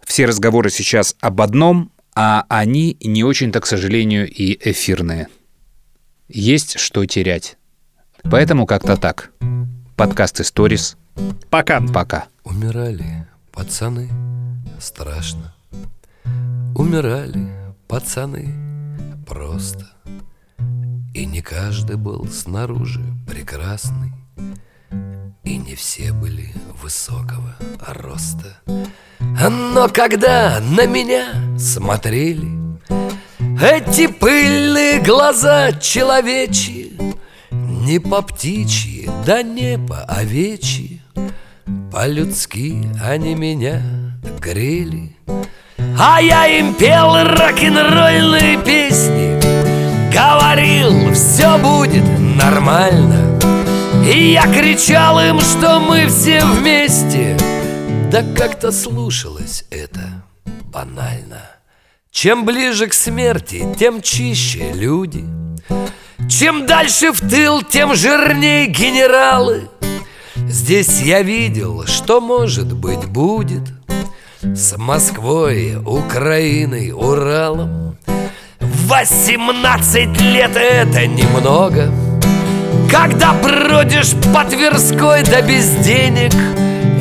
Все 0.04 0.26
разговоры 0.26 0.68
сейчас 0.68 1.16
об 1.20 1.40
одном, 1.40 1.90
а 2.14 2.44
они 2.50 2.98
не 3.00 3.24
очень-то, 3.24 3.62
к 3.62 3.66
сожалению, 3.66 4.30
и 4.30 4.58
эфирные. 4.70 5.28
Есть 6.28 6.78
что 6.78 7.06
терять. 7.06 7.56
Поэтому 8.24 8.66
как-то 8.66 8.98
так. 8.98 9.30
Подкаст 9.98 10.40
«Историс». 10.40 10.96
Пока. 11.50 11.80
Пока. 11.80 12.26
Умирали 12.44 13.26
пацаны, 13.50 14.08
страшно. 14.78 15.52
Умирали 16.76 17.48
пацаны, 17.88 18.54
просто. 19.26 19.88
И 21.14 21.26
не 21.26 21.40
каждый 21.40 21.96
был 21.96 22.28
снаружи 22.28 23.02
прекрасный. 23.26 24.12
И 25.42 25.56
не 25.56 25.74
все 25.74 26.12
были 26.12 26.52
высокого 26.80 27.56
роста. 27.88 28.56
Но 29.18 29.88
когда 29.88 30.60
на 30.60 30.86
меня 30.86 31.58
смотрели 31.58 32.48
Эти 33.60 34.06
пыльные 34.06 35.00
глаза 35.00 35.72
человечьи 35.72 36.96
Не 37.50 37.98
по 37.98 38.22
птичьи, 38.22 39.08
да 39.24 39.42
не 39.42 39.78
по 39.78 40.02
овечьи. 40.02 41.00
По-людски 41.90 42.86
они 43.02 43.34
меня 43.34 43.82
грели. 44.40 45.16
А 45.98 46.20
я 46.20 46.46
им 46.46 46.74
пел 46.74 47.14
рок-н-ролльные 47.14 48.62
песни. 48.62 49.38
Говорил, 50.12 51.12
все 51.12 51.58
будет 51.58 52.04
нормально 52.18 53.38
И 54.04 54.32
я 54.32 54.46
кричал 54.46 55.20
им, 55.20 55.40
что 55.40 55.80
мы 55.80 56.06
все 56.08 56.44
вместе. 56.44 57.36
Да 58.10 58.22
как-то 58.36 58.72
слушалось 58.72 59.64
это 59.70 60.22
банально. 60.72 61.42
Чем 62.10 62.44
ближе 62.44 62.86
к 62.86 62.94
смерти, 62.94 63.66
тем 63.78 64.02
чище 64.02 64.72
люди 64.72 65.24
Чем 66.26 66.66
дальше 66.66 67.12
в 67.12 67.20
тыл, 67.20 67.62
тем 67.62 67.94
жирней 67.94 68.66
генералы. 68.66 69.68
Здесь 70.48 71.00
я 71.02 71.22
видел, 71.22 71.84
что 71.86 72.20
может 72.20 72.74
быть 72.74 73.06
будет 73.06 73.62
С 74.42 74.76
Москвой, 74.76 75.76
Украиной, 75.76 76.92
Уралом. 76.92 77.96
Восемнадцать 78.60 80.20
лет 80.20 80.56
это 80.56 81.06
немного. 81.06 81.92
Когда 82.90 83.34
бродишь 83.34 84.14
по 84.32 84.44
Тверской 84.44 85.22
да 85.22 85.42
без 85.42 85.68
денег 85.84 86.32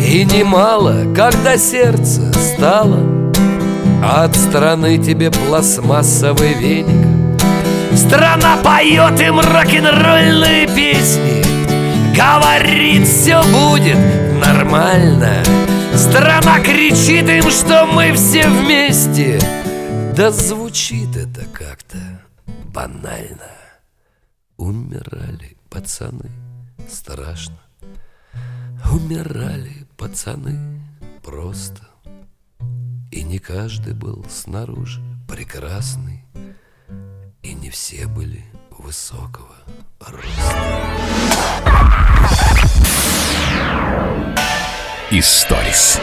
И 0.06 0.26
немало, 0.26 1.14
когда 1.16 1.58
сердце 1.58 2.34
стало. 2.34 3.32
От 4.04 4.36
страны 4.36 4.98
тебе 4.98 5.32
пластмассовый 5.32 6.54
веник 6.54 7.17
Страна 7.98 8.58
поет 8.58 9.20
им 9.20 9.40
рок-н-ролльные 9.40 10.68
песни. 10.68 11.42
Говорит, 12.16 13.08
все 13.08 13.42
будет 13.52 13.98
нормально. 14.40 15.44
Страна 15.96 16.60
кричит 16.60 17.28
им, 17.28 17.50
что 17.50 17.88
мы 17.88 18.14
все 18.14 18.48
вместе. 18.48 19.40
Да 20.16 20.30
звучит 20.30 21.16
это 21.18 21.46
как-то 21.52 21.98
банально. 22.72 23.52
Умирали 24.58 25.58
пацаны, 25.72 26.30
страшно. 26.88 27.60
Умирали 28.92 29.88
пацаны, 29.98 30.82
просто. 31.24 31.82
И 33.12 33.24
не 33.24 33.40
каждый 33.40 33.96
был 33.96 34.24
снаружи 34.30 35.02
прекрасный 35.28 36.17
И 37.48 37.54
не 37.54 37.70
все 37.70 38.08
были 38.08 38.44
высокого 38.78 39.56
роста 40.02 40.58
Историс. 45.12 46.02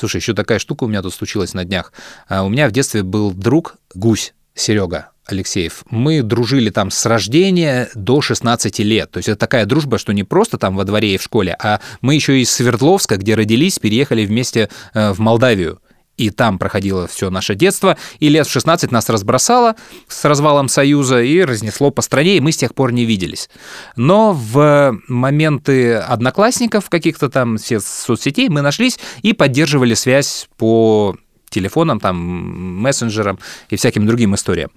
Слушай, 0.00 0.16
еще 0.16 0.32
такая 0.32 0.58
штука 0.58 0.84
у 0.84 0.86
меня 0.88 1.02
тут 1.02 1.12
случилась 1.12 1.52
на 1.52 1.62
днях. 1.66 1.92
А, 2.26 2.42
У 2.42 2.48
меня 2.48 2.68
в 2.68 2.72
детстве 2.72 3.02
был 3.02 3.32
друг 3.32 3.76
гусь 3.94 4.32
Серега 4.54 5.10
Алексеев. 5.26 5.84
Мы 5.90 6.22
дружили 6.22 6.70
там 6.70 6.90
с 6.90 7.04
рождения 7.04 7.90
до 7.94 8.22
16 8.22 8.78
лет. 8.78 9.10
То 9.10 9.18
есть 9.18 9.28
это 9.28 9.38
такая 9.38 9.66
дружба, 9.66 9.98
что 9.98 10.14
не 10.14 10.24
просто 10.24 10.56
там 10.56 10.74
во 10.74 10.84
дворе 10.84 11.14
и 11.14 11.18
в 11.18 11.22
школе, 11.22 11.54
а 11.62 11.82
мы 12.00 12.14
еще 12.14 12.40
из 12.40 12.50
Свердловска, 12.50 13.18
где 13.18 13.34
родились, 13.34 13.78
переехали 13.78 14.24
вместе 14.24 14.70
э, 14.94 15.12
в 15.12 15.18
Молдавию. 15.18 15.82
И 16.20 16.28
там 16.28 16.58
проходило 16.58 17.06
все 17.06 17.30
наше 17.30 17.54
детство, 17.54 17.96
и 18.18 18.28
лет 18.28 18.46
в 18.46 18.52
16 18.52 18.92
нас 18.92 19.08
разбросало 19.08 19.76
с 20.06 20.22
развалом 20.26 20.68
Союза 20.68 21.22
и 21.22 21.40
разнесло 21.40 21.90
по 21.90 22.02
стране, 22.02 22.36
и 22.36 22.40
мы 22.40 22.52
с 22.52 22.58
тех 22.58 22.74
пор 22.74 22.92
не 22.92 23.06
виделись. 23.06 23.48
Но 23.96 24.34
в 24.34 25.00
моменты 25.08 25.94
одноклассников 25.94 26.90
каких-то 26.90 27.30
там 27.30 27.56
соцсетей 27.56 28.50
мы 28.50 28.60
нашлись 28.60 28.98
и 29.22 29.32
поддерживали 29.32 29.94
связь 29.94 30.46
по 30.58 31.16
телефонам, 31.48 32.00
там, 32.00 32.18
мессенджерам 32.18 33.38
и 33.70 33.76
всяким 33.76 34.06
другим 34.06 34.34
историям. 34.34 34.70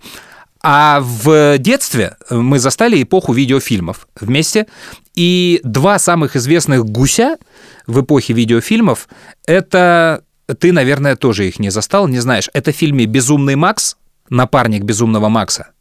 А 0.62 1.02
в 1.02 1.58
детстве 1.58 2.16
мы 2.30 2.58
застали 2.58 3.04
эпоху 3.04 3.34
видеофильмов 3.34 4.08
вместе, 4.18 4.68
и 5.14 5.60
два 5.66 6.00
самых 6.00 6.38
известных 6.38 6.86
гуся 6.86 7.38
в 7.86 8.00
эпохе 8.00 8.32
видеофильмов— 8.32 9.10
это 9.46 10.24
ты, 10.60 10.72
наверное, 10.72 11.16
тоже 11.16 11.48
их 11.48 11.60
не 11.60 11.70
застал, 11.70 12.08
не 12.08 12.20
знаешь. 12.20 12.50
Это 12.54 12.72
в 12.72 12.76
фильме 12.76 13.06
«Безумный 13.06 13.56
Макс», 13.56 13.98
напарник 14.30 14.84
«Безумного 14.84 15.30
Макса», 15.30 15.72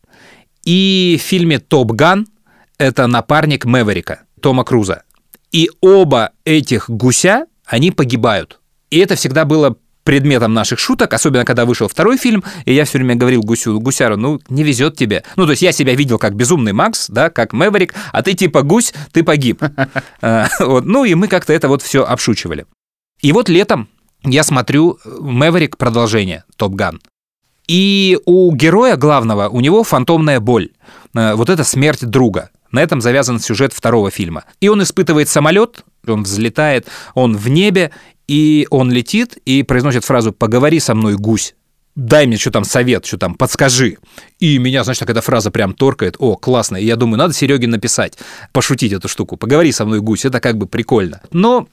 и 0.65 1.19
в 1.21 1.27
фильме 1.27 1.59
«Топ 1.59 1.93
Ган» 1.93 2.27
это 2.79 3.07
напарник 3.07 3.65
Мэверика, 3.65 4.23
Тома 4.41 4.65
Круза. 4.65 5.03
И 5.53 5.71
оба 5.81 6.31
этих 6.45 6.89
гуся, 6.89 7.47
они 7.65 7.91
погибают. 7.91 8.61
И 8.91 8.99
это 8.99 9.15
всегда 9.15 9.45
было 9.45 9.77
предметом 10.05 10.53
наших 10.53 10.79
шуток, 10.79 11.15
особенно 11.15 11.45
когда 11.45 11.65
вышел 11.65 11.87
второй 11.87 12.17
фильм, 12.17 12.43
и 12.65 12.75
я 12.75 12.85
все 12.85 12.99
время 12.99 13.15
говорил 13.15 13.43
Гусю, 13.43 13.79
Гусяру, 13.79 14.17
ну, 14.17 14.41
не 14.49 14.65
везет 14.65 14.97
тебе. 14.97 15.23
Ну, 15.37 15.45
то 15.45 15.53
есть 15.53 15.63
я 15.63 15.73
себя 15.73 15.95
видел 15.95 16.19
как 16.19 16.35
безумный 16.35 16.73
Макс, 16.73 17.09
да, 17.09 17.31
как 17.31 17.53
Мэверик, 17.53 17.95
а 18.13 18.23
ты 18.23 18.35
типа 18.35 18.63
гусь, 18.63 18.93
ты 19.13 19.23
погиб. 19.23 19.63
Вот. 20.59 20.85
Ну, 20.85 21.05
и 21.05 21.15
мы 21.15 21.29
как-то 21.29 21.53
это 21.53 21.69
вот 21.69 21.83
все 21.83 22.05
обшучивали. 22.05 22.67
И 23.21 23.33
вот 23.33 23.49
летом 23.49 23.89
я 24.25 24.45
смотрю 24.45 24.99
Мэверик 25.05 25.77
продолжение, 25.77 26.45
Топ 26.57 26.75
Ган. 26.75 27.01
И 27.69 28.19
у 28.27 28.53
героя 28.55 28.97
главного, 28.97 29.49
у 29.49 29.61
него 29.61 29.85
фантомная 29.85 30.41
боль. 30.41 30.71
Э, 31.15 31.35
Вот 31.35 31.49
это 31.49 31.65
смерть 31.65 32.05
друга. 32.05 32.51
На 32.71 32.83
этом 32.83 33.01
завязан 33.01 33.39
сюжет 33.39 33.73
второго 33.73 34.11
фильма. 34.11 34.45
И 34.61 34.69
он 34.69 34.83
испытывает 34.83 35.29
самолет, 35.29 35.85
он 36.07 36.23
взлетает, 36.23 36.89
он 37.15 37.37
в 37.37 37.49
небе, 37.49 37.91
и 38.27 38.67
он 38.71 38.91
летит 38.91 39.37
и 39.45 39.63
произносит 39.63 40.05
фразу 40.05 40.33
«поговори 40.33 40.81
со 40.81 40.95
мной, 40.95 41.17
гусь». 41.17 41.55
дай 41.95 42.27
мне 42.27 42.39
что 42.39 42.51
там 42.51 42.65
совет, 42.65 43.05
что 43.05 43.19
там, 43.19 43.35
подскажи. 43.35 43.99
И 44.41 44.59
меня, 44.59 44.85
значит, 44.85 45.01
так 45.01 45.11
эта 45.11 45.21
фраза 45.21 45.51
прям 45.51 45.75
торкает. 45.75 46.17
О, 46.19 46.37
классно. 46.37 46.77
И 46.77 46.87
я 46.87 46.97
думаю, 46.97 47.19
надо 47.19 47.35
Сереге 47.35 47.67
написать, 47.67 48.17
пошутить 48.53 48.93
эту 48.93 49.09
штуку. 49.09 49.37
Поговори 49.37 49.73
со 49.73 49.85
мной, 49.85 50.01
гусь, 50.01 50.25
это 50.25 50.41
как 50.41 50.57
бы 50.57 50.67
прикольно. 50.67 51.21
Но 51.33 51.69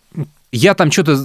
я 0.52 0.74
там 0.74 0.92
что-то 0.92 1.18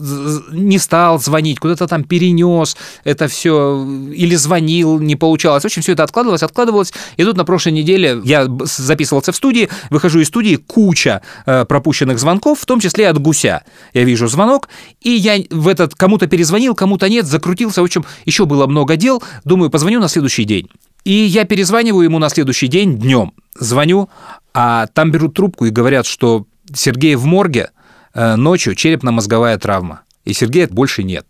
не 0.53 0.79
стал 0.79 1.19
звонить, 1.19 1.59
куда-то 1.59 1.87
там 1.87 2.05
перенес 2.05 2.77
это 3.05 3.29
все, 3.29 3.87
или 4.13 4.35
звонил, 4.35 4.99
не 4.99 5.17
получалось. 5.17 5.63
В 5.63 5.67
общем, 5.67 5.83
все 5.83 5.93
это 5.93 6.03
откладывалось, 6.03 6.43
откладывалось. 6.43 6.93
И 7.17 7.25
тут 7.25 7.37
на 7.37 7.45
прошлой 7.45 7.73
неделе 7.73 8.21
я 8.25 8.47
записывался 8.63 9.33
в 9.33 9.37
студии, 9.37 9.69
выхожу 9.91 10.21
из 10.21 10.29
студии, 10.29 10.57
куча 10.57 11.23
э, 11.47 11.65
пропущенных 11.65 12.19
звонков, 12.19 12.61
в 12.61 12.67
том 12.67 12.81
числе 12.81 13.09
от 13.09 13.19
гуся. 13.19 13.65
Я 13.95 14.05
вижу 14.05 14.29
звонок, 14.29 14.69
и 15.01 15.11
я 15.11 15.37
в 15.51 15.69
этот 15.69 15.95
кому-то 15.95 16.27
перезвонил, 16.27 16.75
кому-то 16.75 17.09
нет, 17.09 17.27
закрутился. 17.27 17.81
В 17.81 17.85
общем, 17.85 18.05
еще 18.25 18.45
было 18.47 18.67
много 18.67 18.97
дел. 18.97 19.23
Думаю, 19.45 19.71
позвоню 19.71 20.01
на 20.01 20.09
следующий 20.09 20.45
день. 20.45 20.69
И 21.05 21.13
я 21.13 21.45
перезваниваю 21.45 22.05
ему 22.05 22.19
на 22.19 22.29
следующий 22.29 22.67
день 22.67 22.99
днем. 22.99 23.33
Звоню, 23.59 24.09
а 24.55 24.87
там 24.89 25.11
берут 25.11 25.35
трубку 25.35 25.67
и 25.67 25.71
говорят, 25.71 26.07
что 26.07 26.47
Сергей 26.75 27.15
в 27.15 27.27
морге, 27.27 27.71
ночью 28.15 28.75
черепно-мозговая 28.75 29.59
травма. 29.59 30.03
И 30.25 30.33
Сергея 30.33 30.69
больше 30.69 31.03
нет. 31.03 31.27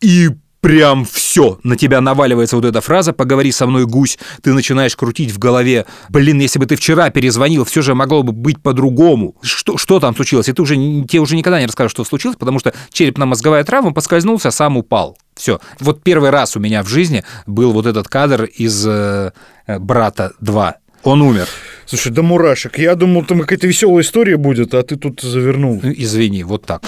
И 0.00 0.30
прям 0.60 1.04
все. 1.04 1.58
На 1.62 1.76
тебя 1.76 2.00
наваливается 2.00 2.56
вот 2.56 2.64
эта 2.64 2.80
фраза 2.80 3.12
«поговори 3.12 3.52
со 3.52 3.66
мной, 3.66 3.86
гусь». 3.86 4.18
Ты 4.42 4.52
начинаешь 4.52 4.96
крутить 4.96 5.32
в 5.32 5.38
голове. 5.38 5.86
Блин, 6.08 6.38
если 6.38 6.58
бы 6.58 6.66
ты 6.66 6.76
вчера 6.76 7.10
перезвонил, 7.10 7.64
все 7.64 7.82
же 7.82 7.94
могло 7.94 8.22
бы 8.22 8.32
быть 8.32 8.62
по-другому. 8.62 9.36
Что, 9.42 9.76
что 9.76 10.00
там 10.00 10.14
случилось? 10.14 10.48
И 10.48 10.52
ты 10.52 10.62
уже, 10.62 10.76
тебе 10.76 11.20
уже 11.20 11.36
никогда 11.36 11.60
не 11.60 11.66
расскажешь, 11.66 11.92
что 11.92 12.04
случилось, 12.04 12.36
потому 12.36 12.58
что 12.58 12.74
черепно-мозговая 12.92 13.64
травма, 13.64 13.92
поскользнулся, 13.92 14.50
сам 14.50 14.76
упал. 14.76 15.16
Все. 15.34 15.60
Вот 15.78 16.02
первый 16.02 16.30
раз 16.30 16.56
у 16.56 16.60
меня 16.60 16.82
в 16.82 16.88
жизни 16.88 17.24
был 17.46 17.72
вот 17.72 17.86
этот 17.86 18.08
кадр 18.08 18.44
из 18.44 18.86
э, 18.86 19.32
э, 19.66 19.78
«Брата 19.78 20.32
2». 20.42 20.74
Он 21.04 21.22
умер. 21.22 21.46
Слушай, 21.90 22.12
да 22.12 22.22
мурашек. 22.22 22.78
Я 22.78 22.94
думал, 22.94 23.24
там 23.24 23.40
какая-то 23.40 23.66
веселая 23.66 24.04
история 24.04 24.36
будет, 24.36 24.74
а 24.74 24.82
ты 24.84 24.94
тут 24.94 25.22
завернул. 25.22 25.80
Ну, 25.82 25.92
Извини, 25.92 26.44
вот 26.44 26.64
так. 26.64 26.82